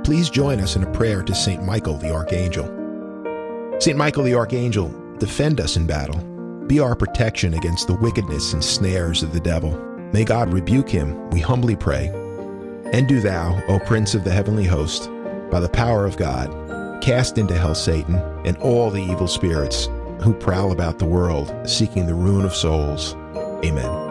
please 0.07 0.31
join 0.31 0.61
us 0.61 0.77
in 0.77 0.85
a 0.85 0.93
prayer 0.93 1.21
to 1.21 1.35
St. 1.35 1.65
Michael 1.65 1.97
the 1.99 2.15
Archangel. 2.15 2.65
St. 3.81 3.99
Michael 3.99 4.23
the 4.23 4.35
Archangel, 4.35 4.89
defend 5.19 5.61
us 5.61 5.77
in 5.77 5.85
battle. 5.85 6.21
Be 6.69 6.79
our 6.79 6.95
protection 6.95 7.55
against 7.55 7.89
the 7.89 7.97
wickedness 7.97 8.53
and 8.53 8.63
snares 8.63 9.25
of 9.25 9.33
the 9.33 9.41
devil. 9.41 9.77
May 10.13 10.23
God 10.23 10.53
rebuke 10.53 10.89
him, 10.89 11.29
we 11.31 11.41
humbly 11.41 11.75
pray. 11.75 12.13
And 12.93 13.09
do 13.09 13.21
thou, 13.21 13.63
O 13.69 13.79
Prince 13.81 14.15
of 14.15 14.25
the 14.25 14.31
heavenly 14.31 14.65
host, 14.65 15.11
by 15.51 15.61
the 15.61 15.69
power 15.69 16.07
of 16.07 16.17
God, 16.17 17.03
cast 17.03 17.39
into 17.39 17.57
hell 17.57 17.75
Satan 17.75 18.17
and 18.45 18.57
all 18.59 18.91
the 18.91 19.03
evil 19.03 19.29
spirits 19.29 19.89
who 20.23 20.33
prowl 20.33 20.73
about 20.73 20.99
the 20.99 21.05
world 21.05 21.55
seeking 21.69 22.07
the 22.07 22.15
ruin 22.15 22.45
of 22.45 22.55
souls. 22.55 23.15
Amen. 23.65 24.06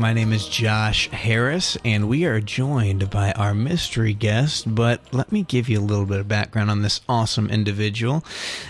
My 0.00 0.12
name 0.12 0.32
is 0.32 0.46
Josh 0.46 1.10
Harris, 1.10 1.76
and 1.84 2.08
we 2.08 2.24
are 2.24 2.40
joined 2.40 3.10
by 3.10 3.32
our 3.32 3.52
mystery 3.52 4.14
guest. 4.14 4.72
But 4.72 5.00
let 5.12 5.32
me 5.32 5.42
give 5.42 5.68
you 5.68 5.80
a 5.80 5.82
little 5.82 6.06
bit 6.06 6.20
of 6.20 6.28
background 6.28 6.70
on 6.70 6.82
this 6.82 7.00
awesome 7.08 7.50
individual. 7.50 8.24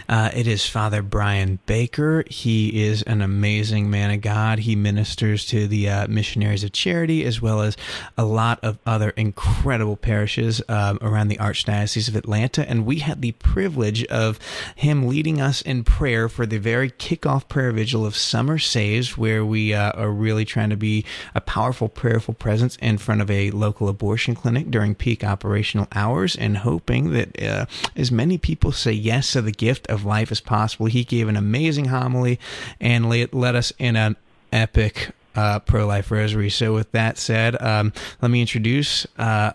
Uh, 0.09 0.31
it 0.35 0.47
is 0.47 0.67
Father 0.67 1.03
Brian 1.03 1.59
Baker. 1.67 2.25
He 2.31 2.83
is 2.83 3.03
an 3.03 3.21
amazing 3.21 3.91
man 3.91 4.11
of 4.11 4.23
God. 4.23 4.61
He 4.61 4.75
ministers 4.75 5.45
to 5.49 5.69
the 5.69 5.91
uh, 5.91 6.07
Missionaries 6.09 6.65
of 6.65 6.73
Charity 6.73 7.27
as 7.27 7.43
well 7.43 7.61
as 7.61 7.77
a 8.17 8.25
lot 8.25 8.59
of 8.63 8.79
other 8.87 9.11
incredible 9.11 9.99
parishes 9.99 10.63
um, 10.71 10.99
around 11.03 11.29
the 11.29 11.37
Archdiocese 11.37 12.09
of 12.09 12.17
Atlanta. 12.17 12.67
And 12.67 12.87
we 12.87 13.01
had 13.01 13.21
the 13.21 13.33
privilege 13.33 14.03
of 14.07 14.39
him 14.77 15.07
leading 15.07 15.43
us 15.43 15.61
in 15.61 15.85
prayer 15.85 16.31
for 16.31 16.47
the 16.47 16.57
very 16.57 16.91
kickoff 16.91 17.49
prayer 17.51 17.71
vigil 17.71 18.07
of 18.07 18.17
Summer 18.17 18.59
Saves, 18.59 19.19
where 19.19 19.45
we 19.45 19.75
uh, 19.75 19.91
are 19.91 20.11
really 20.11 20.47
trying 20.47 20.71
to 20.71 20.77
be 20.79 21.05
a 21.35 21.41
powerful, 21.41 21.89
prayerful 21.89 22.35
presence 22.35 22.77
in 22.77 22.99
front 22.99 23.21
of 23.21 23.31
a 23.31 23.51
local 23.51 23.89
abortion 23.89 24.35
clinic 24.35 24.71
during 24.71 24.95
peak 24.95 25.25
operational 25.25 25.89
hours 25.93 26.37
and 26.37 26.59
hoping 26.59 27.13
that 27.13 27.43
uh, 27.43 27.67
as 27.97 28.11
many 28.11 28.39
people 28.39 28.73
say 28.73 28.93
yes 28.93 29.33
to 29.33 29.43
the 29.43 29.53
gift 29.53 29.87
of 29.89 30.05
life 30.05 30.31
as 30.31 30.41
possible. 30.41 30.87
He 30.87 31.05
gave 31.05 31.29
an 31.29 31.37
amazing 31.37 31.87
homily 31.87 32.39
and 32.81 33.09
led 33.09 33.57
us 33.57 33.73
in 33.79 33.97
an 33.97 34.17
epic 34.53 35.11
uh, 35.35 35.61
pro 35.61 35.87
life 35.87 36.11
rosary. 36.11 36.51
So, 36.51 36.75
with 36.75 36.91
that 36.93 37.19
said, 37.19 37.61
um, 37.63 37.93
let 38.21 38.31
me 38.31 38.41
introduce 38.41 39.07
uh, 39.17 39.53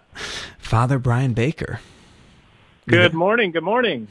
Father 0.57 0.97
Brian 0.97 1.33
Baker. 1.33 1.81
Good 2.87 3.13
morning. 3.13 3.51
Good 3.51 3.63
morning. 3.63 4.07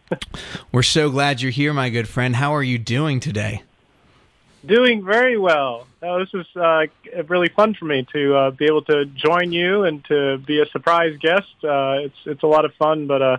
We're 0.72 0.82
so 0.82 1.10
glad 1.10 1.42
you're 1.42 1.50
here, 1.50 1.72
my 1.72 1.90
good 1.90 2.08
friend. 2.08 2.36
How 2.36 2.54
are 2.54 2.62
you 2.62 2.78
doing 2.78 3.20
today? 3.20 3.62
Doing 4.64 5.04
very 5.04 5.36
well. 5.36 5.86
Oh, 6.04 6.18
this 6.18 6.34
is 6.34 6.56
uh, 6.56 6.86
really 7.28 7.48
fun 7.48 7.74
for 7.74 7.84
me 7.84 8.04
to 8.12 8.34
uh, 8.34 8.50
be 8.50 8.64
able 8.64 8.82
to 8.82 9.04
join 9.04 9.52
you 9.52 9.84
and 9.84 10.04
to 10.06 10.38
be 10.38 10.60
a 10.60 10.66
surprise 10.66 11.16
guest. 11.20 11.54
Uh, 11.62 11.98
it's 12.00 12.16
it's 12.26 12.42
a 12.42 12.46
lot 12.48 12.64
of 12.64 12.74
fun, 12.74 13.06
but 13.06 13.22
uh, 13.22 13.36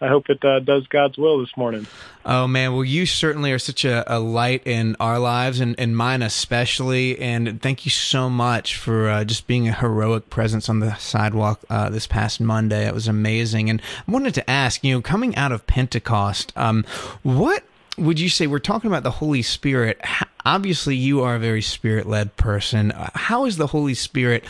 I 0.00 0.08
hope 0.08 0.30
it 0.30 0.42
uh, 0.42 0.60
does 0.60 0.86
God's 0.86 1.18
will 1.18 1.38
this 1.38 1.54
morning. 1.54 1.86
Oh 2.24 2.46
man, 2.46 2.72
well 2.72 2.84
you 2.84 3.04
certainly 3.04 3.52
are 3.52 3.58
such 3.58 3.84
a, 3.84 4.04
a 4.06 4.18
light 4.20 4.66
in 4.66 4.96
our 5.00 5.18
lives 5.18 5.60
and, 5.60 5.78
and 5.78 5.94
mine 5.94 6.22
especially. 6.22 7.18
And 7.18 7.60
thank 7.60 7.84
you 7.84 7.90
so 7.90 8.30
much 8.30 8.76
for 8.76 9.10
uh, 9.10 9.24
just 9.24 9.46
being 9.46 9.68
a 9.68 9.72
heroic 9.72 10.30
presence 10.30 10.70
on 10.70 10.80
the 10.80 10.94
sidewalk 10.94 11.60
uh, 11.68 11.90
this 11.90 12.06
past 12.06 12.40
Monday. 12.40 12.86
It 12.86 12.94
was 12.94 13.06
amazing. 13.06 13.68
And 13.68 13.82
I 14.06 14.10
wanted 14.10 14.32
to 14.34 14.48
ask, 14.48 14.82
you 14.82 14.94
know, 14.94 15.02
coming 15.02 15.36
out 15.36 15.52
of 15.52 15.66
Pentecost, 15.66 16.54
um, 16.56 16.84
what 17.22 17.64
would 17.98 18.20
you 18.20 18.28
say 18.28 18.46
we're 18.46 18.58
talking 18.58 18.88
about 18.88 19.02
the 19.02 19.10
Holy 19.10 19.42
Spirit? 19.42 20.00
Obviously, 20.44 20.96
you 20.96 21.22
are 21.22 21.34
a 21.34 21.38
very 21.38 21.62
spirit 21.62 22.06
led 22.06 22.36
person. 22.36 22.92
How 23.14 23.44
is 23.44 23.56
the 23.56 23.66
Holy 23.66 23.94
Spirit 23.94 24.44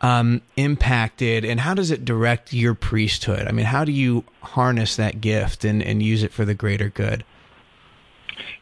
um, 0.00 0.42
impacted 0.56 1.44
and 1.44 1.60
how 1.60 1.74
does 1.74 1.90
it 1.90 2.04
direct 2.04 2.52
your 2.52 2.74
priesthood? 2.74 3.46
I 3.46 3.52
mean, 3.52 3.66
how 3.66 3.84
do 3.84 3.92
you 3.92 4.24
harness 4.42 4.96
that 4.96 5.20
gift 5.20 5.64
and, 5.64 5.82
and 5.82 6.02
use 6.02 6.22
it 6.22 6.32
for 6.32 6.44
the 6.44 6.54
greater 6.54 6.88
good? 6.88 7.24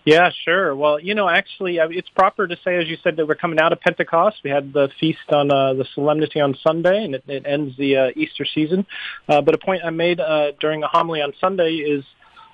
Yeah, 0.05 0.31
sure. 0.45 0.75
Well, 0.75 0.99
you 0.99 1.15
know, 1.15 1.29
actually, 1.29 1.79
it's 1.79 2.09
proper 2.09 2.49
to 2.49 2.57
say, 2.65 2.77
as 2.77 2.89
you 2.89 2.97
said, 3.05 3.17
that 3.17 3.27
we're 3.27 3.37
coming 3.37 3.61
out 3.61 3.73
of 3.73 3.81
Pentecost. 3.81 4.39
We 4.43 4.51
had 4.51 4.73
the 4.73 4.89
feast 4.99 5.31
on 5.31 5.51
uh, 5.51 5.75
the 5.75 5.87
solemnity 5.95 6.41
on 6.41 6.57
Sunday, 6.63 7.05
and 7.05 7.15
it, 7.15 7.25
it 7.29 7.47
ends 7.47 7.77
the 7.77 7.97
uh, 7.97 8.11
Easter 8.17 8.45
season. 8.45 8.85
Uh, 9.29 9.41
but 9.41 9.55
a 9.55 9.59
point 9.59 9.83
I 9.85 9.91
made 9.91 10.19
uh, 10.19 10.53
during 10.61 10.83
a 10.83 10.89
homily 10.89 11.23
on 11.23 11.33
Sunday 11.41 11.75
is 11.77 12.05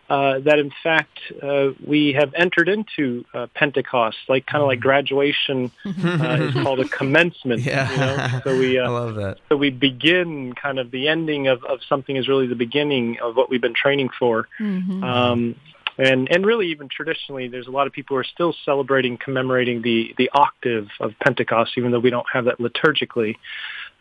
uh, 0.09 0.39
that 0.41 0.59
in 0.59 0.73
fact 0.83 1.19
uh, 1.43 1.69
we 1.87 2.15
have 2.15 2.33
entered 2.35 2.69
into 2.69 3.25
uh, 3.35 3.47
Pentecost, 3.55 4.17
like 4.29 4.47
kind 4.47 4.63
of 4.63 4.69
like 4.69 4.79
mm-hmm. 4.79 4.89
graduation 4.89 5.71
uh, 5.85 6.39
is 6.41 6.55
called 6.63 6.81
a 6.81 6.89
commencement. 6.89 7.63
Yeah, 7.63 7.91
you 7.91 7.97
know? 7.99 8.41
so 8.45 8.59
we 8.59 8.79
I 8.79 8.89
love 8.89 9.17
that. 9.17 9.39
So 9.49 9.57
we 9.57 9.71
begin 9.71 10.55
kind 10.55 10.79
of 10.79 10.91
the 10.91 11.09
ending 11.09 11.49
of, 11.49 11.63
of 11.65 11.81
something 11.89 12.17
is 12.17 12.27
really 12.27 12.47
the 12.47 12.55
beginning 12.55 13.19
of 13.23 13.37
what 13.37 13.51
we've 13.51 13.61
been 13.61 13.75
training 13.75 14.09
for. 14.19 14.49
Mm-hmm. 14.59 15.05
Um, 15.05 15.57
and 15.99 16.29
and 16.31 16.47
really 16.47 16.69
even 16.69 16.89
traditionally, 16.89 17.49
there's 17.49 17.67
a 17.67 17.73
lot 17.73 17.87
of 17.87 17.93
people 17.93 18.17
who 18.17 18.21
are 18.21 18.25
still 18.25 18.55
celebrating, 18.65 19.19
commemorating 19.19 19.83
the 19.83 20.15
the 20.17 20.31
octave 20.33 20.89
of 21.01 21.13
Pentecost, 21.23 21.73
even 21.77 21.91
though 21.91 21.99
we 21.99 22.11
don't 22.11 22.27
have 22.33 22.47
that 22.47 22.59
liturgically. 22.59 23.37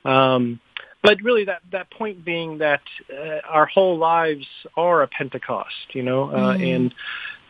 Um, 0.06 0.62
but 1.04 1.22
really 1.22 1.46
that 1.46 1.62
that 1.72 1.90
point 1.92 2.24
being 2.26 2.58
that 2.60 2.82
uh, 3.12 3.40
our 3.48 3.66
whole 3.66 3.98
lives 3.98 4.46
are 4.76 5.02
a 5.02 5.08
pentecost 5.08 5.94
you 5.94 6.04
know 6.04 6.30
uh, 6.30 6.56
mm. 6.56 6.76
and 6.76 6.96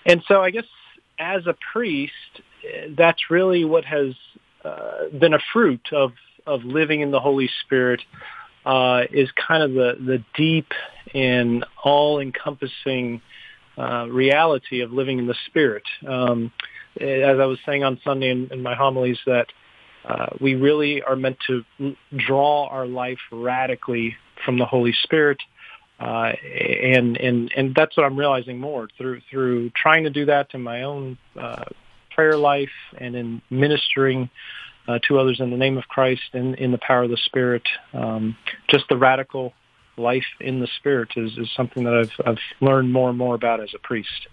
and 0.06 0.24
so 0.28 0.42
i 0.42 0.50
guess 0.50 0.66
as 1.20 1.46
a 1.48 1.56
priest 1.72 2.12
that's 2.98 3.30
really 3.30 3.66
what 3.66 3.86
has 3.86 4.14
uh, 4.66 5.10
been 5.20 5.34
a 5.34 5.40
fruit 5.54 5.90
of 5.92 6.12
of 6.46 6.64
living 6.64 7.02
in 7.02 7.12
the 7.12 7.20
holy 7.20 7.50
spirit 7.64 8.02
uh, 8.66 9.04
is 9.12 9.30
kind 9.48 9.64
of 9.64 9.74
the 9.74 9.94
the 10.00 10.24
deep 10.36 10.72
and 11.14 11.66
all 11.84 12.20
encompassing 12.20 13.22
uh, 13.78 14.08
reality 14.10 14.82
of 14.82 14.92
living 14.92 15.20
in 15.20 15.28
the 15.28 15.36
spirit 15.46 15.84
um, 16.08 16.52
as 17.00 17.40
i 17.40 17.46
was 17.46 17.60
saying 17.66 17.84
on 17.84 18.00
sunday 18.04 18.30
in, 18.30 18.50
in 18.52 18.62
my 18.62 18.76
homilies 18.76 19.20
that 19.26 19.48
uh, 20.08 20.28
we 20.40 20.56
really 20.56 21.02
are 21.02 21.16
meant 21.16 21.38
to 21.48 21.64
draw 22.16 22.68
our 22.68 22.88
life 22.88 23.20
radically 23.32 24.16
from 24.46 24.58
the 24.58 24.66
Holy 24.66 24.94
Spirit. 25.04 25.40
Uh, 26.00 26.34
and, 26.84 27.18
and, 27.18 27.52
and 27.58 27.76
that's 27.76 27.98
what 27.98 28.06
I'm 28.06 28.18
realizing 28.18 28.60
more 28.60 28.88
through, 28.98 29.22
through 29.30 29.72
trying 29.72 30.04
to 30.04 30.10
do 30.10 30.26
that 30.26 30.48
in 30.54 30.62
my 30.62 30.84
own, 30.84 31.18
uh, 31.38 31.66
prayer 32.12 32.38
life 32.38 32.72
and 32.98 33.16
in 33.16 33.42
ministering, 33.50 34.30
uh, 34.88 35.00
to 35.08 35.20
others 35.20 35.40
in 35.40 35.50
the 35.52 35.58
name 35.58 35.78
of 35.78 35.88
Christ 35.88 36.30
and 36.34 36.56
in 36.56 36.72
the 36.72 36.78
power 36.78 37.04
of 37.04 37.10
the 37.10 37.18
Spirit. 37.18 37.64
Um, 37.94 38.38
just 38.70 38.86
the 38.90 38.98
radical 38.98 39.54
life 39.98 40.26
in 40.40 40.60
the 40.60 40.68
Spirit 40.78 41.10
is, 41.18 41.38
is 41.38 41.50
something 41.56 41.84
that 41.84 41.94
I've, 41.94 42.28
I've 42.28 42.40
learned 42.62 42.94
more 42.94 43.10
and 43.10 43.18
more 43.18 43.36
about 43.36 43.60
as 43.60 43.74
a 43.76 43.80
priest. 43.80 44.28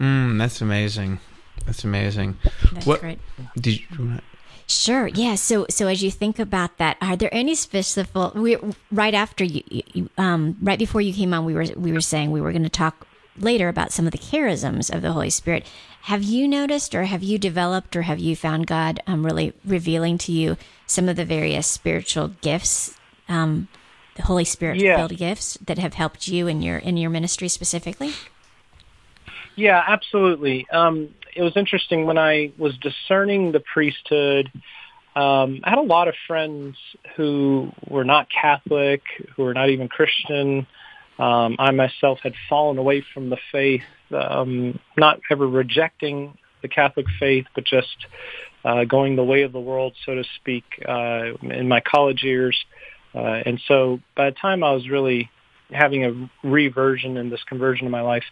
Mm, 0.00 0.38
that's 0.38 0.60
amazing. 0.60 1.20
That's 1.66 1.84
amazing. 1.84 2.38
That's 2.72 2.86
what, 2.86 3.00
great. 3.00 3.18
Did 3.56 3.80
you, 3.80 4.20
Sure. 4.66 5.08
Yeah. 5.08 5.34
So, 5.34 5.66
so 5.68 5.88
as 5.88 6.02
you 6.02 6.10
think 6.10 6.38
about 6.38 6.78
that, 6.78 6.96
are 7.00 7.16
there 7.16 7.32
any 7.32 7.54
specific? 7.54 8.34
We 8.34 8.56
right 8.90 9.14
after 9.14 9.44
you, 9.44 9.62
you 9.68 10.10
um, 10.16 10.56
right 10.62 10.78
before 10.78 11.00
you 11.00 11.12
came 11.12 11.34
on, 11.34 11.44
we 11.44 11.54
were 11.54 11.66
we 11.76 11.92
were 11.92 12.00
saying 12.00 12.30
we 12.30 12.40
were 12.40 12.52
going 12.52 12.62
to 12.62 12.70
talk 12.70 13.06
later 13.38 13.68
about 13.68 13.92
some 13.92 14.06
of 14.06 14.12
the 14.12 14.18
charisms 14.18 14.94
of 14.94 15.02
the 15.02 15.12
Holy 15.12 15.30
Spirit. 15.30 15.66
Have 16.02 16.22
you 16.22 16.46
noticed, 16.48 16.94
or 16.94 17.04
have 17.04 17.22
you 17.22 17.38
developed, 17.38 17.96
or 17.96 18.02
have 18.02 18.18
you 18.18 18.36
found 18.36 18.66
God 18.66 19.00
um, 19.06 19.24
really 19.24 19.52
revealing 19.64 20.18
to 20.18 20.32
you 20.32 20.56
some 20.86 21.08
of 21.08 21.16
the 21.16 21.24
various 21.24 21.66
spiritual 21.66 22.28
gifts, 22.40 22.96
um, 23.28 23.68
the 24.16 24.22
Holy 24.22 24.44
Spirit 24.44 24.80
filled 24.80 25.12
yeah. 25.12 25.18
gifts 25.18 25.58
that 25.64 25.78
have 25.78 25.94
helped 25.94 26.28
you 26.28 26.46
in 26.46 26.62
your 26.62 26.78
in 26.78 26.96
your 26.96 27.10
ministry 27.10 27.48
specifically? 27.48 28.12
Yeah, 29.56 29.82
absolutely. 29.86 30.66
Um, 30.70 31.14
it 31.34 31.42
was 31.42 31.56
interesting 31.56 32.06
when 32.06 32.18
I 32.18 32.52
was 32.58 32.76
discerning 32.78 33.52
the 33.52 33.60
priesthood. 33.60 34.50
Um, 35.16 35.60
I 35.64 35.70
had 35.70 35.78
a 35.78 35.82
lot 35.82 36.08
of 36.08 36.14
friends 36.26 36.76
who 37.16 37.70
were 37.88 38.04
not 38.04 38.28
Catholic, 38.30 39.02
who 39.34 39.44
were 39.44 39.54
not 39.54 39.70
even 39.70 39.88
Christian. 39.88 40.66
Um, 41.18 41.56
I 41.58 41.70
myself 41.70 42.18
had 42.22 42.34
fallen 42.48 42.78
away 42.78 43.04
from 43.14 43.30
the 43.30 43.38
faith, 43.52 43.82
um, 44.12 44.78
not 44.96 45.20
ever 45.30 45.46
rejecting 45.46 46.36
the 46.62 46.68
Catholic 46.68 47.06
faith, 47.20 47.46
but 47.54 47.64
just 47.64 48.06
uh, 48.64 48.84
going 48.84 49.14
the 49.14 49.24
way 49.24 49.42
of 49.42 49.52
the 49.52 49.60
world, 49.60 49.94
so 50.04 50.14
to 50.14 50.24
speak, 50.36 50.64
uh, 50.88 51.34
in 51.42 51.68
my 51.68 51.80
college 51.80 52.22
years. 52.22 52.56
Uh, 53.14 53.42
and 53.46 53.60
so 53.68 54.00
by 54.16 54.30
the 54.30 54.36
time 54.36 54.64
I 54.64 54.72
was 54.72 54.88
really 54.88 55.30
having 55.70 56.04
a 56.04 56.30
reversion 56.42 57.16
and 57.16 57.30
this 57.30 57.42
conversion 57.44 57.86
in 57.86 57.92
my 57.92 58.00
life, 58.00 58.24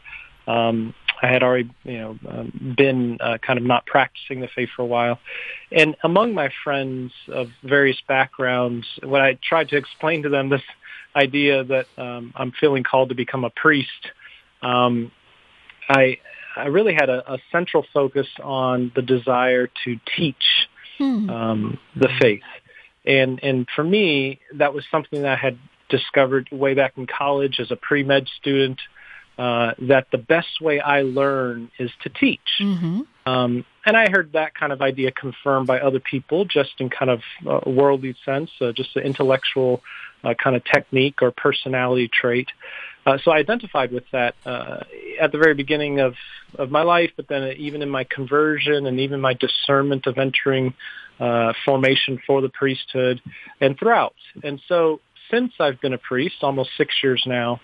um, 0.47 0.95
I 1.23 1.29
had 1.29 1.45
already, 1.45 1.71
you 1.85 1.99
know, 1.99 2.19
um, 2.29 2.75
been 2.77 3.19
uh, 3.21 3.39
kind 3.39 3.57
of 3.59 3.65
not 3.65 3.87
practicing 3.87 4.41
the 4.41 4.49
faith 4.49 4.71
for 4.75 4.83
a 4.83 4.87
while. 4.87 5.21
And 5.71 5.97
among 6.03 6.35
my 6.35 6.51
friends 6.65 7.13
of 7.29 7.49
various 7.63 7.99
backgrounds, 8.09 8.87
when 9.05 9.23
I 9.23 9.39
tried 9.41 9.69
to 9.69 9.77
explain 9.77 10.25
to 10.25 10.29
them 10.29 10.49
this 10.49 10.63
idea 11.15 11.63
that 11.63 11.87
um, 11.97 12.33
I'm 12.35 12.53
feeling 12.59 12.83
called 12.83 13.11
to 13.11 13.15
become 13.15 13.45
a 13.45 13.51
priest, 13.51 14.11
um, 14.63 15.13
I 15.89 16.19
I 16.57 16.67
really 16.67 16.95
had 16.95 17.09
a, 17.09 17.35
a 17.35 17.39
central 17.51 17.87
focus 17.95 18.27
on 18.43 18.93
the 18.95 19.03
desire 19.03 19.69
to 19.85 20.01
teach 20.17 20.67
hmm. 20.99 21.31
um, 21.31 21.79
the 21.97 22.09
faith, 22.21 22.43
and 23.07 23.39
and 23.43 23.69
for 23.75 23.85
me 23.85 24.41
that 24.55 24.75
was 24.75 24.85
something 24.91 25.23
that 25.23 25.33
I 25.33 25.37
had 25.37 25.59
discovered 25.89 26.49
way 26.51 26.75
back 26.75 26.95
in 26.97 27.07
college 27.07 27.61
as 27.61 27.71
a 27.71 27.77
pre 27.77 28.03
med 28.03 28.27
student. 28.41 28.81
Uh, 29.39 29.73
that 29.79 30.07
the 30.13 30.19
best 30.19 30.61
way 30.61 30.79
I 30.79 31.03
learn 31.03 31.71
is 31.79 31.91
to 32.03 32.11
teach. 32.11 32.61
Mm-hmm. 32.61 33.01
Um, 33.25 33.65
and 33.85 33.97
I 33.97 34.11
heard 34.11 34.33
that 34.35 34.55
kind 34.55 34.73
of 34.73 34.83
idea 34.83 35.11
confirmed 35.11 35.67
by 35.67 35.81
other 35.81 36.01
people, 36.01 36.45
just 36.45 36.73
in 36.79 36.91
kind 36.91 37.11
of 37.11 37.23
a 37.47 37.71
worldly 37.71 38.15
sense, 38.27 38.51
uh, 38.61 38.73
just 38.73 38.95
an 38.95 39.05
intellectual 39.05 39.83
uh, 40.23 40.35
kind 40.35 40.55
of 40.55 40.63
technique 40.65 41.23
or 41.23 41.31
personality 41.31 42.09
trait. 42.09 42.49
Uh, 43.07 43.19
so 43.25 43.31
I 43.31 43.39
identified 43.39 43.91
with 43.91 44.05
that 44.13 44.35
uh, 44.45 44.81
at 45.19 45.33
the 45.33 45.39
very 45.39 45.55
beginning 45.55 46.01
of, 46.01 46.15
of 46.57 46.71
my 46.71 46.83
life, 46.83 47.11
but 47.17 47.27
then 47.27 47.57
even 47.57 47.83
in 47.83 47.89
my 47.89 48.05
conversion 48.05 48.87
and 48.87 49.01
even 49.01 49.21
my 49.21 49.33
discernment 49.35 50.07
of 50.07 50.19
entering 50.19 50.75
uh, 51.19 51.53
formation 51.65 52.21
for 52.27 52.43
the 52.43 52.49
priesthood 52.51 53.21
and 53.61 53.79
throughout. 53.79 54.15
And 54.45 54.61
so 54.69 55.01
since 55.31 55.55
I've 55.59 55.81
been 55.81 55.95
a 55.95 55.99
priest, 55.99 56.37
almost 56.43 56.71
six 56.77 56.95
years 57.03 57.23
now, 57.27 57.61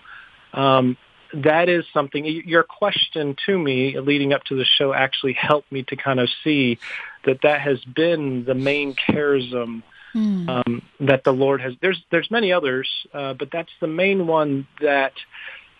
um, 0.53 0.97
that 1.33 1.69
is 1.69 1.85
something 1.93 2.25
your 2.25 2.63
question 2.63 3.35
to 3.45 3.57
me 3.57 3.99
leading 3.99 4.33
up 4.33 4.43
to 4.45 4.55
the 4.55 4.65
show 4.65 4.93
actually 4.93 5.33
helped 5.33 5.71
me 5.71 5.83
to 5.83 5.95
kind 5.95 6.19
of 6.19 6.29
see 6.43 6.79
that 7.25 7.39
that 7.43 7.61
has 7.61 7.79
been 7.85 8.45
the 8.45 8.55
main 8.55 8.95
charism 8.95 9.83
mm. 10.13 10.49
um, 10.49 10.81
that 10.99 11.23
the 11.23 11.31
Lord 11.31 11.61
has. 11.61 11.73
There's 11.81 12.01
there's 12.11 12.29
many 12.31 12.51
others, 12.51 12.89
uh, 13.13 13.33
but 13.33 13.49
that's 13.51 13.71
the 13.79 13.87
main 13.87 14.27
one 14.27 14.67
that 14.81 15.13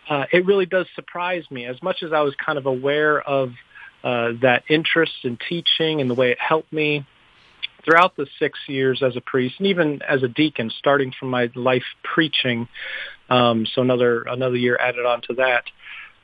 uh, 0.09 0.25
it 0.31 0.45
really 0.45 0.65
does 0.65 0.87
surprise 0.95 1.43
me. 1.49 1.65
As 1.65 1.81
much 1.81 2.03
as 2.03 2.13
I 2.13 2.21
was 2.21 2.33
kind 2.35 2.57
of 2.57 2.65
aware 2.65 3.21
of 3.21 3.51
uh, 4.03 4.33
that 4.41 4.63
interest 4.69 5.13
in 5.23 5.37
teaching 5.49 6.01
and 6.01 6.09
the 6.09 6.15
way 6.15 6.31
it 6.31 6.39
helped 6.39 6.71
me 6.71 7.05
throughout 7.83 8.15
the 8.15 8.27
six 8.39 8.59
years 8.67 9.01
as 9.01 9.15
a 9.15 9.21
priest 9.21 9.55
and 9.59 9.67
even 9.67 10.01
as 10.01 10.23
a 10.23 10.27
deacon, 10.27 10.71
starting 10.77 11.13
from 11.17 11.29
my 11.29 11.49
life 11.55 11.83
preaching. 12.03 12.67
Um, 13.29 13.65
so 13.73 13.81
another 13.81 14.23
another 14.23 14.55
year 14.55 14.77
added 14.79 15.05
on 15.05 15.21
to 15.23 15.33
that. 15.35 15.63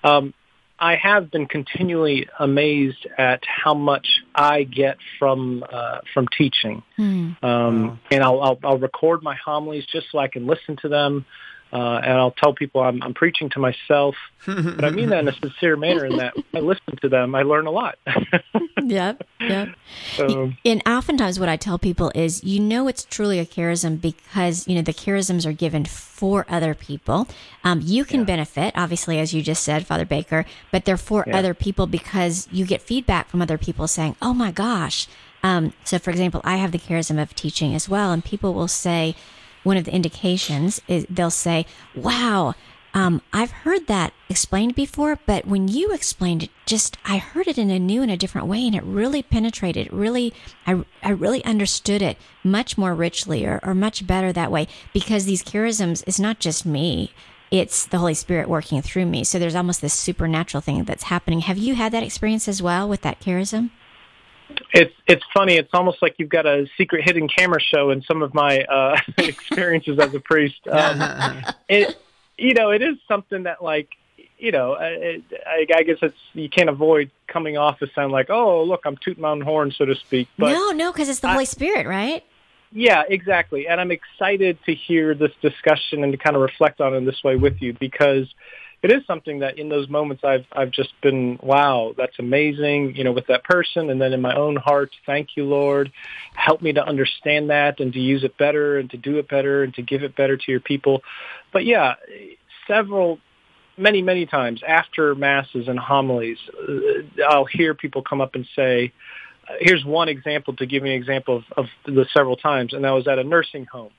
Um, 0.03 0.33
I 0.77 0.95
have 0.97 1.31
been 1.31 1.45
continually 1.45 2.27
amazed 2.37 3.07
at 3.17 3.43
how 3.45 3.73
much 3.73 4.07
I 4.33 4.63
get 4.63 4.97
from 5.17 5.63
uh, 5.71 5.99
from 6.13 6.27
teaching, 6.37 6.83
mm. 6.97 7.41
um, 7.43 7.87
wow. 7.87 7.99
and 8.11 8.23
I'll, 8.23 8.41
I'll, 8.41 8.59
I'll 8.63 8.77
record 8.77 9.23
my 9.23 9.35
homilies 9.35 9.85
just 9.85 10.07
so 10.11 10.17
I 10.19 10.27
can 10.27 10.47
listen 10.47 10.75
to 10.81 10.89
them. 10.89 11.25
Uh, 11.76 11.97
and 11.97 12.13
I'll 12.13 12.32
tell 12.32 12.53
people 12.53 12.80
I'm, 12.80 13.03
I'm 13.03 13.13
preaching 13.13 13.49
to 13.49 13.59
myself, 13.59 14.15
but 14.45 14.86
I 14.86 14.91
mean 14.91 15.09
that 15.09 15.19
in 15.19 15.28
a 15.28 15.34
sincere 15.34 15.76
manner. 15.76 16.05
In 16.05 16.15
that 16.15 16.34
I 16.53 16.59
listen 16.59 16.95
to 17.01 17.09
them, 17.09 17.36
I 17.36 17.41
learn 17.41 17.67
a 17.67 17.71
lot. 17.71 17.97
yep, 18.82 19.28
yep. 19.41 19.76
And 20.63 20.82
oftentimes, 20.88 21.38
what 21.38 21.49
I 21.49 21.57
tell 21.57 21.78
people 21.78 22.13
is, 22.15 22.41
you 22.45 22.61
know, 22.61 22.88
it's 22.88 23.03
truly 23.03 23.39
a 23.39 23.45
charism 23.45 23.99
because 23.99 24.65
you 24.69 24.76
know 24.76 24.84
the 24.84 24.93
charisms 24.93 25.45
are 25.45 25.51
given 25.51 25.84
for 25.84 26.45
other 26.47 26.73
people. 26.73 27.28
Um, 27.65 27.82
you 27.84 28.05
can 28.05 28.21
yeah. 28.21 28.26
benefit, 28.28 28.73
obviously, 28.78 29.19
as 29.19 29.34
you 29.34 29.41
just 29.41 29.61
said, 29.61 29.86
Father 29.86 30.05
Baker, 30.05 30.45
but 30.71 30.86
they're 30.86 30.95
for 30.95 31.26
yeah. 31.28 31.38
other 31.38 31.53
people 31.53 31.88
because 31.88 32.47
you 32.53 32.65
get 32.65 32.82
feedback 32.82 33.28
from 33.28 33.41
other 33.41 33.57
people 33.57 33.89
saying, 33.89 34.15
"Oh 34.21 34.34
my 34.34 34.51
gosh." 34.51 35.09
Um, 35.43 35.73
so, 35.84 35.99
for 35.99 36.09
example, 36.09 36.39
I 36.45 36.55
have 36.55 36.71
the 36.71 36.80
charism 36.80 37.21
of 37.21 37.36
teaching 37.36 37.76
as 37.76 37.89
well, 37.89 38.13
and 38.13 38.23
people 38.23 38.53
will 38.53 38.69
say 38.69 39.13
one 39.66 39.78
of 39.78 39.84
the 39.84 39.93
indications 39.93 40.82
is 40.88 41.05
they'll 41.09 41.32
say, 41.32 41.66
wow, 41.95 42.53
um, 42.93 43.22
I've 43.34 43.51
heard 43.51 43.88
that 43.88 44.13
explained 44.30 44.74
before, 44.74 45.20
but 45.26 45.45
when 45.45 45.68
you 45.68 45.91
explained 45.91 46.43
it, 46.43 46.49
just 46.66 46.97
I 47.03 47.18
heard 47.18 47.47
it 47.47 47.57
in 47.57 47.70
a 47.70 47.78
new 47.78 48.01
and 48.01 48.09
a 48.09 48.16
different 48.16 48.47
way, 48.47 48.66
and 48.66 48.74
it 48.74 48.84
really 48.84 49.22
penetrated. 49.22 49.91
Really, 49.91 50.34
I 50.66 50.86
I 51.03 51.09
really 51.09 51.43
understood 51.43 52.01
it 52.01 52.18
much 52.41 52.78
more 52.78 52.95
richly, 52.95 53.45
or, 53.45 53.59
or 53.63 53.76
much 53.76 54.07
better 54.07 54.32
that 54.32 54.51
way, 54.51 54.70
because 54.93 55.26
these 55.26 55.43
charisms 55.43 56.07
is 56.07 56.22
not 56.22 56.39
just 56.39 56.66
me; 56.66 57.11
it's 57.51 57.86
the 57.86 57.97
Holy 57.97 58.13
Spirit 58.13 58.47
working 58.47 58.82
through 58.82 59.07
me. 59.07 59.26
So 59.26 59.39
there's 59.39 59.55
almost 59.55 59.82
this 59.82 59.93
supernatural 59.93 60.61
thing 60.61 60.86
that's 60.86 61.03
happening. 61.03 61.41
Have 61.41 61.57
you 61.57 61.76
had 61.76 61.91
that 61.91 62.03
experience 62.03 62.47
as 62.47 62.61
well 62.61 62.88
with 62.88 63.01
that 63.01 63.20
charism? 63.20 63.72
It's 64.73 64.93
it's 65.07 65.23
funny. 65.33 65.55
It's 65.55 65.73
almost 65.73 66.01
like 66.01 66.15
you've 66.17 66.29
got 66.29 66.45
a 66.45 66.67
secret 66.77 67.03
hidden 67.03 67.27
camera 67.27 67.61
show 67.61 67.91
in 67.91 68.01
some 68.03 68.21
of 68.21 68.33
my 68.33 68.59
uh, 68.59 68.97
experiences 69.17 69.99
as 69.99 70.13
a 70.13 70.19
priest. 70.19 70.59
Um, 70.75 71.45
it 71.69 71.95
you 72.37 72.53
know 72.53 72.71
it 72.71 72.81
is 72.81 72.97
something 73.07 73.43
that 73.43 73.63
like 73.63 73.89
you 74.37 74.51
know 74.51 74.75
it, 74.79 75.23
I, 75.47 75.65
I 75.73 75.83
guess 75.83 75.97
it's 76.01 76.17
you 76.33 76.49
can't 76.49 76.69
avoid 76.69 77.11
coming 77.27 77.57
off 77.57 77.81
as 77.81 77.89
sound 77.95 78.11
like 78.11 78.29
oh 78.29 78.63
look 78.63 78.81
I'm 78.85 78.97
tooting 78.97 79.21
my 79.21 79.29
own 79.29 79.41
horn 79.41 79.71
so 79.71 79.85
to 79.85 79.95
speak. 79.95 80.27
But 80.37 80.51
no, 80.51 80.71
no, 80.71 80.91
because 80.91 81.07
it's 81.07 81.19
the 81.19 81.29
Holy 81.29 81.45
Spirit, 81.45 81.87
right? 81.87 82.23
Yeah, 82.71 83.03
exactly. 83.07 83.67
And 83.69 83.79
I'm 83.79 83.91
excited 83.91 84.57
to 84.65 84.75
hear 84.75 85.15
this 85.15 85.31
discussion 85.41 86.03
and 86.03 86.11
to 86.11 86.17
kind 86.17 86.35
of 86.35 86.41
reflect 86.41 86.81
on 86.81 86.93
it 86.93 87.05
this 87.05 87.23
way 87.23 87.37
with 87.37 87.61
you 87.61 87.73
because 87.73 88.27
it 88.86 88.91
is 88.91 89.03
something 89.07 89.39
that 89.39 89.57
in 89.57 89.67
those 89.67 89.89
moments 89.89 90.23
I've 90.23 90.45
I've 90.51 90.69
just 90.69 90.93
been 91.01 91.39
wow 91.41 91.95
that's 91.97 92.19
amazing 92.19 92.95
you 92.95 93.03
know 93.03 93.11
with 93.11 93.25
that 93.27 93.43
person 93.43 93.89
and 93.89 93.99
then 93.99 94.13
in 94.13 94.21
my 94.21 94.36
own 94.36 94.55
heart 94.55 94.91
thank 95.07 95.29
you 95.36 95.45
Lord. 95.45 95.91
Help 96.36 96.61
me 96.61 96.71
to 96.73 96.86
understand 96.86 97.49
that 97.49 97.79
and 97.79 97.91
to 97.93 97.99
use 97.99 98.23
it 98.23 98.38
better 98.38 98.77
and 98.77 98.88
to 98.91 98.97
do 98.97 99.17
it 99.17 99.27
better 99.27 99.63
and 99.63 99.73
to 99.73 99.81
give 99.81 100.03
it 100.03 100.15
better 100.15 100.38
to 100.38 100.51
your 100.51 100.59
people. 100.59 101.01
But 101.51 101.65
yeah 101.65 101.95
several 102.67 103.17
many 103.75 104.03
many 104.03 104.27
times 104.27 104.61
after 104.67 105.15
masses 105.15 105.67
and 105.67 105.79
homilies 105.79 106.38
uh, 106.69 107.23
I'll 107.27 107.45
hear 107.45 107.73
people 107.73 108.03
come 108.03 108.21
up 108.21 108.36
and 108.36 108.47
say 108.55 108.93
here's 109.59 109.83
one 109.83 110.09
example 110.09 110.55
to 110.57 110.67
give 110.67 110.86
you 110.86 110.91
an 110.91 110.97
example 110.97 111.38
of, 111.38 111.43
of 111.57 111.65
the 111.91 112.05
several 112.13 112.36
times 112.36 112.73
and 112.73 112.83
that 112.83 112.91
was 112.91 113.07
at 113.07 113.17
a 113.17 113.23
nursing 113.23 113.65
home. 113.65 113.91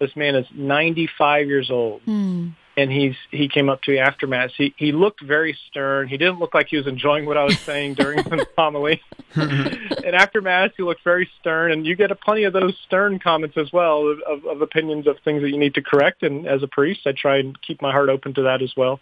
This 0.00 0.16
man 0.16 0.34
is 0.34 0.46
95 0.52 1.46
years 1.46 1.70
old. 1.70 2.04
Mm 2.06 2.54
and 2.76 2.90
he's 2.90 3.14
he 3.30 3.48
came 3.48 3.68
up 3.68 3.82
to 3.82 3.90
me 3.92 3.98
after 3.98 4.26
mass. 4.26 4.50
He 4.56 4.74
he 4.76 4.92
looked 4.92 5.22
very 5.22 5.56
stern. 5.68 6.08
He 6.08 6.16
didn't 6.16 6.38
look 6.38 6.54
like 6.54 6.68
he 6.68 6.76
was 6.76 6.86
enjoying 6.86 7.26
what 7.26 7.36
I 7.36 7.44
was 7.44 7.58
saying 7.60 7.94
during 7.94 8.22
the 8.22 8.46
homily. 8.58 9.02
and 9.34 10.16
after 10.16 10.40
mass, 10.40 10.70
he 10.76 10.82
looked 10.82 11.04
very 11.04 11.28
stern. 11.40 11.72
And 11.72 11.86
you 11.86 11.94
get 11.96 12.10
a 12.10 12.14
plenty 12.14 12.44
of 12.44 12.52
those 12.52 12.76
stern 12.86 13.18
comments 13.18 13.56
as 13.56 13.72
well 13.72 14.08
of, 14.08 14.20
of, 14.20 14.44
of 14.46 14.62
opinions 14.62 15.06
of 15.06 15.16
things 15.24 15.42
that 15.42 15.50
you 15.50 15.58
need 15.58 15.74
to 15.74 15.82
correct. 15.82 16.22
And 16.22 16.46
as 16.46 16.62
a 16.62 16.68
priest, 16.68 17.00
I 17.06 17.12
try 17.12 17.38
and 17.38 17.60
keep 17.60 17.82
my 17.82 17.92
heart 17.92 18.08
open 18.08 18.34
to 18.34 18.42
that 18.42 18.62
as 18.62 18.72
well. 18.76 19.00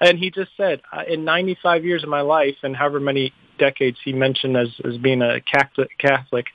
And 0.00 0.18
he 0.18 0.30
just 0.30 0.50
said, 0.56 0.80
in 1.08 1.24
95 1.24 1.84
years 1.84 2.02
of 2.02 2.08
my 2.08 2.20
life, 2.20 2.56
and 2.62 2.74
however 2.74 3.00
many 3.00 3.32
decades 3.58 3.98
he 4.04 4.12
mentioned 4.12 4.56
as 4.56 4.68
as 4.84 4.96
being 4.96 5.22
a 5.22 5.40
Catholic, 5.40 5.90
Catholic 5.98 6.46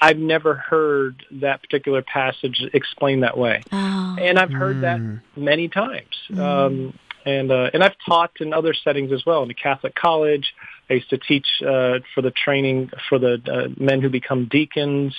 I've 0.00 0.18
never 0.18 0.54
heard 0.54 1.24
that 1.40 1.62
particular 1.62 2.02
passage 2.02 2.62
explained 2.72 3.22
that 3.24 3.36
way, 3.36 3.62
oh. 3.72 4.16
and 4.20 4.38
I've 4.38 4.52
heard 4.52 4.76
mm. 4.76 4.80
that 4.82 5.40
many 5.40 5.68
times. 5.68 6.14
Mm. 6.30 6.38
Um, 6.38 6.98
and 7.24 7.50
uh, 7.50 7.70
and 7.74 7.82
I've 7.82 7.96
taught 8.06 8.30
in 8.40 8.52
other 8.52 8.72
settings 8.72 9.12
as 9.12 9.26
well. 9.26 9.42
In 9.42 9.50
a 9.50 9.54
Catholic 9.54 9.94
college, 9.94 10.54
I 10.88 10.94
used 10.94 11.10
to 11.10 11.18
teach 11.18 11.46
uh, 11.62 11.98
for 12.14 12.22
the 12.22 12.30
training 12.30 12.90
for 13.08 13.18
the 13.18 13.42
uh, 13.46 13.68
men 13.82 14.00
who 14.00 14.08
become 14.08 14.46
deacons. 14.50 15.14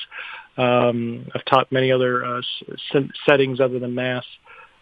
Um, 0.57 1.27
I've 1.35 1.45
taught 1.45 1.71
many 1.71 1.91
other 1.91 2.25
uh, 2.25 2.41
settings 3.25 3.59
other 3.59 3.79
than 3.79 3.95
mass. 3.95 4.25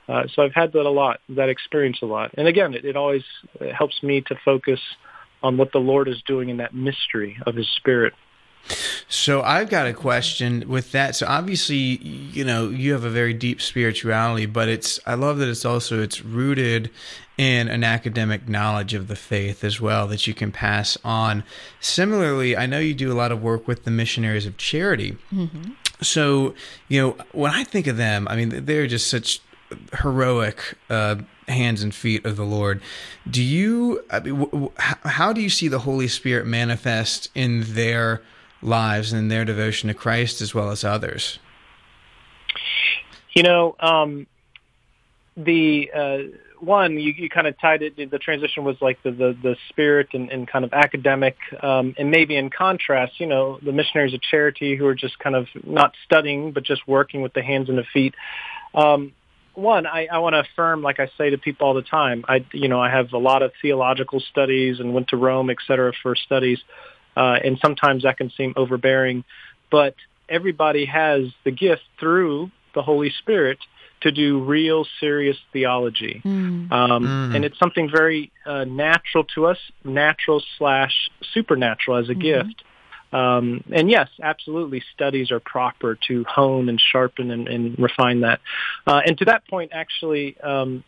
Uh, 0.08 0.24
so 0.34 0.42
I've 0.42 0.54
had 0.54 0.72
that 0.72 0.86
a 0.86 0.90
lot, 0.90 1.20
that 1.30 1.50
experience 1.50 2.00
a 2.02 2.06
lot. 2.06 2.32
And 2.38 2.48
again, 2.48 2.74
it, 2.74 2.86
it 2.86 2.96
always 2.96 3.24
helps 3.78 4.02
me 4.02 4.22
to 4.22 4.36
focus 4.46 4.80
on 5.44 5.58
what 5.58 5.72
the 5.74 5.80
Lord 5.80 6.08
is 6.08 6.22
doing 6.26 6.50
in 6.50 6.58
that 6.58 6.74
mystery 6.74 7.38
of 7.46 7.56
His 7.56 7.68
Spirit. 7.76 8.14
So 9.10 9.42
I've 9.42 9.70
got 9.70 9.88
a 9.88 9.94
question 9.94 10.68
with 10.68 10.92
that. 10.92 11.16
So 11.16 11.26
obviously, 11.28 11.78
you 11.78 12.44
know, 12.44 12.70
you 12.70 12.92
have 12.92 13.06
a 13.06 13.10
very 13.10 13.34
deep 13.34 13.62
spirituality, 13.62 14.46
but 14.46 14.68
it's 14.68 15.00
I 15.06 15.14
love 15.14 15.38
that 15.38 15.48
it's 15.48 15.64
also 15.64 16.02
it's 16.02 16.24
rooted 16.24 16.90
in 17.38 17.68
an 17.70 17.84
academic 17.84 18.50
knowledge 18.50 18.94
of 18.94 19.08
the 19.08 19.16
faith 19.16 19.64
as 19.64 19.80
well 19.80 20.08
that 20.08 20.28
you 20.28 20.34
can 20.34 20.52
pass 20.52 20.98
on. 21.06 21.44
Similarly, 21.80 22.58
I 22.58 22.66
know 22.66 22.80
you 22.80 22.94
do 22.94 23.12
a 23.12 23.16
lot 23.16 23.32
of 23.32 23.42
work 23.42 23.68
with 23.68 23.86
the 23.86 23.92
missionaries 23.92 24.46
of 24.46 24.58
charity. 24.58 25.18
Mm-hmm. 25.32 25.74
So, 26.02 26.56
you 26.88 27.02
know, 27.02 27.18
when 27.32 27.52
I 27.52 27.64
think 27.64 27.88
of 27.88 27.98
them, 27.98 28.28
I 28.28 28.36
mean, 28.36 28.66
they're 28.66 28.88
just 28.88 29.08
such 29.08 29.40
heroic 30.02 30.78
uh, 30.90 31.18
hands 31.48 31.84
and 31.84 31.94
feet 31.94 32.26
of 32.26 32.38
the 32.38 32.44
Lord. 32.44 32.82
Do 33.30 33.44
you, 33.44 34.04
I 34.10 34.20
mean, 34.20 34.40
w- 34.40 34.52
w- 34.52 34.72
how 34.78 35.34
do 35.34 35.42
you 35.42 35.50
see 35.50 35.68
the 35.68 35.80
Holy 35.80 36.08
Spirit 36.08 36.46
manifest 36.46 37.30
in 37.36 37.64
their 37.74 38.22
lives 38.62 39.14
and 39.14 39.30
their 39.30 39.46
devotion 39.46 39.88
to 39.88 39.94
Christ 39.94 40.42
as 40.42 40.54
well 40.54 40.72
as 40.72 40.84
others? 40.84 41.40
You 43.34 43.44
know, 43.44 43.76
um, 43.80 44.28
the 45.36 45.92
uh, 45.94 46.18
one 46.60 46.94
you, 46.94 47.14
you 47.16 47.30
kind 47.30 47.46
of 47.46 47.60
tied 47.60 47.84
it. 47.84 48.10
The 48.10 48.18
transition 48.18 48.64
was 48.64 48.78
like 48.82 49.02
the 49.04 49.12
the, 49.12 49.38
the 49.42 49.56
spirit 49.70 50.10
and, 50.14 50.32
and 50.32 50.48
kind 50.48 50.66
of 50.66 50.74
academic, 50.74 51.38
um, 51.62 51.94
and 51.98 52.10
maybe 52.10 52.36
in 52.36 52.50
contrast, 52.50 53.20
you 53.20 53.28
know, 53.28 53.60
the 53.62 53.72
missionaries 53.72 54.14
of 54.14 54.22
charity 54.22 54.76
who 54.76 54.88
are 54.88 54.96
just 54.96 55.20
kind 55.20 55.36
of 55.36 55.48
not 55.64 55.94
studying 56.06 56.52
but 56.52 56.64
just 56.64 56.88
working 56.88 57.22
with 57.22 57.34
the 57.34 57.44
hands 57.44 57.70
and 57.70 57.78
the 57.78 57.86
feet. 57.94 58.16
Um, 58.74 59.14
one, 59.54 59.88
I, 59.88 60.08
I 60.12 60.20
want 60.20 60.34
to 60.34 60.40
affirm, 60.42 60.84
like 60.84 61.00
I 61.00 61.10
say 61.18 61.32
to 61.32 61.38
people 61.38 61.68
all 61.68 61.74
the 61.74 61.82
time, 61.82 62.26
I, 62.28 62.46
you 62.54 62.68
know, 62.68 62.80
I 62.80 62.92
have 62.92 63.14
a 63.14 63.18
lot 63.18 63.42
of 63.42 63.52
theological 63.60 64.20
studies 64.20 64.80
and 64.80 64.94
went 64.94 65.08
to 65.10 65.18
Rome, 65.18 65.50
et 65.50 65.58
cetera, 65.66 65.94
for 66.04 66.16
studies 66.16 66.60
uh, 67.18 67.40
and 67.44 67.58
sometimes 67.60 68.04
that 68.04 68.18
can 68.18 68.32
seem 68.38 68.54
overbearing. 68.56 69.24
But 69.72 69.96
everybody 70.30 70.86
has 70.86 71.24
the 71.44 71.52
gift 71.52 71.82
through 72.00 72.52
the 72.76 72.82
Holy 72.82 73.10
Spirit 73.10 73.58
to 74.02 74.12
do 74.12 74.44
real 74.44 74.86
serious 75.00 75.38
theology. 75.52 76.22
Mm. 76.24 76.72
Um, 76.72 77.04
mm. 77.04 77.36
And 77.36 77.44
it's 77.44 77.58
something 77.58 77.90
very 77.90 78.32
uh, 78.46 78.64
natural 78.66 79.24
to 79.36 79.48
us, 79.48 79.58
natural 79.84 80.44
slash 80.58 81.10
supernatural 81.34 81.98
as 81.98 82.10
a 82.10 82.12
mm-hmm. 82.12 82.22
gift. 82.22 82.64
Um, 83.12 83.64
and 83.72 83.90
yes, 83.90 84.10
absolutely, 84.22 84.84
studies 84.94 85.32
are 85.32 85.40
proper 85.40 85.98
to 86.10 86.26
hone 86.26 86.70
and 86.70 86.80
sharpen 86.80 87.32
and, 87.32 87.48
and 87.48 87.80
refine 87.80 88.22
that. 88.22 88.42
Uh, 88.86 89.02
and 89.06 89.18
to 89.18 89.26
that 89.26 89.48
point, 89.48 89.72
actually, 89.74 90.40
um, 90.42 90.84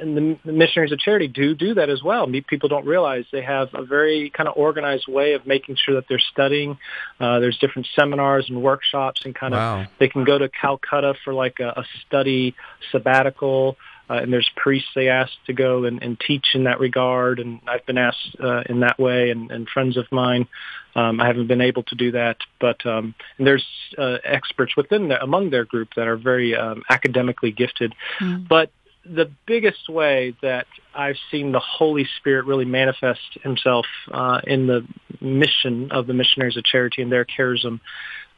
and 0.00 0.16
the, 0.16 0.38
the 0.44 0.52
missionaries 0.52 0.92
of 0.92 0.98
charity 0.98 1.28
do 1.28 1.54
do 1.54 1.74
that 1.74 1.88
as 1.88 2.02
well. 2.02 2.26
People 2.46 2.68
don't 2.68 2.86
realize 2.86 3.24
they 3.32 3.42
have 3.42 3.68
a 3.74 3.84
very 3.84 4.30
kind 4.30 4.48
of 4.48 4.56
organized 4.56 5.06
way 5.08 5.34
of 5.34 5.46
making 5.46 5.76
sure 5.76 5.94
that 5.96 6.04
they're 6.08 6.22
studying. 6.32 6.78
Uh, 7.20 7.40
there's 7.40 7.58
different 7.58 7.88
seminars 7.94 8.46
and 8.48 8.62
workshops, 8.62 9.22
and 9.24 9.34
kind 9.34 9.54
wow. 9.54 9.82
of 9.82 9.86
they 9.98 10.08
can 10.08 10.24
go 10.24 10.38
to 10.38 10.48
Calcutta 10.48 11.14
for 11.24 11.32
like 11.32 11.60
a, 11.60 11.68
a 11.68 11.84
study 12.06 12.54
sabbatical. 12.90 13.76
Uh, 14.08 14.16
and 14.16 14.30
there's 14.30 14.50
priests 14.54 14.90
they 14.94 15.08
ask 15.08 15.32
to 15.46 15.54
go 15.54 15.84
and, 15.84 16.02
and 16.02 16.20
teach 16.20 16.48
in 16.52 16.64
that 16.64 16.78
regard, 16.78 17.38
and 17.38 17.60
I've 17.66 17.86
been 17.86 17.96
asked 17.96 18.36
uh, 18.38 18.60
in 18.68 18.80
that 18.80 18.98
way, 18.98 19.30
and, 19.30 19.50
and 19.50 19.66
friends 19.66 19.96
of 19.96 20.04
mine. 20.12 20.46
Um, 20.94 21.22
I 21.22 21.26
haven't 21.26 21.46
been 21.46 21.62
able 21.62 21.84
to 21.84 21.94
do 21.94 22.12
that, 22.12 22.36
but 22.60 22.84
um, 22.84 23.14
and 23.38 23.46
there's 23.46 23.64
uh, 23.96 24.18
experts 24.22 24.76
within 24.76 25.08
the, 25.08 25.22
among 25.22 25.48
their 25.48 25.64
group 25.64 25.88
that 25.96 26.06
are 26.06 26.18
very 26.18 26.54
um, 26.54 26.82
academically 26.90 27.50
gifted. 27.50 27.94
Mm. 28.20 28.46
But 28.46 28.70
the 29.06 29.30
biggest 29.46 29.88
way 29.88 30.34
that 30.42 30.66
I've 30.94 31.16
seen 31.30 31.52
the 31.52 31.60
Holy 31.60 32.06
Spirit 32.18 32.46
really 32.46 32.64
manifest 32.64 33.20
himself 33.42 33.86
uh, 34.10 34.40
in 34.46 34.66
the 34.66 34.86
mission 35.20 35.90
of 35.92 36.06
the 36.06 36.14
missionaries 36.14 36.56
of 36.56 36.64
charity 36.64 37.02
and 37.02 37.12
their 37.12 37.24
charism 37.24 37.80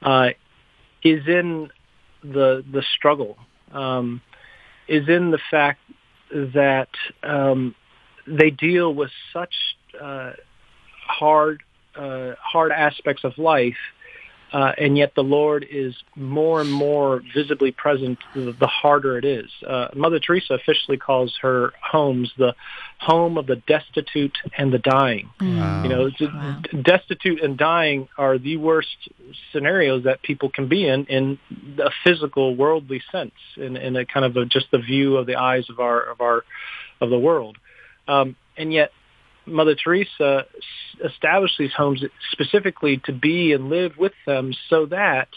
uh, 0.03 0.31
is 1.03 1.27
in 1.27 1.71
the 2.23 2.65
the 2.71 2.83
struggle, 2.97 3.37
um, 3.73 4.21
is 4.89 5.09
in 5.09 5.31
the 5.31 5.39
fact 5.51 5.81
that 6.31 6.89
um, 7.23 7.75
they 8.27 8.51
deal 8.51 8.93
with 8.93 9.11
such 9.33 9.55
uh, 10.01 10.33
hard 11.07 11.63
uh, 11.95 12.33
hard 12.43 12.73
aspects 12.73 13.25
of 13.25 13.39
life 13.39 13.77
uh, 14.53 14.73
and 14.79 14.97
yet 14.97 15.15
the 15.15 15.23
Lord 15.23 15.67
is 15.69 15.95
more 16.15 16.61
and 16.61 16.73
more 16.73 17.21
visibly 17.35 17.73
present 17.73 18.19
the 18.35 18.67
harder 18.67 19.19
it 19.19 19.25
is. 19.25 19.51
Uh, 19.67 19.89
Mother 19.95 20.21
Teresa 20.21 20.55
officially 20.55 20.97
calls 20.97 21.37
her 21.43 21.73
homes 21.83 22.33
the 22.39 22.55
home 22.99 23.39
of 23.39 23.47
the 23.47 23.57
destitute 23.57 24.39
and 24.57 24.73
the 24.73 24.79
dying. 24.79 25.29
Mm. 25.41 25.59
Wow. 25.59 25.83
You 25.83 25.89
know, 25.89 26.11
wow. 26.21 26.63
destitute 26.83 27.43
and 27.43 27.59
dying 27.59 28.09
are 28.17 28.39
the 28.39 28.57
worst 28.57 28.97
scenarios 29.53 30.05
that 30.05 30.23
people 30.23 30.49
can 30.49 30.69
be 30.69 30.87
in 30.87 31.07
in 31.07 31.39
a 31.79 31.91
physical, 32.05 32.55
worldly 32.55 33.03
sense, 33.11 33.35
in, 33.57 33.77
in 33.77 33.97
a 33.97 34.07
kind 34.07 34.25
of 34.25 34.37
a, 34.37 34.47
just 34.47 34.71
the 34.71 34.79
view 34.79 35.17
of 35.17 35.27
the 35.27 35.37
eyes 35.37 35.69
of 35.69 35.81
our 35.81 36.03
of 36.03 36.21
our 36.21 36.45
of 37.01 37.11
the 37.11 37.19
world. 37.19 37.59
Um, 38.09 38.37
and 38.57 38.73
yet 38.73 38.93
Mother 39.47 39.75
Teresa 39.75 40.47
established 41.05 41.55
these 41.59 41.73
homes 41.73 42.03
specifically 42.33 43.01
to 43.05 43.13
be 43.13 43.53
and 43.53 43.69
live 43.69 43.97
with 43.97 44.13
them 44.27 44.53
so 44.69 44.87
that 44.87 45.29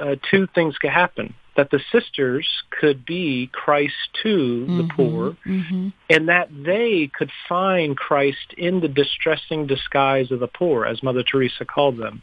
uh, 0.00 0.16
two 0.30 0.46
things 0.54 0.76
could 0.78 0.90
happen. 0.90 1.34
That 1.56 1.70
the 1.70 1.80
sisters 1.90 2.46
could 2.70 3.06
be 3.06 3.48
Christ 3.50 3.94
to 4.22 4.28
mm-hmm, 4.28 4.76
the 4.76 4.88
poor, 4.94 5.36
mm-hmm. 5.46 5.88
and 6.10 6.28
that 6.28 6.48
they 6.50 7.10
could 7.16 7.30
find 7.48 7.96
Christ 7.96 8.52
in 8.58 8.80
the 8.80 8.88
distressing 8.88 9.66
disguise 9.66 10.30
of 10.30 10.40
the 10.40 10.48
poor, 10.48 10.84
as 10.84 11.02
Mother 11.02 11.22
Teresa 11.22 11.64
called 11.64 11.96
them. 11.96 12.20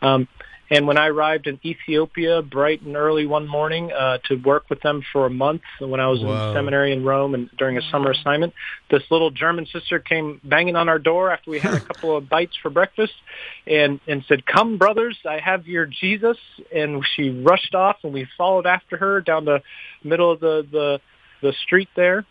Um, 0.00 0.28
and 0.70 0.86
when 0.86 0.96
I 0.96 1.08
arrived 1.08 1.48
in 1.48 1.58
Ethiopia 1.64 2.42
bright 2.42 2.82
and 2.82 2.96
early 2.96 3.26
one 3.26 3.48
morning 3.48 3.90
uh, 3.92 4.18
to 4.28 4.36
work 4.36 4.70
with 4.70 4.80
them 4.82 5.02
for 5.12 5.26
a 5.26 5.30
month 5.30 5.62
when 5.80 5.98
I 5.98 6.06
was 6.06 6.20
Whoa. 6.20 6.50
in 6.50 6.54
seminary 6.54 6.92
in 6.92 7.04
Rome 7.04 7.34
and 7.34 7.50
during 7.58 7.76
a 7.76 7.82
summer 7.90 8.12
assignment, 8.12 8.54
this 8.88 9.02
little 9.10 9.30
German 9.30 9.66
sister 9.66 9.98
came 9.98 10.40
banging 10.44 10.76
on 10.76 10.88
our 10.88 11.00
door 11.00 11.32
after 11.32 11.50
we 11.50 11.58
had 11.58 11.74
a 11.74 11.80
couple 11.92 12.16
of 12.16 12.28
bites 12.28 12.56
for 12.62 12.70
breakfast 12.70 13.14
and, 13.66 13.98
and 14.06 14.24
said, 14.28 14.46
come 14.46 14.78
brothers, 14.78 15.18
I 15.28 15.40
have 15.40 15.66
your 15.66 15.86
Jesus. 15.86 16.38
And 16.74 17.04
she 17.16 17.30
rushed 17.30 17.74
off 17.74 17.96
and 18.04 18.12
we 18.12 18.28
followed 18.38 18.66
after 18.66 18.96
her 18.96 19.20
down 19.20 19.44
the 19.44 19.62
middle 20.04 20.30
of 20.30 20.38
the, 20.38 20.66
the, 20.70 21.00
the 21.42 21.52
street 21.64 21.88
there 21.96 22.24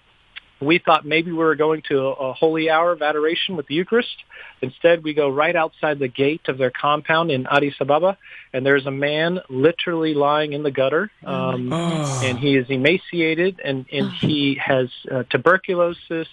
we 0.61 0.79
thought 0.79 1.05
maybe 1.05 1.31
we 1.31 1.37
were 1.37 1.55
going 1.55 1.81
to 1.89 1.99
a, 1.99 2.11
a 2.11 2.33
holy 2.33 2.69
hour 2.69 2.91
of 2.91 3.01
adoration 3.01 3.55
with 3.55 3.67
the 3.67 3.75
Eucharist. 3.75 4.23
Instead, 4.61 5.03
we 5.03 5.13
go 5.13 5.29
right 5.29 5.55
outside 5.55 5.99
the 5.99 6.07
gate 6.07 6.41
of 6.47 6.57
their 6.57 6.71
compound 6.71 7.31
in 7.31 7.47
Addis 7.47 7.75
Ababa, 7.79 8.17
and 8.53 8.65
there's 8.65 8.85
a 8.85 8.91
man 8.91 9.39
literally 9.49 10.13
lying 10.13 10.53
in 10.53 10.63
the 10.63 10.71
gutter, 10.71 11.09
oh 11.25 11.33
um, 11.33 11.71
oh. 11.71 12.21
and 12.23 12.37
he 12.37 12.55
is 12.55 12.69
emaciated, 12.69 13.61
and, 13.63 13.85
and 13.91 14.07
oh. 14.07 14.13
he 14.19 14.55
has 14.55 14.89
uh, 15.09 15.23
tuberculosis, 15.29 16.27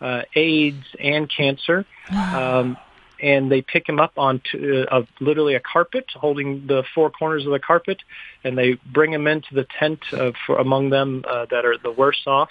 uh, 0.00 0.22
AIDS, 0.34 0.84
and 1.00 1.30
cancer. 1.34 1.86
Um, 2.12 2.76
and 3.22 3.52
they 3.52 3.62
pick 3.62 3.88
him 3.88 4.00
up 4.00 4.18
on 4.18 4.42
to, 4.50 4.84
uh, 4.90 5.02
literally 5.20 5.54
a 5.54 5.60
carpet, 5.60 6.06
holding 6.12 6.66
the 6.66 6.82
four 6.92 7.08
corners 7.08 7.46
of 7.46 7.52
the 7.52 7.60
carpet, 7.60 7.98
and 8.42 8.58
they 8.58 8.72
bring 8.92 9.12
him 9.12 9.28
into 9.28 9.54
the 9.54 9.64
tent 9.78 10.00
uh, 10.12 10.32
for 10.44 10.58
among 10.58 10.90
them 10.90 11.24
uh, 11.28 11.46
that 11.50 11.64
are 11.64 11.78
the 11.78 11.92
worst 11.92 12.26
off 12.26 12.50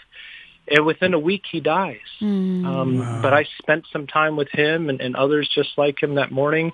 and 0.67 0.85
within 0.85 1.13
a 1.13 1.19
week 1.19 1.43
he 1.51 1.59
dies. 1.59 1.97
Mm. 2.21 2.65
Um, 2.65 2.99
wow. 2.99 3.21
But 3.21 3.33
I 3.33 3.45
spent 3.61 3.85
some 3.91 4.07
time 4.07 4.35
with 4.35 4.49
him 4.51 4.89
and, 4.89 5.01
and 5.01 5.15
others 5.15 5.49
just 5.53 5.69
like 5.77 6.01
him 6.01 6.15
that 6.15 6.31
morning. 6.31 6.71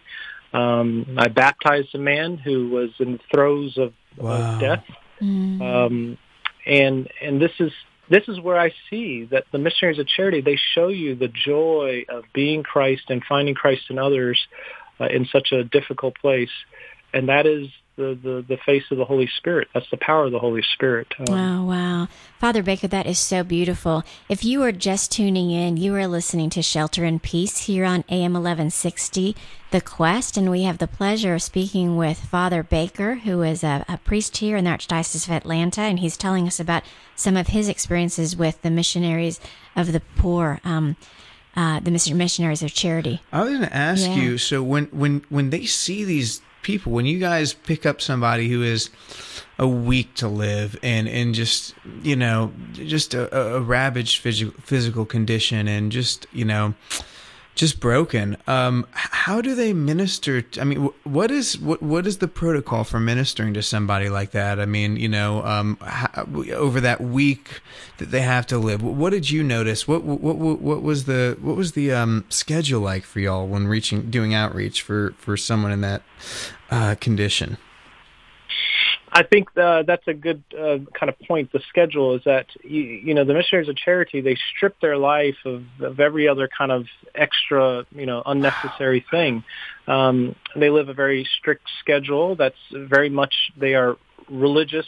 Um, 0.54 1.18
I 1.18 1.28
baptized 1.28 1.94
a 1.94 2.00
man 2.00 2.38
who 2.38 2.70
was 2.70 2.90
in 3.00 3.14
the 3.14 3.20
throes 3.34 3.78
of, 3.78 3.94
wow. 4.18 4.54
of 4.54 4.62
death, 4.62 4.84
mm. 5.22 5.62
um, 5.62 6.18
and 6.66 7.10
and 7.22 7.42
this 7.42 7.52
is 7.60 7.72
this 8.10 8.24
is 8.30 8.40
where 8.40 8.58
I 8.58 8.72
see 8.90 9.26
that 9.26 9.44
the 9.52 9.58
missionaries 9.58 10.00
of 10.00 10.08
charity 10.08 10.40
they 10.40 10.58
show 10.74 10.88
you 10.88 11.16
the 11.16 11.28
joy 11.28 12.06
of 12.08 12.24
being 12.34 12.64
Christ 12.64 13.04
and 13.10 13.22
finding 13.28 13.56
Christ 13.56 13.84
in 13.90 14.00
others 14.00 14.40
uh, 15.02 15.08
in 15.08 15.26
such 15.26 15.52
a 15.52 15.66
difficult 15.66 16.16
place, 16.16 16.50
and 17.14 17.28
that 17.28 17.46
is 17.46 17.68
the, 17.98 18.18
the, 18.22 18.46
the 18.48 18.58
face 18.66 18.84
of 18.92 18.98
the 18.98 19.06
Holy 19.06 19.28
Spirit. 19.38 19.68
That's 19.74 19.90
the 19.90 19.98
power 19.98 20.26
of 20.26 20.32
the 20.32 20.40
Holy 20.40 20.62
Spirit. 20.74 21.08
Um, 21.20 21.26
wow, 21.28 21.66
wow. 21.66 22.08
Father 22.40 22.64
Baker, 22.64 22.88
that 22.88 23.08
is 23.08 23.20
so 23.20 23.44
beautiful. 23.44 24.04
If 24.30 24.46
you 24.46 24.62
are 24.64 24.72
just 24.72 25.12
tuning 25.12 25.50
in, 25.52 25.78
you 25.78 25.96
are 25.96 26.08
listening 26.08 26.50
to 26.52 26.62
Shelter 26.62 27.04
in 27.04 27.20
Peace 27.20 27.66
here 27.66 27.84
on 27.84 28.06
AM 28.10 28.34
1160, 28.34 29.36
The 29.72 29.82
Quest, 29.82 30.38
and 30.38 30.52
we 30.52 30.64
have 30.64 30.78
the 30.78 30.88
pleasure 30.88 31.34
of 31.34 31.42
speaking 31.42 31.98
with 31.98 32.20
Father 32.20 32.62
Baker, 32.62 33.16
who 33.16 33.42
is 33.42 33.64
a, 33.64 33.84
a 33.90 33.98
priest 33.98 34.38
here 34.38 34.56
in 34.56 34.66
the 34.66 34.72
Archdiocese 34.72 35.28
of 35.28 35.34
Atlanta, 35.34 35.82
and 35.82 36.00
he's 36.00 36.16
telling 36.16 36.46
us 36.48 36.60
about 36.60 36.84
some 37.16 37.36
of 37.36 37.48
his 37.48 37.68
experiences 37.68 38.38
with 38.38 38.62
the 38.62 38.70
missionaries 38.70 39.40
of 39.76 39.92
the 39.92 40.02
poor. 40.16 40.62
Um, 40.64 40.96
uh, 41.56 41.80
the 41.80 41.90
missionaries 41.90 42.62
of 42.62 42.72
charity. 42.72 43.20
I 43.34 43.42
was 43.42 43.50
going 43.50 43.64
to 43.64 43.76
ask 43.76 44.08
yeah. 44.08 44.16
you. 44.16 44.38
So 44.38 44.62
when 44.62 44.86
when 44.92 45.26
when 45.30 45.50
they 45.50 45.66
see 45.66 46.04
these 46.04 46.40
people. 46.68 46.92
When 46.92 47.06
you 47.06 47.18
guys 47.18 47.54
pick 47.54 47.86
up 47.86 48.02
somebody 48.02 48.50
who 48.50 48.62
is 48.62 48.90
a 49.58 49.66
week 49.66 50.14
to 50.16 50.28
live 50.28 50.78
and 50.84 51.08
and 51.08 51.34
just 51.34 51.74
you 52.04 52.16
know 52.16 52.52
just 52.74 53.14
a, 53.14 53.56
a 53.56 53.62
ravaged 53.62 54.22
physical 54.22 54.54
physical 54.62 55.06
condition 55.06 55.70
and 55.70 55.94
just 55.94 56.28
you 56.34 56.44
know 56.44 56.76
just 57.58 57.80
broken. 57.80 58.38
Um, 58.48 58.88
how 58.94 59.42
do 59.42 59.56
they 59.56 59.74
minister? 59.74 60.46
I 60.60 60.64
mean, 60.64 60.90
what 61.04 61.32
is 61.32 61.60
what 61.60 61.82
what 61.82 62.08
is 62.08 62.20
the 62.20 62.28
protocol 62.28 62.84
for 62.84 63.00
ministering 63.00 63.54
to 63.56 63.62
somebody 63.62 64.10
like 64.10 64.32
that? 64.32 64.60
I 64.60 64.66
mean, 64.66 64.96
you 64.96 65.10
know, 65.10 65.44
um, 65.44 65.78
how, 65.82 66.26
over 66.54 66.80
that 66.80 67.02
week 67.02 67.62
that 67.98 68.12
they 68.12 68.22
have 68.22 68.48
to 68.48 68.58
live. 68.58 68.82
What 68.82 69.10
did 69.10 69.30
you 69.30 69.44
notice? 69.44 69.88
What 69.88 70.04
what 70.04 70.22
what, 70.22 70.62
what 70.62 70.82
was 70.82 71.06
the 71.06 71.38
what 71.42 71.58
was 71.58 71.74
the 71.74 71.92
um, 71.92 72.24
schedule 72.30 72.82
like 72.82 73.04
for 73.04 73.20
y'all 73.20 73.48
when 73.48 73.68
reaching 73.68 74.10
doing 74.10 74.34
outreach 74.34 74.82
for 74.84 75.14
for 75.18 75.36
someone 75.36 75.72
in 75.72 75.82
that 75.82 76.04
uh, 76.70 76.96
condition? 77.02 77.58
I 79.12 79.24
think 79.24 79.50
uh, 79.58 79.84
that's 79.84 80.08
a 80.08 80.14
good 80.14 80.44
uh, 80.54 80.80
kind 80.94 81.10
of 81.10 81.20
point. 81.28 81.52
The 81.52 81.62
schedule 81.70 82.16
is 82.16 82.24
that 82.26 82.48
you, 82.64 82.82
you 82.82 83.14
know 83.14 83.24
the 83.24 83.34
missionaries 83.34 83.70
of 83.70 83.76
charity 83.78 84.22
they 84.22 84.38
strip 84.56 84.80
their 84.82 84.98
life 84.98 85.38
of, 85.46 85.64
of 85.80 86.00
every 86.00 86.28
other 86.28 86.50
kind 86.56 86.72
of 86.72 86.86
extra 87.16 87.86
you 87.92 88.06
know 88.06 88.22
unnecessary 88.26 89.06
thing. 89.10 89.44
Um, 89.88 90.36
they 90.56 90.70
live 90.70 90.90
a 90.90 90.94
very 90.94 91.28
strict 91.38 91.68
schedule. 91.80 92.36
That's 92.36 92.58
very 92.72 93.10
much 93.10 93.34
they 93.56 93.76
are 93.76 93.98
religious, 94.30 94.88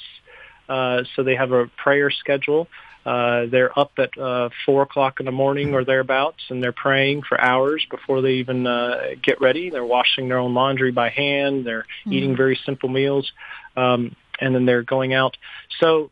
uh, 0.67 1.03
so 1.15 1.23
they 1.23 1.35
have 1.35 1.51
a 1.51 1.67
prayer 1.67 2.11
schedule. 2.11 2.67
Uh, 3.05 3.45
they're 3.45 3.77
up 3.79 3.93
at 3.97 4.15
uh, 4.17 4.49
four 4.65 4.81
o'clock 4.81 5.21
in 5.21 5.25
the 5.25 5.31
morning 5.31 5.73
or 5.73 5.85
thereabouts, 5.85 6.43
and 6.49 6.61
they're 6.61 6.73
praying 6.73 7.23
for 7.23 7.39
hours 7.39 7.85
before 7.89 8.21
they 8.21 8.33
even 8.33 8.67
uh, 8.67 8.99
get 9.23 9.39
ready. 9.39 9.69
They're 9.69 9.85
washing 9.85 10.27
their 10.27 10.37
own 10.37 10.53
laundry 10.53 10.91
by 10.91 11.09
hand. 11.09 11.65
They're 11.65 11.83
mm-hmm. 11.83 12.13
eating 12.13 12.35
very 12.35 12.59
simple 12.65 12.89
meals 12.89 13.31
um, 13.79 14.15
and 14.39 14.53
then 14.53 14.65
they're 14.65 14.83
going 14.83 15.13
out. 15.13 15.37
So 15.79 16.11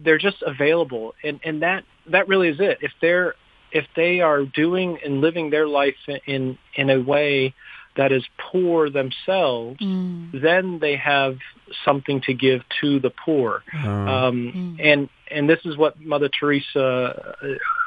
they're 0.00 0.18
just 0.18 0.42
available, 0.42 1.14
and 1.22 1.40
and 1.44 1.62
that 1.62 1.84
that 2.10 2.28
really 2.28 2.48
is 2.48 2.60
it. 2.60 2.78
If 2.80 2.92
they're 3.00 3.34
if 3.72 3.86
they 3.96 4.20
are 4.20 4.44
doing 4.44 4.98
and 5.04 5.20
living 5.20 5.50
their 5.50 5.66
life 5.66 5.96
in 6.26 6.58
in 6.74 6.90
a 6.90 7.00
way 7.00 7.54
that 7.96 8.12
is 8.12 8.24
poor 8.38 8.90
themselves, 8.90 9.78
mm. 9.80 10.40
then 10.40 10.78
they 10.80 10.96
have 10.96 11.38
something 11.84 12.20
to 12.22 12.34
give 12.34 12.62
to 12.80 12.98
the 12.98 13.10
poor. 13.10 13.62
Uh. 13.72 13.88
Um, 13.88 14.78
mm. 14.78 14.84
And 14.84 15.08
and 15.30 15.48
this 15.48 15.60
is 15.64 15.76
what 15.76 16.00
Mother 16.00 16.28
Teresa 16.28 17.36
uh, 17.42 17.46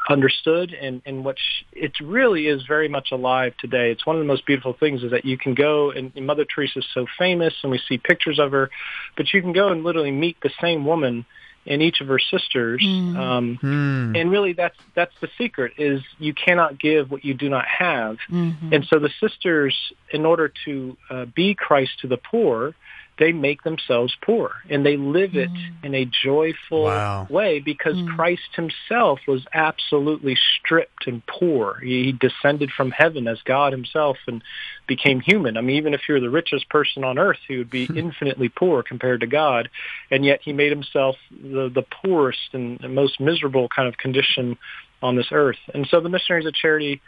understood, 0.09 0.73
and 0.73 1.01
and 1.05 1.23
what 1.25 1.35
she, 1.37 1.65
it 1.79 1.93
really 2.01 2.47
is 2.47 2.63
very 2.67 2.87
much 2.87 3.09
alive 3.11 3.53
today. 3.59 3.91
It's 3.91 4.05
one 4.05 4.15
of 4.15 4.21
the 4.21 4.27
most 4.27 4.45
beautiful 4.45 4.73
things 4.73 5.03
is 5.03 5.11
that 5.11 5.25
you 5.25 5.37
can 5.37 5.53
go 5.53 5.91
and, 5.91 6.11
and 6.15 6.25
Mother 6.25 6.45
Teresa 6.45 6.79
is 6.79 6.85
so 6.93 7.05
famous, 7.17 7.53
and 7.63 7.71
we 7.71 7.79
see 7.87 7.97
pictures 7.97 8.39
of 8.39 8.51
her, 8.51 8.69
but 9.15 9.33
you 9.33 9.41
can 9.41 9.53
go 9.53 9.69
and 9.69 9.83
literally 9.83 10.11
meet 10.11 10.37
the 10.41 10.51
same 10.61 10.85
woman 10.85 11.25
in 11.65 11.81
each 11.81 11.99
of 12.01 12.07
her 12.07 12.19
sisters. 12.19 12.81
Mm. 12.83 13.17
Um, 13.17 13.59
mm. 13.61 14.19
And 14.19 14.31
really, 14.31 14.53
that's 14.53 14.77
that's 14.95 15.13
the 15.21 15.27
secret: 15.37 15.73
is 15.77 16.01
you 16.17 16.33
cannot 16.33 16.79
give 16.79 17.11
what 17.11 17.23
you 17.23 17.33
do 17.33 17.49
not 17.49 17.65
have. 17.65 18.17
Mm-hmm. 18.31 18.73
And 18.73 18.87
so 18.89 18.99
the 18.99 19.11
sisters, 19.19 19.75
in 20.11 20.25
order 20.25 20.51
to 20.65 20.97
uh, 21.09 21.25
be 21.25 21.53
Christ 21.53 21.91
to 22.01 22.07
the 22.07 22.17
poor, 22.17 22.73
they 23.19 23.31
make 23.31 23.63
themselves 23.63 24.15
poor 24.21 24.51
and 24.69 24.85
they 24.85 24.97
live 24.97 25.35
it 25.35 25.49
mm. 25.49 25.83
in 25.83 25.95
a 25.95 26.05
joyful 26.05 26.83
wow. 26.83 27.27
way 27.29 27.59
because 27.59 27.95
mm. 27.95 28.15
Christ 28.15 28.49
himself 28.55 29.19
was 29.27 29.45
absolutely 29.53 30.37
stripped 30.57 31.07
and 31.07 31.25
poor. 31.25 31.79
He 31.79 32.11
descended 32.11 32.71
from 32.71 32.91
heaven 32.91 33.27
as 33.27 33.39
God 33.43 33.73
himself 33.73 34.17
and 34.27 34.43
became 34.87 35.19
human. 35.19 35.57
I 35.57 35.61
mean, 35.61 35.77
even 35.77 35.93
if 35.93 36.01
you're 36.07 36.19
the 36.19 36.29
richest 36.29 36.69
person 36.69 37.03
on 37.03 37.17
earth, 37.17 37.39
he 37.47 37.57
would 37.57 37.69
be 37.69 37.85
infinitely 37.95 38.49
poor 38.49 38.83
compared 38.83 39.21
to 39.21 39.27
God. 39.27 39.69
And 40.11 40.23
yet 40.23 40.41
he 40.43 40.53
made 40.53 40.71
himself 40.71 41.15
the, 41.31 41.69
the 41.73 41.83
poorest 42.03 42.53
and 42.53 42.79
most 42.93 43.19
miserable 43.19 43.67
kind 43.69 43.87
of 43.87 43.97
condition 43.97 44.57
on 45.01 45.15
this 45.15 45.27
earth. 45.31 45.57
And 45.73 45.87
so 45.89 45.99
the 45.99 46.09
missionaries 46.09 46.45
of 46.45 46.53
charity 46.53 47.01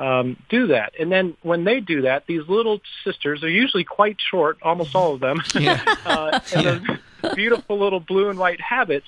um, 0.00 0.36
do 0.48 0.68
that. 0.68 0.94
And 0.98 1.12
then 1.12 1.36
when 1.42 1.64
they 1.64 1.80
do 1.80 2.02
that, 2.02 2.24
these 2.26 2.48
little 2.48 2.80
sisters 3.04 3.44
are 3.44 3.50
usually 3.50 3.84
quite 3.84 4.16
short, 4.18 4.58
almost 4.62 4.94
all 4.94 5.14
of 5.14 5.20
them, 5.20 5.42
yeah. 5.54 5.82
uh, 6.06 6.40
and 6.54 6.64
yeah. 6.64 6.96
those 7.22 7.34
beautiful 7.34 7.78
little 7.78 8.00
blue 8.00 8.30
and 8.30 8.38
white 8.38 8.60
habits. 8.60 9.06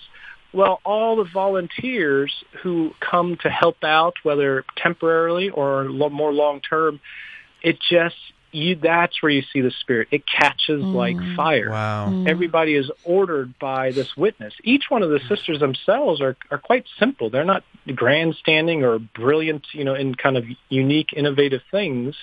Well, 0.52 0.80
all 0.84 1.16
the 1.16 1.24
volunteers 1.24 2.44
who 2.62 2.92
come 3.00 3.38
to 3.42 3.48
help 3.48 3.82
out, 3.82 4.16
whether 4.22 4.66
temporarily 4.76 5.48
or 5.48 5.84
more 5.84 6.30
long 6.30 6.60
term, 6.60 7.00
it 7.62 7.78
just 7.80 8.16
you 8.52 8.76
that's 8.76 9.22
where 9.22 9.30
you 9.30 9.42
see 9.52 9.60
the 9.60 9.70
spirit. 9.80 10.08
It 10.10 10.24
catches 10.26 10.82
mm. 10.82 10.94
like 10.94 11.16
fire. 11.36 11.70
Wow. 11.70 12.08
Mm. 12.10 12.28
Everybody 12.28 12.74
is 12.74 12.90
ordered 13.04 13.58
by 13.58 13.92
this 13.92 14.16
witness. 14.16 14.54
Each 14.62 14.84
one 14.88 15.02
of 15.02 15.10
the 15.10 15.20
sisters 15.28 15.60
themselves 15.60 16.20
are 16.20 16.36
are 16.50 16.58
quite 16.58 16.86
simple. 16.98 17.30
They're 17.30 17.44
not 17.44 17.64
grandstanding 17.94 18.84
or 18.84 18.98
brilliant, 18.98 19.66
you 19.72 19.84
know, 19.84 19.94
in 19.94 20.14
kind 20.14 20.36
of 20.36 20.44
unique, 20.68 21.12
innovative 21.12 21.62
things. 21.70 22.14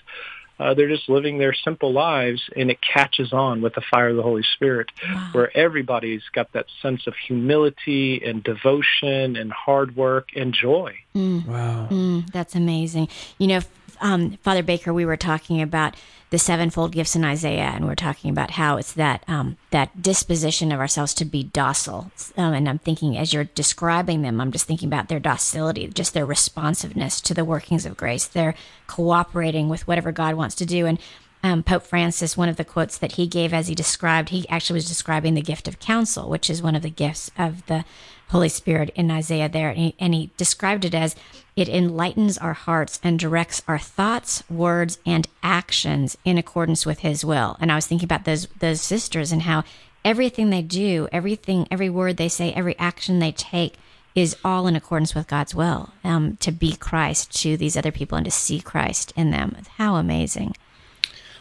Uh, 0.59 0.73
they're 0.73 0.89
just 0.89 1.07
living 1.07 1.37
their 1.37 1.53
simple 1.53 1.93
lives, 1.93 2.41
and 2.55 2.69
it 2.69 2.79
catches 2.81 3.31
on 3.31 3.61
with 3.61 3.73
the 3.75 3.81
fire 3.89 4.09
of 4.09 4.17
the 4.17 4.21
Holy 4.21 4.43
Spirit, 4.55 4.91
wow. 5.07 5.29
where 5.31 5.57
everybody's 5.57 6.23
got 6.33 6.51
that 6.51 6.65
sense 6.81 7.07
of 7.07 7.13
humility 7.15 8.21
and 8.25 8.43
devotion 8.43 9.37
and 9.37 9.53
hard 9.53 9.95
work 9.95 10.29
and 10.35 10.53
joy. 10.53 10.93
Mm. 11.15 11.47
Wow, 11.47 11.87
mm, 11.89 12.29
that's 12.33 12.55
amazing. 12.55 13.07
You 13.37 13.47
know, 13.47 13.61
um, 14.01 14.37
Father 14.43 14.63
Baker, 14.63 14.93
we 14.93 15.05
were 15.05 15.17
talking 15.17 15.61
about 15.61 15.95
the 16.29 16.39
sevenfold 16.39 16.91
gifts 16.91 17.15
in 17.15 17.23
Isaiah, 17.25 17.71
and 17.73 17.85
we're 17.85 17.95
talking 17.95 18.29
about 18.29 18.51
how 18.51 18.77
it's 18.77 18.93
that 18.93 19.23
um, 19.27 19.57
that 19.71 20.01
disposition 20.01 20.71
of 20.71 20.79
ourselves 20.79 21.13
to 21.15 21.25
be 21.25 21.43
docile. 21.43 22.11
Um, 22.37 22.53
and 22.53 22.69
I'm 22.69 22.79
thinking, 22.79 23.17
as 23.17 23.33
you're 23.33 23.45
describing 23.45 24.21
them, 24.21 24.39
I'm 24.39 24.51
just 24.51 24.65
thinking 24.65 24.87
about 24.87 25.07
their 25.07 25.19
docility, 25.19 25.87
just 25.87 26.13
their 26.13 26.25
responsiveness 26.25 27.19
to 27.21 27.33
the 27.33 27.45
workings 27.45 27.85
of 27.85 27.97
grace. 27.97 28.27
They're 28.27 28.55
cooperating 28.87 29.69
with 29.69 29.87
whatever 29.87 30.11
God 30.11 30.35
wants 30.35 30.55
to 30.55 30.65
do. 30.65 30.85
And 30.85 30.99
um, 31.41 31.63
Pope 31.63 31.83
Francis, 31.83 32.37
one 32.37 32.49
of 32.49 32.57
the 32.57 32.65
quotes 32.65 32.97
that 32.97 33.13
he 33.13 33.25
gave 33.25 33.53
as 33.53 33.67
he 33.67 33.75
described, 33.75 34.29
he 34.29 34.47
actually 34.49 34.77
was 34.77 34.87
describing 34.87 35.33
the 35.33 35.41
gift 35.41 35.67
of 35.67 35.79
counsel, 35.79 36.29
which 36.29 36.49
is 36.49 36.61
one 36.61 36.75
of 36.75 36.81
the 36.81 36.89
gifts 36.89 37.31
of 37.37 37.65
the 37.67 37.85
Holy 38.29 38.49
Spirit 38.49 38.91
in 38.95 39.11
Isaiah 39.11 39.49
there. 39.49 39.69
And 39.69 39.77
he, 39.77 39.95
and 39.99 40.13
he 40.13 40.31
described 40.37 40.85
it 40.85 40.93
as 40.93 41.15
it 41.55 41.67
enlightens 41.67 42.37
our 42.37 42.53
hearts 42.53 42.99
and 43.03 43.19
directs 43.19 43.61
our 43.67 43.79
thoughts, 43.79 44.43
words, 44.49 44.99
and 45.05 45.27
actions 45.43 46.17
in 46.23 46.37
accordance 46.37 46.85
with 46.85 46.99
his 46.99 47.25
will. 47.25 47.57
And 47.59 47.71
I 47.71 47.75
was 47.75 47.87
thinking 47.87 48.05
about 48.05 48.25
those, 48.25 48.47
those 48.59 48.81
sisters 48.81 49.31
and 49.31 49.43
how 49.43 49.63
everything 50.05 50.49
they 50.49 50.61
do, 50.61 51.07
everything, 51.11 51.67
every 51.71 51.89
word 51.89 52.17
they 52.17 52.29
say, 52.29 52.53
every 52.53 52.77
action 52.77 53.19
they 53.19 53.31
take 53.31 53.75
is 54.15 54.35
all 54.43 54.67
in 54.67 54.75
accordance 54.75 55.15
with 55.15 55.27
God's 55.27 55.55
will 55.55 55.89
um, 56.03 56.37
to 56.37 56.51
be 56.51 56.75
Christ 56.75 57.41
to 57.41 57.57
these 57.57 57.77
other 57.77 57.91
people 57.91 58.17
and 58.17 58.25
to 58.25 58.31
see 58.31 58.59
Christ 58.59 59.13
in 59.15 59.31
them. 59.31 59.55
How 59.77 59.95
amazing. 59.95 60.55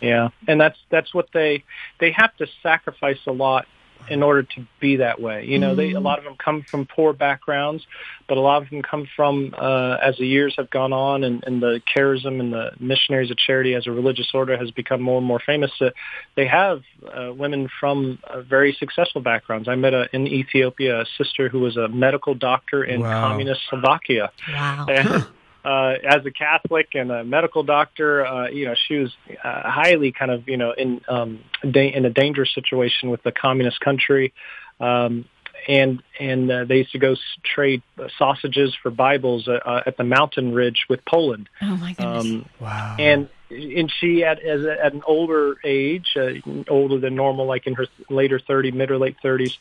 Yeah, 0.00 0.28
and 0.46 0.60
that's 0.60 0.78
that's 0.90 1.12
what 1.12 1.28
they 1.32 1.64
they 1.98 2.12
have 2.12 2.36
to 2.36 2.46
sacrifice 2.62 3.18
a 3.26 3.32
lot 3.32 3.66
in 4.10 4.22
order 4.22 4.42
to 4.42 4.66
be 4.80 4.96
that 4.96 5.20
way. 5.20 5.44
You 5.44 5.58
know, 5.58 5.74
they 5.74 5.90
a 5.90 5.94
mm-hmm. 5.94 6.04
lot 6.04 6.18
of 6.18 6.24
them 6.24 6.36
come 6.36 6.62
from 6.62 6.86
poor 6.86 7.12
backgrounds, 7.12 7.86
but 8.26 8.36
a 8.36 8.40
lot 8.40 8.62
of 8.62 8.70
them 8.70 8.82
come 8.82 9.08
from 9.16 9.54
uh, 9.56 9.96
as 10.02 10.16
the 10.18 10.26
years 10.26 10.54
have 10.56 10.70
gone 10.70 10.92
on 10.92 11.24
and, 11.24 11.44
and 11.44 11.62
the 11.62 11.80
charism 11.94 12.40
and 12.40 12.52
the 12.52 12.72
missionaries 12.78 13.30
of 13.30 13.36
charity 13.36 13.74
as 13.74 13.86
a 13.86 13.90
religious 13.90 14.30
order 14.34 14.56
has 14.56 14.70
become 14.70 15.00
more 15.00 15.18
and 15.18 15.26
more 15.26 15.40
famous. 15.40 15.70
Uh, 15.80 15.90
they 16.36 16.46
have 16.46 16.82
uh, 17.12 17.32
women 17.32 17.68
from 17.80 18.18
uh, 18.24 18.40
very 18.40 18.72
successful 18.78 19.20
backgrounds. 19.20 19.68
I 19.68 19.74
met 19.74 19.94
a, 19.94 20.08
in 20.12 20.26
Ethiopia 20.26 21.02
a 21.02 21.06
sister 21.16 21.48
who 21.48 21.60
was 21.60 21.76
a 21.76 21.88
medical 21.88 22.34
doctor 22.34 22.84
in 22.84 23.00
wow. 23.00 23.28
communist 23.28 23.60
Slovakia. 23.68 24.30
Wow. 24.48 24.86
And, 24.88 25.26
uh, 25.64 25.94
as 26.04 26.24
a 26.24 26.30
Catholic 26.30 26.88
and 26.94 27.10
a 27.10 27.24
medical 27.24 27.62
doctor, 27.62 28.24
uh, 28.24 28.48
you 28.48 28.66
know, 28.66 28.74
she 28.86 28.96
was 28.96 29.12
uh, 29.44 29.70
highly 29.70 30.12
kind 30.12 30.30
of, 30.30 30.48
you 30.48 30.56
know, 30.56 30.72
in 30.72 31.00
um, 31.08 31.40
da- 31.68 31.92
in 31.92 32.04
a 32.04 32.10
dangerous 32.10 32.54
situation 32.54 33.10
with 33.10 33.22
the 33.22 33.32
communist 33.32 33.80
country. 33.80 34.32
Um, 34.80 35.24
and 35.66 36.02
and 36.20 36.50
uh, 36.50 36.64
they 36.64 36.78
used 36.78 36.92
to 36.92 36.98
go 36.98 37.16
trade 37.44 37.82
sausages 38.16 38.76
for 38.82 38.90
Bibles 38.90 39.48
uh, 39.48 39.58
uh, 39.64 39.82
at 39.86 39.96
the 39.96 40.04
mountain 40.04 40.54
ridge 40.54 40.86
with 40.88 41.04
Poland. 41.04 41.48
Oh 41.60 41.76
my 41.76 41.92
goodness! 41.94 42.24
Um, 42.24 42.46
wow! 42.60 42.96
And 42.98 43.28
and 43.50 43.92
she 44.00 44.24
at 44.24 44.40
as 44.42 44.62
a, 44.64 44.84
at 44.84 44.92
an 44.92 45.02
older 45.06 45.56
age, 45.64 46.16
uh, 46.16 46.34
older 46.68 46.98
than 47.00 47.14
normal, 47.14 47.46
like 47.46 47.66
in 47.66 47.74
her 47.74 47.86
later 48.08 48.38
30, 48.38 48.72
mid 48.72 48.90
or 48.90 48.98
late 48.98 49.16
30s, 49.24 49.56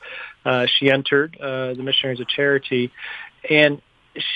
uh, 0.45 0.67
she 0.79 0.91
entered 0.91 1.37
uh, 1.39 1.73
the 1.73 1.83
Missionaries 1.83 2.19
of 2.19 2.27
Charity, 2.27 2.91
and 3.49 3.81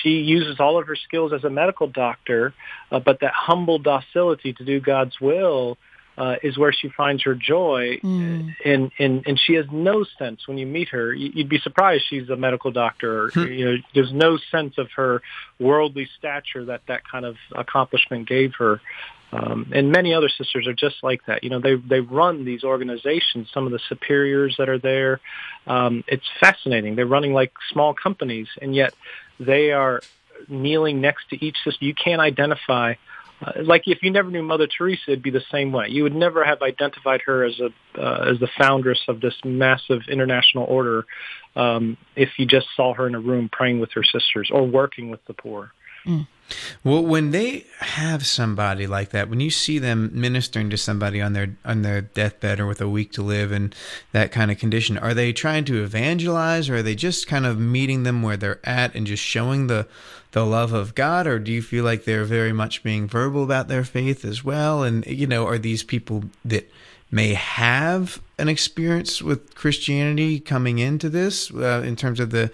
she 0.02 0.20
uses 0.20 0.60
all 0.60 0.78
of 0.78 0.86
her 0.86 0.96
skills 0.96 1.32
as 1.32 1.44
a 1.44 1.50
medical 1.50 1.86
doctor, 1.86 2.54
uh, 2.90 3.00
but 3.00 3.20
that 3.20 3.32
humble 3.34 3.78
docility 3.78 4.52
to 4.54 4.64
do 4.64 4.80
God's 4.80 5.20
will 5.20 5.78
uh, 6.18 6.36
is 6.42 6.58
where 6.58 6.72
she 6.72 6.88
finds 6.88 7.22
her 7.22 7.34
joy, 7.34 7.98
mm. 8.02 8.54
and 8.64 8.90
and 8.98 9.26
and 9.26 9.40
she 9.40 9.54
has 9.54 9.66
no 9.72 10.04
sense 10.18 10.46
when 10.46 10.58
you 10.58 10.66
meet 10.66 10.90
her. 10.90 11.12
You'd 11.12 11.48
be 11.48 11.58
surprised 11.58 12.04
she's 12.08 12.28
a 12.28 12.36
medical 12.36 12.70
doctor. 12.70 13.30
Hmm. 13.30 13.46
you 13.46 13.64
know, 13.64 13.76
there's 13.94 14.12
no 14.12 14.38
sense 14.50 14.76
of 14.76 14.90
her 14.96 15.22
worldly 15.58 16.08
stature 16.18 16.66
that 16.66 16.82
that 16.88 17.08
kind 17.08 17.24
of 17.24 17.36
accomplishment 17.54 18.28
gave 18.28 18.54
her. 18.58 18.80
Um, 19.32 19.72
and 19.72 19.90
many 19.90 20.12
other 20.12 20.28
sisters 20.28 20.66
are 20.66 20.74
just 20.74 20.96
like 21.02 21.24
that. 21.26 21.42
You 21.42 21.48
know, 21.48 21.60
they 21.60 21.76
they 21.76 22.00
run 22.00 22.44
these 22.44 22.62
organizations. 22.62 23.48
Some 23.52 23.64
of 23.64 23.72
the 23.72 23.80
superiors 23.88 24.56
that 24.58 24.68
are 24.68 24.78
there, 24.78 25.20
um, 25.66 26.04
it's 26.06 26.28
fascinating. 26.38 26.96
They're 26.96 27.06
running 27.06 27.32
like 27.32 27.52
small 27.72 27.94
companies, 27.94 28.48
and 28.60 28.74
yet 28.74 28.92
they 29.44 29.72
are 29.72 30.00
kneeling 30.48 31.00
next 31.00 31.28
to 31.30 31.44
each 31.44 31.56
sister. 31.64 31.84
You 31.84 31.94
can't 31.94 32.20
identify 32.20 32.94
uh, 33.42 33.52
like 33.64 33.82
if 33.86 34.02
you 34.02 34.10
never 34.10 34.30
knew 34.30 34.42
Mother 34.42 34.66
Teresa, 34.66 35.02
it'd 35.08 35.22
be 35.22 35.30
the 35.30 35.42
same 35.50 35.72
way. 35.72 35.86
You 35.88 36.04
would 36.04 36.14
never 36.14 36.44
have 36.44 36.62
identified 36.62 37.22
her 37.26 37.44
as 37.44 37.60
a 37.60 37.70
uh, 38.00 38.30
as 38.30 38.38
the 38.38 38.48
foundress 38.58 39.00
of 39.08 39.20
this 39.20 39.34
massive 39.44 40.02
international 40.08 40.64
order 40.64 41.04
um, 41.56 41.96
if 42.16 42.30
you 42.38 42.46
just 42.46 42.66
saw 42.76 42.94
her 42.94 43.06
in 43.06 43.14
a 43.14 43.20
room 43.20 43.48
praying 43.50 43.80
with 43.80 43.90
her 43.92 44.04
sisters 44.04 44.50
or 44.52 44.66
working 44.66 45.10
with 45.10 45.24
the 45.26 45.34
poor. 45.34 45.72
Mm. 46.06 46.26
Well, 46.84 47.02
when 47.02 47.30
they 47.30 47.64
have 47.78 48.26
somebody 48.26 48.86
like 48.86 49.10
that, 49.10 49.30
when 49.30 49.40
you 49.40 49.50
see 49.50 49.78
them 49.78 50.10
ministering 50.12 50.70
to 50.70 50.76
somebody 50.76 51.20
on 51.20 51.32
their 51.32 51.56
on 51.64 51.82
their 51.82 52.02
deathbed 52.02 52.60
or 52.60 52.66
with 52.66 52.80
a 52.80 52.88
week 52.88 53.12
to 53.12 53.22
live 53.22 53.52
and 53.52 53.74
that 54.12 54.32
kind 54.32 54.50
of 54.50 54.58
condition, 54.58 54.98
are 54.98 55.14
they 55.14 55.32
trying 55.32 55.64
to 55.66 55.82
evangelize, 55.82 56.68
or 56.68 56.76
are 56.76 56.82
they 56.82 56.94
just 56.94 57.26
kind 57.26 57.46
of 57.46 57.58
meeting 57.58 58.02
them 58.02 58.22
where 58.22 58.36
they're 58.36 58.60
at 58.64 58.94
and 58.94 59.06
just 59.06 59.22
showing 59.22 59.66
the 59.66 59.86
the 60.32 60.44
love 60.44 60.72
of 60.72 60.94
God, 60.94 61.26
or 61.26 61.38
do 61.38 61.52
you 61.52 61.62
feel 61.62 61.84
like 61.84 62.04
they're 62.04 62.24
very 62.24 62.52
much 62.52 62.82
being 62.82 63.06
verbal 63.06 63.44
about 63.44 63.68
their 63.68 63.84
faith 63.84 64.24
as 64.24 64.42
well? 64.42 64.82
And 64.82 65.06
you 65.06 65.26
know, 65.26 65.46
are 65.46 65.58
these 65.58 65.82
people 65.82 66.24
that 66.44 66.70
may 67.10 67.34
have 67.34 68.20
an 68.38 68.48
experience 68.48 69.20
with 69.20 69.54
Christianity 69.54 70.40
coming 70.40 70.78
into 70.78 71.10
this 71.10 71.52
uh, 71.52 71.82
in 71.84 71.94
terms 71.94 72.18
of 72.18 72.30
the 72.30 72.50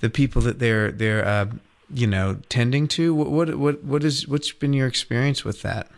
the 0.00 0.10
people 0.10 0.42
that 0.42 0.58
they're 0.58 0.90
they're 0.90 1.24
uh, 1.24 1.46
you 1.92 2.06
know 2.06 2.40
tending 2.48 2.88
to? 2.88 3.14
What 3.14 3.30
what 3.30 3.54
what 3.56 3.84
what 3.84 4.04
is 4.04 4.26
what's 4.28 4.52
been 4.52 4.72
your 4.72 4.86
experience 4.86 5.44
with 5.44 5.62
that? 5.62 5.88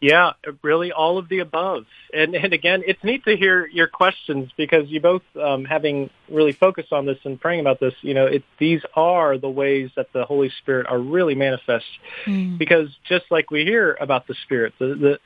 Yeah, 0.00 0.32
really 0.60 0.92
all 0.92 1.16
of 1.16 1.30
the 1.30 1.38
above. 1.38 1.86
And 2.12 2.34
and 2.34 2.52
again, 2.52 2.82
it's 2.86 3.02
neat 3.02 3.24
to 3.24 3.36
hear 3.36 3.66
your 3.66 3.86
questions 3.86 4.50
because 4.54 4.88
you 4.90 5.00
both 5.00 5.22
um, 5.40 5.64
having 5.64 6.10
really 6.28 6.52
focused 6.52 6.92
on 6.92 7.06
this 7.06 7.18
and 7.24 7.40
praying 7.40 7.60
about 7.60 7.80
this, 7.80 7.94
you 8.02 8.12
know, 8.12 8.26
it, 8.26 8.44
these 8.58 8.82
are 8.94 9.38
the 9.38 9.48
ways 9.48 9.90
that 9.96 10.12
the 10.12 10.26
Holy 10.26 10.50
Spirit 10.58 10.86
are 10.88 10.98
really 10.98 11.34
manifest. 11.34 11.86
Mm. 12.26 12.58
Because 12.58 12.88
just 13.08 13.24
like 13.30 13.50
we 13.50 13.64
hear 13.64 13.96
about 13.98 14.26
the 14.26 14.34
Spirit, 14.34 14.74
the, 14.78 14.94
the 14.94 15.20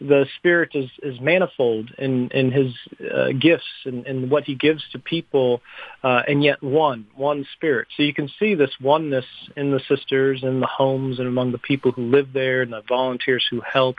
the 0.00 0.26
Spirit 0.38 0.70
is, 0.74 0.90
is 1.02 1.20
manifold 1.20 1.90
in, 1.98 2.28
in 2.30 2.50
his 2.50 2.74
uh, 3.00 3.28
gifts 3.38 3.64
and, 3.84 4.06
and 4.06 4.30
what 4.30 4.44
he 4.44 4.54
gives 4.54 4.82
to 4.92 4.98
people, 4.98 5.60
uh, 6.02 6.22
and 6.26 6.42
yet 6.42 6.62
one, 6.62 7.06
one 7.14 7.46
Spirit. 7.54 7.88
So 7.96 8.02
you 8.02 8.12
can 8.12 8.28
see 8.38 8.54
this 8.54 8.70
oneness 8.80 9.24
in 9.56 9.70
the 9.70 9.80
sisters, 9.88 10.42
in 10.42 10.60
the 10.60 10.66
homes, 10.66 11.18
and 11.18 11.28
among 11.28 11.52
the 11.52 11.58
people 11.58 11.92
who 11.92 12.02
live 12.02 12.32
there, 12.32 12.62
and 12.62 12.72
the 12.72 12.82
volunteers 12.88 13.46
who 13.50 13.60
help. 13.60 13.96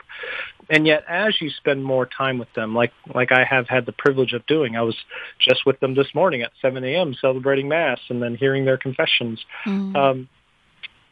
And 0.68 0.86
yet, 0.86 1.04
as 1.08 1.40
you 1.40 1.50
spend 1.50 1.84
more 1.84 2.06
time 2.06 2.38
with 2.38 2.52
them, 2.54 2.74
like 2.74 2.92
like 3.14 3.30
I 3.32 3.44
have 3.44 3.68
had 3.68 3.86
the 3.86 3.92
privilege 3.92 4.32
of 4.32 4.44
doing, 4.46 4.76
I 4.76 4.82
was 4.82 4.96
just 5.40 5.64
with 5.64 5.78
them 5.80 5.94
this 5.94 6.08
morning 6.14 6.42
at 6.42 6.50
7 6.60 6.82
a.m. 6.82 7.14
celebrating 7.20 7.68
Mass, 7.68 8.00
and 8.08 8.22
then 8.22 8.34
hearing 8.34 8.64
their 8.64 8.76
confessions. 8.76 9.44
Mm. 9.64 9.96
Um, 9.96 10.28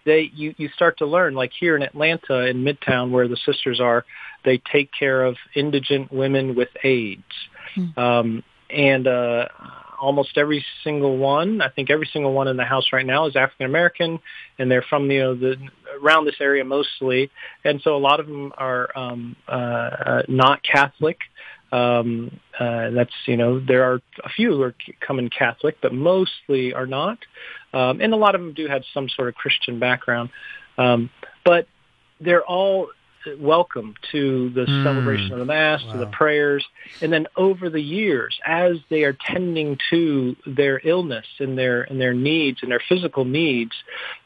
they 0.04 0.30
you 0.34 0.54
you 0.56 0.68
start 0.70 0.98
to 0.98 1.06
learn 1.06 1.34
like 1.34 1.52
here 1.58 1.76
in 1.76 1.82
Atlanta 1.82 2.46
in 2.46 2.64
Midtown 2.64 3.10
where 3.10 3.28
the 3.28 3.36
sisters 3.36 3.80
are 3.80 4.04
they 4.44 4.60
take 4.72 4.90
care 4.92 5.24
of 5.24 5.36
indigent 5.54 6.12
women 6.12 6.54
with 6.54 6.68
AIDS. 6.82 7.22
Mm. 7.76 7.98
um, 7.98 8.44
and 8.70 9.06
uh, 9.06 9.48
almost 10.00 10.36
every 10.36 10.64
single 10.82 11.16
one 11.16 11.60
I 11.60 11.70
think 11.70 11.90
every 11.90 12.08
single 12.12 12.32
one 12.32 12.48
in 12.48 12.56
the 12.56 12.64
house 12.64 12.92
right 12.92 13.06
now 13.06 13.26
is 13.26 13.36
African 13.36 13.66
American 13.66 14.18
and 14.58 14.70
they're 14.70 14.84
from 14.88 15.10
you 15.10 15.20
know 15.20 15.34
the 15.34 15.56
around 16.02 16.24
this 16.24 16.36
area 16.40 16.64
mostly. 16.64 17.30
And 17.64 17.80
so 17.82 17.96
a 17.96 17.98
lot 17.98 18.20
of 18.20 18.26
them 18.26 18.52
are 18.56 18.96
um, 18.96 19.36
uh, 19.48 19.50
uh, 19.50 20.22
not 20.28 20.62
Catholic 20.62 21.18
um, 21.74 22.40
uh, 22.58 22.90
that's 22.90 23.12
you 23.26 23.36
know 23.36 23.58
there 23.58 23.82
are 23.82 24.00
a 24.22 24.28
few 24.28 24.50
who 24.50 24.62
are 24.62 24.74
coming 25.00 25.28
Catholic, 25.28 25.78
but 25.82 25.92
mostly 25.92 26.72
are 26.72 26.86
not, 26.86 27.18
um, 27.72 28.00
and 28.00 28.14
a 28.14 28.16
lot 28.16 28.36
of 28.36 28.40
them 28.40 28.52
do 28.52 28.68
have 28.68 28.84
some 28.94 29.08
sort 29.08 29.28
of 29.28 29.34
Christian 29.34 29.80
background. 29.80 30.30
Um, 30.78 31.10
but 31.44 31.66
they're 32.20 32.44
all 32.44 32.88
welcome 33.38 33.94
to 34.12 34.50
the 34.50 34.66
mm. 34.66 34.84
celebration 34.84 35.32
of 35.32 35.38
the 35.38 35.44
Mass, 35.44 35.82
wow. 35.84 35.92
to 35.92 35.98
the 35.98 36.06
prayers. 36.06 36.64
And 37.00 37.12
then 37.12 37.26
over 37.36 37.70
the 37.70 37.80
years, 37.80 38.38
as 38.44 38.76
they 38.90 39.04
are 39.04 39.12
tending 39.12 39.78
to 39.90 40.36
their 40.46 40.80
illness 40.84 41.26
and 41.38 41.56
their, 41.56 41.82
and 41.82 42.00
their 42.00 42.14
needs 42.14 42.58
and 42.62 42.70
their 42.70 42.82
physical 42.88 43.24
needs, 43.24 43.72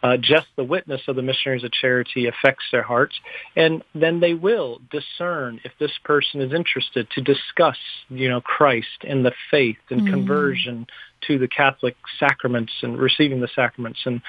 uh, 0.02 0.16
just 0.16 0.46
the 0.56 0.64
witness 0.64 1.02
of 1.08 1.16
the 1.16 1.22
missionaries 1.22 1.64
of 1.64 1.72
charity 1.72 2.26
affects 2.26 2.64
their 2.72 2.82
hearts. 2.82 3.14
And 3.56 3.82
then 3.94 4.20
they 4.20 4.34
will 4.34 4.80
discern 4.90 5.60
if 5.64 5.72
this 5.78 5.92
person 6.04 6.40
is 6.40 6.52
interested 6.52 7.08
to 7.10 7.20
discuss, 7.20 7.78
you 8.08 8.28
know, 8.28 8.40
Christ 8.40 9.04
and 9.06 9.24
the 9.24 9.32
faith 9.50 9.78
and 9.90 10.02
mm. 10.02 10.10
conversion 10.10 10.86
to 11.26 11.38
the 11.38 11.48
Catholic 11.48 11.96
sacraments 12.18 12.72
and 12.82 12.98
receiving 12.98 13.40
the 13.40 13.48
sacraments. 13.54 14.00
And 14.04 14.20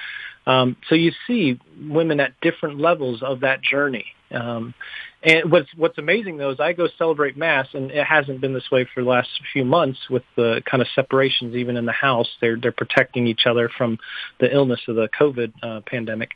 um, 0.46 0.76
so 0.88 0.94
you 0.94 1.12
see 1.26 1.60
women 1.80 2.20
at 2.20 2.40
different 2.40 2.78
levels 2.78 3.22
of 3.22 3.40
that 3.40 3.62
journey. 3.62 4.06
Um, 4.32 4.74
and 5.22 5.50
what's 5.50 5.68
what's 5.76 5.98
amazing 5.98 6.38
though 6.38 6.50
is 6.50 6.60
I 6.60 6.72
go 6.72 6.88
celebrate 6.96 7.36
mass, 7.36 7.68
and 7.74 7.90
it 7.90 8.06
hasn't 8.06 8.40
been 8.40 8.54
this 8.54 8.70
way 8.70 8.88
for 8.92 9.02
the 9.02 9.08
last 9.08 9.28
few 9.52 9.64
months 9.64 9.98
with 10.08 10.22
the 10.36 10.62
kind 10.64 10.80
of 10.80 10.88
separations 10.94 11.54
even 11.54 11.76
in 11.76 11.84
the 11.84 11.92
house. 11.92 12.28
They're 12.40 12.56
they're 12.56 12.72
protecting 12.72 13.26
each 13.26 13.46
other 13.46 13.70
from 13.76 13.98
the 14.38 14.52
illness 14.52 14.80
of 14.88 14.96
the 14.96 15.08
COVID 15.20 15.52
uh, 15.62 15.80
pandemic. 15.86 16.30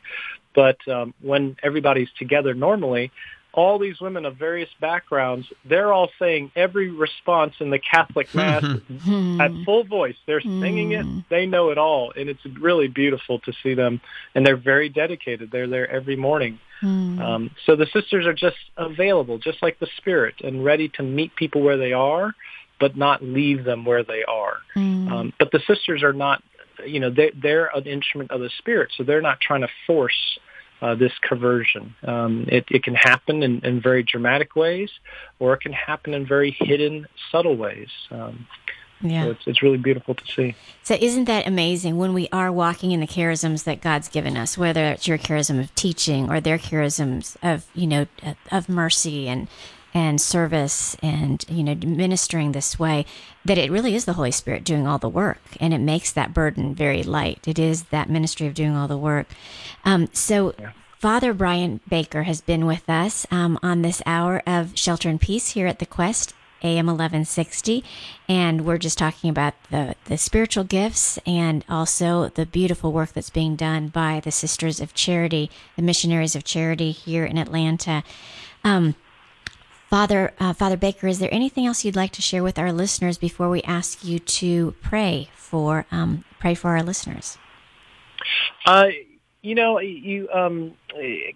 But 0.53 0.77
um, 0.87 1.13
when 1.21 1.57
everybody's 1.63 2.09
together 2.17 2.53
normally, 2.53 3.11
all 3.55 3.79
these 3.79 3.99
women 4.01 4.25
of 4.25 4.35
various 4.35 4.69
backgrounds, 4.81 5.47
they're 5.63 5.91
all 5.91 6.09
saying 6.19 6.51
every 6.55 6.91
response 6.91 7.55
in 7.59 7.69
the 7.69 7.79
Catholic 7.79 8.27
Mass 8.35 8.63
at 8.63 9.51
full 9.65 9.85
voice. 9.85 10.15
They're 10.27 10.41
singing 10.41 10.91
it. 10.91 11.03
Hmm. 11.03 11.19
They 11.29 11.45
know 11.45 11.69
it 11.69 11.77
all. 11.77 12.11
And 12.15 12.29
it's 12.29 12.45
really 12.59 12.89
beautiful 12.89 13.39
to 13.39 13.53
see 13.63 13.73
them. 13.73 14.01
And 14.35 14.45
they're 14.45 14.57
very 14.57 14.89
dedicated. 14.89 15.51
They're 15.51 15.67
there 15.67 15.89
every 15.89 16.17
morning. 16.17 16.59
Hmm. 16.81 17.19
Um, 17.19 17.51
so 17.65 17.75
the 17.75 17.87
sisters 17.87 18.25
are 18.25 18.33
just 18.33 18.57
available, 18.77 19.37
just 19.37 19.63
like 19.63 19.79
the 19.79 19.87
Spirit, 19.97 20.35
and 20.43 20.63
ready 20.63 20.89
to 20.89 21.03
meet 21.03 21.33
people 21.35 21.61
where 21.61 21.77
they 21.77 21.93
are, 21.93 22.35
but 22.79 22.97
not 22.97 23.23
leave 23.23 23.63
them 23.63 23.85
where 23.85 24.03
they 24.03 24.23
are. 24.25 24.57
Hmm. 24.73 25.07
Um, 25.07 25.33
but 25.39 25.51
the 25.51 25.61
sisters 25.65 26.03
are 26.03 26.13
not, 26.13 26.43
you 26.85 26.99
know, 26.99 27.09
they, 27.09 27.31
they're 27.41 27.67
an 27.73 27.85
instrument 27.85 28.31
of 28.31 28.41
the 28.41 28.49
Spirit. 28.57 28.91
So 28.97 29.03
they're 29.03 29.21
not 29.21 29.39
trying 29.39 29.61
to 29.61 29.69
force 29.87 30.39
uh, 30.85 30.93
this 30.93 31.13
conversion. 31.19 31.95
Um, 32.03 32.45
it, 32.47 32.65
it, 32.69 32.83
can 32.83 32.93
happen 32.93 33.41
in, 33.41 33.59
in, 33.65 33.81
very 33.81 34.03
dramatic 34.03 34.55
ways, 34.55 34.91
or 35.39 35.55
it 35.55 35.61
can 35.61 35.73
happen 35.73 36.13
in 36.13 36.27
very 36.27 36.51
hidden, 36.51 37.07
subtle 37.31 37.55
ways. 37.55 37.89
Um, 38.11 38.45
yeah. 39.01 39.23
So 39.23 39.31
it's, 39.31 39.47
it's 39.47 39.63
really 39.63 39.79
beautiful 39.79 40.13
to 40.13 40.25
see. 40.27 40.53
So, 40.83 40.93
isn't 40.93 41.25
that 41.25 41.47
amazing 41.47 41.97
when 41.97 42.13
we 42.13 42.29
are 42.31 42.51
walking 42.51 42.91
in 42.91 42.99
the 42.99 43.07
charisms 43.07 43.63
that 43.63 43.81
God's 43.81 44.07
given 44.07 44.37
us, 44.37 44.59
whether 44.59 44.85
it's 44.85 45.07
your 45.07 45.17
charism 45.17 45.59
of 45.59 45.73
teaching 45.73 46.29
or 46.29 46.39
their 46.39 46.59
charisms 46.59 47.35
of, 47.41 47.65
you 47.73 47.87
know, 47.87 48.05
of 48.51 48.69
mercy 48.69 49.27
and 49.27 49.47
and 49.95 50.19
service 50.19 50.95
and 51.01 51.45
you 51.47 51.63
know 51.63 51.73
ministering 51.87 52.51
this 52.51 52.77
way 52.77 53.05
that 53.45 53.57
it 53.57 53.71
really 53.71 53.95
is 53.95 54.03
the 54.03 54.13
holy 54.13 54.29
spirit 54.29 54.65
doing 54.65 54.85
all 54.85 54.99
the 54.99 55.09
work 55.09 55.39
and 55.61 55.73
it 55.73 55.79
makes 55.79 56.11
that 56.11 56.33
burden 56.33 56.75
very 56.75 57.01
light 57.01 57.47
it 57.47 57.57
is 57.57 57.85
that 57.85 58.09
ministry 58.09 58.45
of 58.45 58.53
doing 58.53 58.75
all 58.75 58.89
the 58.89 58.97
work 58.97 59.27
um, 59.85 60.07
so 60.11 60.53
yeah. 60.59 60.71
father 60.99 61.33
brian 61.33 61.79
baker 61.87 62.23
has 62.23 62.41
been 62.41 62.65
with 62.65 62.87
us 62.89 63.25
um, 63.31 63.57
on 63.63 63.81
this 63.81 64.01
hour 64.05 64.43
of 64.45 64.77
shelter 64.77 65.07
and 65.07 65.21
peace 65.21 65.51
here 65.51 65.65
at 65.65 65.79
the 65.79 65.85
quest 65.85 66.33
AM 66.63 66.87
1160. 66.87 67.83
And 68.27 68.65
we're 68.65 68.79
just 68.79 68.97
talking 68.97 69.29
about 69.29 69.53
the, 69.69 69.93
the 70.05 70.17
spiritual 70.17 70.63
gifts 70.63 71.19
and 71.27 71.63
also 71.69 72.29
the 72.29 72.45
beautiful 72.47 72.91
work 72.91 73.13
that's 73.13 73.29
being 73.29 73.55
done 73.55 73.89
by 73.89 74.19
the 74.19 74.31
Sisters 74.31 74.79
of 74.79 74.95
Charity, 74.95 75.51
the 75.75 75.83
missionaries 75.83 76.35
of 76.35 76.43
charity 76.43 76.91
here 76.91 77.23
in 77.23 77.37
Atlanta. 77.37 78.03
Um, 78.63 78.95
Father, 79.89 80.33
uh, 80.39 80.53
Father 80.53 80.77
Baker, 80.77 81.07
is 81.07 81.19
there 81.19 81.33
anything 81.33 81.65
else 81.65 81.85
you'd 81.85 81.95
like 81.95 82.11
to 82.13 82.21
share 82.21 82.43
with 82.43 82.57
our 82.57 82.71
listeners 82.71 83.17
before 83.17 83.49
we 83.49 83.61
ask 83.63 84.03
you 84.03 84.19
to 84.19 84.71
pray 84.81 85.29
for 85.35 85.85
um, 85.91 86.25
pray 86.39 86.55
for 86.55 86.71
our 86.71 86.83
listeners? 86.83 87.37
Uh, 88.65 88.87
you 89.41 89.53
know, 89.53 89.79
you 89.79 90.27
um, 90.31 90.73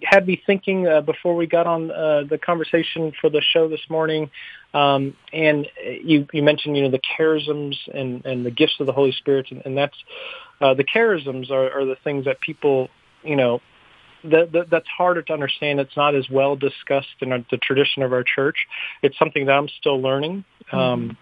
had 0.04 0.26
me 0.26 0.41
thinking 0.47 0.88
uh, 0.88 1.02
before 1.02 1.36
we 1.36 1.45
got 1.45 1.68
on 1.68 1.91
uh, 1.91 2.24
the 2.28 2.39
conversation 2.39 3.14
for 3.22 3.30
the 3.30 3.41
show 3.54 3.70
this 3.70 3.88
morning, 3.88 4.32
um, 4.74 5.16
and 5.32 5.68
you, 5.86 6.28
you 6.34 6.41
mentioned 6.41 6.76
you 6.76 6.84
know 6.84 6.89
the 6.89 7.02
charisms 7.20 7.76
and, 7.93 8.26
and 8.26 8.43
the 8.43 8.52
gifts 8.52 8.80
of 8.80 8.88
the 8.88 8.93
Holy 8.93 9.12
Spirit, 9.12 9.52
and, 9.52 9.62
and 9.64 9.78
that's 9.78 9.97
uh, 10.60 10.74
the 10.74 10.84
charisms 10.84 11.52
are, 11.52 11.72
are 11.72 11.86
the 11.86 11.97
things 12.04 12.26
that 12.26 12.41
people 12.41 12.89
you 13.24 13.36
know 13.36 13.62
that, 14.24 14.52
that, 14.52 14.70
that's 14.70 14.88
harder 14.88 15.22
to 15.24 15.34
understand. 15.34 15.80
It's 15.80 15.96
not 15.98 16.16
as 16.16 16.30
well 16.30 16.56
discussed 16.56 17.08
in 17.22 17.32
our, 17.32 17.44
the 17.52 17.58
tradition 17.58 18.04
of 18.04 18.14
our 18.14 18.24
church. 18.24 18.68
It's 19.02 19.18
something 19.18 19.46
that 19.46 19.54
I'm 19.54 19.70
still 19.70 20.02
learning. 20.02 20.44
Mm-hmm. 20.72 20.78
Um, 20.78 21.18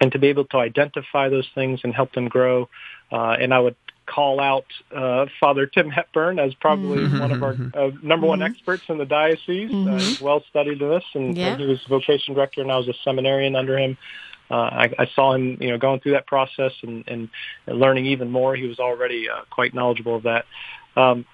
and 0.00 0.10
to 0.12 0.18
be 0.18 0.28
able 0.28 0.44
to 0.46 0.56
identify 0.56 1.28
those 1.28 1.48
things 1.54 1.80
and 1.84 1.94
help 1.94 2.12
them 2.12 2.28
grow. 2.28 2.68
Uh, 3.12 3.36
and 3.38 3.54
I 3.54 3.60
would 3.60 3.76
call 4.06 4.40
out 4.40 4.64
uh, 4.94 5.26
Father 5.38 5.66
Tim 5.66 5.90
Hepburn 5.90 6.38
as 6.38 6.54
probably 6.54 6.98
mm-hmm. 6.98 7.20
one 7.20 7.32
of 7.32 7.42
our 7.42 7.56
uh, 7.74 7.90
number 8.02 8.26
one 8.26 8.40
mm-hmm. 8.40 8.52
experts 8.52 8.82
in 8.88 8.98
the 8.98 9.06
diocese. 9.06 9.70
Uh, 9.70 9.74
mm-hmm. 9.74 9.98
he's 9.98 10.20
well 10.20 10.42
studied 10.50 10.82
in 10.82 10.88
this, 10.88 11.04
and, 11.14 11.36
yeah. 11.36 11.52
and, 11.52 11.60
he 11.60 11.66
was 11.66 11.80
vocation 11.88 12.34
director, 12.34 12.60
and 12.60 12.72
I 12.72 12.78
was 12.78 12.88
a 12.88 12.94
seminarian 13.04 13.54
under 13.54 13.78
him. 13.78 13.96
Uh, 14.50 14.54
I, 14.54 14.94
I, 14.98 15.06
saw 15.14 15.34
him, 15.34 15.56
you 15.60 15.70
know, 15.70 15.78
going 15.78 16.00
through 16.00 16.12
that 16.12 16.26
process 16.26 16.72
and, 16.82 17.04
and, 17.06 17.30
learning 17.66 18.06
even 18.06 18.30
more. 18.30 18.54
He 18.54 18.66
was 18.66 18.78
already 18.78 19.28
uh, 19.30 19.42
quite 19.48 19.72
knowledgeable 19.72 20.16
of 20.16 20.24
that. 20.24 20.44
Um, 20.94 21.24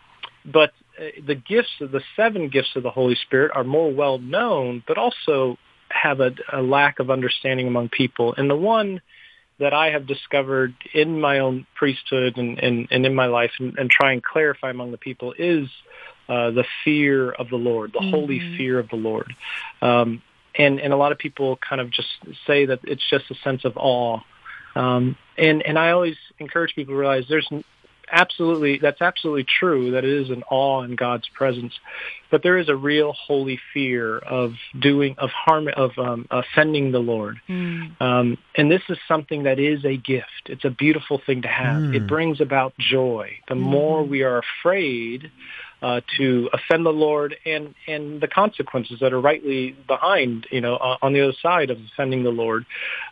but 0.44 0.70
uh, 0.70 0.77
the 1.26 1.34
gifts, 1.34 1.80
of 1.80 1.90
the 1.90 2.02
seven 2.16 2.48
gifts 2.48 2.70
of 2.76 2.82
the 2.82 2.90
Holy 2.90 3.14
Spirit, 3.14 3.52
are 3.54 3.64
more 3.64 3.92
well 3.92 4.18
known, 4.18 4.82
but 4.86 4.98
also 4.98 5.58
have 5.90 6.20
a, 6.20 6.32
a 6.52 6.62
lack 6.62 6.98
of 6.98 7.10
understanding 7.10 7.66
among 7.66 7.88
people. 7.88 8.34
And 8.36 8.50
the 8.50 8.56
one 8.56 9.00
that 9.58 9.74
I 9.74 9.90
have 9.90 10.06
discovered 10.06 10.74
in 10.94 11.20
my 11.20 11.40
own 11.40 11.66
priesthood 11.74 12.36
and, 12.36 12.58
and, 12.58 12.88
and 12.90 13.04
in 13.04 13.14
my 13.14 13.26
life 13.26 13.52
and, 13.58 13.76
and, 13.78 13.90
try 13.90 14.12
and 14.12 14.22
clarify 14.22 14.70
among 14.70 14.92
the 14.92 14.98
people 14.98 15.34
is 15.36 15.68
uh, 16.28 16.50
the 16.50 16.64
fear 16.84 17.32
of 17.32 17.48
the 17.48 17.56
Lord, 17.56 17.92
the 17.92 17.98
mm-hmm. 17.98 18.10
holy 18.10 18.56
fear 18.56 18.78
of 18.78 18.88
the 18.88 18.96
Lord. 18.96 19.34
Um, 19.82 20.22
and, 20.56 20.80
and 20.80 20.92
a 20.92 20.96
lot 20.96 21.10
of 21.12 21.18
people 21.18 21.56
kind 21.56 21.80
of 21.80 21.90
just 21.90 22.08
say 22.46 22.66
that 22.66 22.80
it's 22.84 23.02
just 23.10 23.30
a 23.30 23.34
sense 23.42 23.64
of 23.64 23.76
awe. 23.76 24.20
Um, 24.76 25.16
and, 25.36 25.62
and 25.62 25.78
I 25.78 25.90
always 25.90 26.16
encourage 26.38 26.74
people 26.74 26.94
to 26.94 26.98
realize 26.98 27.24
there's 27.28 27.48
absolutely 28.10 28.78
that's 28.78 29.00
absolutely 29.00 29.44
true 29.44 29.92
that 29.92 30.04
it 30.04 30.22
is 30.22 30.30
an 30.30 30.42
awe 30.50 30.82
in 30.82 30.96
God's 30.96 31.28
presence, 31.28 31.72
but 32.30 32.42
there 32.42 32.58
is 32.58 32.68
a 32.68 32.76
real 32.76 33.12
holy 33.12 33.58
fear 33.72 34.18
of 34.18 34.52
doing 34.78 35.14
of 35.18 35.30
harm 35.30 35.68
of 35.76 35.92
um, 35.98 36.26
offending 36.30 36.92
the 36.92 36.98
Lord, 36.98 37.40
mm. 37.48 38.00
um, 38.00 38.38
and 38.56 38.70
this 38.70 38.82
is 38.88 38.98
something 39.06 39.44
that 39.44 39.58
is 39.58 39.84
a 39.84 39.96
gift. 39.96 40.46
It's 40.46 40.64
a 40.64 40.70
beautiful 40.70 41.20
thing 41.24 41.42
to 41.42 41.48
have. 41.48 41.82
Mm. 41.82 41.94
It 41.94 42.06
brings 42.06 42.40
about 42.40 42.74
joy. 42.78 43.38
The 43.48 43.54
mm. 43.54 43.60
more 43.60 44.04
we 44.04 44.22
are 44.22 44.42
afraid. 44.60 45.30
Uh, 45.80 46.00
to 46.16 46.50
offend 46.52 46.84
the 46.84 46.90
Lord 46.90 47.36
and 47.46 47.72
and 47.86 48.20
the 48.20 48.26
consequences 48.26 48.98
that 49.00 49.12
are 49.12 49.20
rightly 49.20 49.76
behind, 49.86 50.48
you 50.50 50.60
know, 50.60 50.74
uh, 50.74 50.96
on 51.02 51.12
the 51.12 51.20
other 51.20 51.36
side 51.40 51.70
of 51.70 51.78
offending 51.92 52.24
the 52.24 52.30
Lord. 52.30 52.66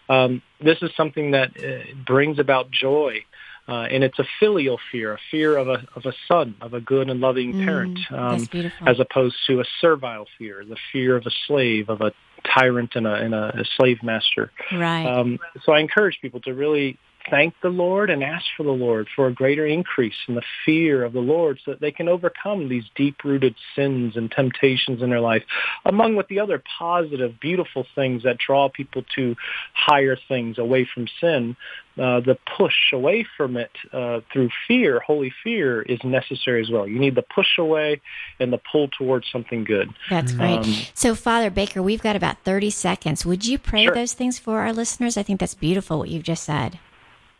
Um, 0.08 0.42
this 0.60 0.78
is 0.82 0.90
something 0.96 1.30
that 1.30 1.50
uh, 1.56 1.94
brings 2.04 2.40
about 2.40 2.72
joy 2.72 3.24
uh, 3.68 3.86
and 3.90 4.04
it's 4.04 4.18
a 4.18 4.26
filial 4.38 4.78
fear, 4.92 5.14
a 5.14 5.18
fear 5.30 5.56
of 5.56 5.68
a 5.68 5.84
of 5.96 6.06
a 6.06 6.12
son, 6.28 6.54
of 6.60 6.74
a 6.74 6.80
good 6.80 7.10
and 7.10 7.20
loving 7.20 7.52
mm, 7.52 7.64
parent, 7.64 7.98
um, 8.10 8.48
as 8.86 9.00
opposed 9.00 9.36
to 9.46 9.60
a 9.60 9.64
servile 9.80 10.26
fear, 10.38 10.64
the 10.64 10.76
fear 10.92 11.16
of 11.16 11.26
a 11.26 11.30
slave, 11.46 11.88
of 11.88 12.00
a 12.00 12.12
tyrant 12.44 12.94
and 12.94 13.06
a, 13.06 13.14
and 13.14 13.34
a, 13.34 13.60
a 13.60 13.64
slave 13.76 14.02
master. 14.02 14.52
Right. 14.72 15.04
Um, 15.04 15.38
so 15.64 15.72
I 15.72 15.80
encourage 15.80 16.18
people 16.22 16.40
to 16.42 16.54
really 16.54 16.98
thank 17.30 17.54
the 17.62 17.68
Lord 17.68 18.10
and 18.10 18.22
ask 18.22 18.44
for 18.56 18.62
the 18.62 18.70
Lord 18.70 19.08
for 19.14 19.26
a 19.26 19.32
greater 19.32 19.66
increase 19.66 20.14
in 20.28 20.34
the 20.34 20.42
fear 20.64 21.04
of 21.04 21.12
the 21.12 21.20
Lord 21.20 21.60
so 21.64 21.72
that 21.72 21.80
they 21.80 21.92
can 21.92 22.08
overcome 22.08 22.68
these 22.68 22.84
deep-rooted 22.94 23.54
sins 23.74 24.16
and 24.16 24.30
temptations 24.30 25.02
in 25.02 25.10
their 25.10 25.20
life, 25.20 25.42
among 25.84 26.16
with 26.16 26.28
the 26.28 26.40
other 26.40 26.62
positive, 26.78 27.38
beautiful 27.40 27.86
things 27.94 28.22
that 28.22 28.38
draw 28.38 28.68
people 28.68 29.02
to 29.16 29.36
higher 29.74 30.16
things 30.28 30.58
away 30.58 30.88
from 30.92 31.06
sin. 31.20 31.56
Uh, 31.98 32.20
the 32.20 32.36
push 32.58 32.92
away 32.92 33.26
from 33.38 33.56
it 33.56 33.70
uh, 33.90 34.20
through 34.30 34.50
fear, 34.68 35.00
holy 35.00 35.32
fear, 35.42 35.80
is 35.80 35.98
necessary 36.04 36.60
as 36.60 36.68
well. 36.68 36.86
You 36.86 36.98
need 36.98 37.14
the 37.14 37.22
push 37.22 37.56
away 37.58 38.02
and 38.38 38.52
the 38.52 38.60
pull 38.70 38.88
towards 38.88 39.26
something 39.32 39.64
good. 39.64 39.88
That's 40.10 40.32
great. 40.32 40.58
Um, 40.58 40.74
so, 40.92 41.14
Father 41.14 41.48
Baker, 41.48 41.82
we've 41.82 42.02
got 42.02 42.14
about 42.14 42.42
30 42.44 42.68
seconds. 42.68 43.24
Would 43.24 43.46
you 43.46 43.56
pray 43.56 43.84
sure. 43.84 43.94
those 43.94 44.12
things 44.12 44.38
for 44.38 44.60
our 44.60 44.74
listeners? 44.74 45.16
I 45.16 45.22
think 45.22 45.40
that's 45.40 45.54
beautiful 45.54 45.98
what 45.98 46.10
you've 46.10 46.22
just 46.22 46.44
said. 46.44 46.78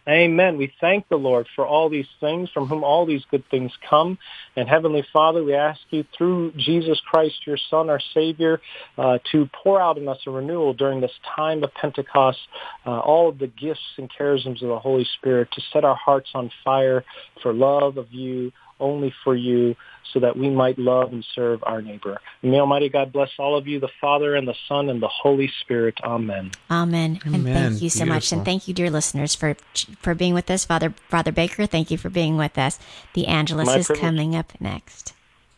Amen. 0.08 0.56
We 0.56 0.72
thank 0.80 1.08
the 1.08 1.16
Lord 1.16 1.48
for 1.56 1.66
all 1.66 1.88
these 1.88 2.06
things 2.20 2.48
from 2.50 2.68
whom 2.68 2.84
all 2.84 3.06
these 3.06 3.24
good 3.28 3.42
things 3.50 3.72
come. 3.88 4.18
And 4.54 4.68
Heavenly 4.68 5.04
Father, 5.12 5.42
we 5.42 5.54
ask 5.54 5.80
you 5.90 6.04
through 6.16 6.52
Jesus 6.56 7.00
Christ, 7.10 7.34
your 7.44 7.58
Son, 7.70 7.90
our 7.90 7.98
Savior, 8.14 8.60
uh, 8.96 9.18
to 9.32 9.50
pour 9.64 9.80
out 9.80 9.98
in 9.98 10.06
us 10.06 10.18
a 10.26 10.30
renewal 10.30 10.74
during 10.74 11.00
this 11.00 11.10
time 11.34 11.64
of 11.64 11.74
Pentecost, 11.74 12.38
uh, 12.86 13.00
all 13.00 13.28
of 13.28 13.38
the 13.40 13.48
gifts 13.48 13.80
and 13.98 14.08
charisms 14.08 14.62
of 14.62 14.68
the 14.68 14.78
Holy 14.78 15.06
Spirit 15.18 15.48
to 15.52 15.60
set 15.72 15.84
our 15.84 15.96
hearts 15.96 16.30
on 16.34 16.52
fire 16.62 17.04
for 17.42 17.52
love 17.52 17.96
of 17.96 18.12
you, 18.12 18.52
only 18.80 19.14
for 19.24 19.34
you, 19.34 19.76
so 20.12 20.20
that 20.20 20.36
we 20.36 20.48
might 20.48 20.78
love 20.78 21.12
and 21.12 21.24
serve 21.34 21.62
our 21.64 21.82
neighbor. 21.82 22.20
may 22.42 22.58
Almighty 22.58 22.88
God 22.88 23.12
bless 23.12 23.30
all 23.38 23.56
of 23.56 23.66
you, 23.66 23.80
the 23.80 23.90
Father 24.00 24.34
and 24.34 24.46
the 24.46 24.54
Son 24.68 24.88
and 24.88 25.02
the 25.02 25.08
Holy 25.08 25.50
Spirit. 25.60 25.98
Amen. 26.02 26.52
Amen. 26.70 27.20
Amen. 27.26 27.34
And 27.34 27.44
thank 27.44 27.82
you 27.82 27.90
so 27.90 27.98
Beautiful. 27.98 28.14
much. 28.14 28.32
And 28.32 28.44
thank 28.44 28.68
you, 28.68 28.74
dear 28.74 28.90
listeners, 28.90 29.34
for 29.34 29.56
for 30.00 30.14
being 30.14 30.34
with 30.34 30.50
us. 30.50 30.64
Father 30.64 30.94
Father 31.08 31.32
Baker, 31.32 31.66
thank 31.66 31.90
you 31.90 31.98
for 31.98 32.10
being 32.10 32.36
with 32.36 32.56
us. 32.56 32.78
The 33.14 33.26
Angelus 33.26 33.66
My 33.66 33.76
is 33.78 33.86
privilege. 33.86 34.00
coming 34.04 34.36
up 34.36 34.52
next. 34.60 35.12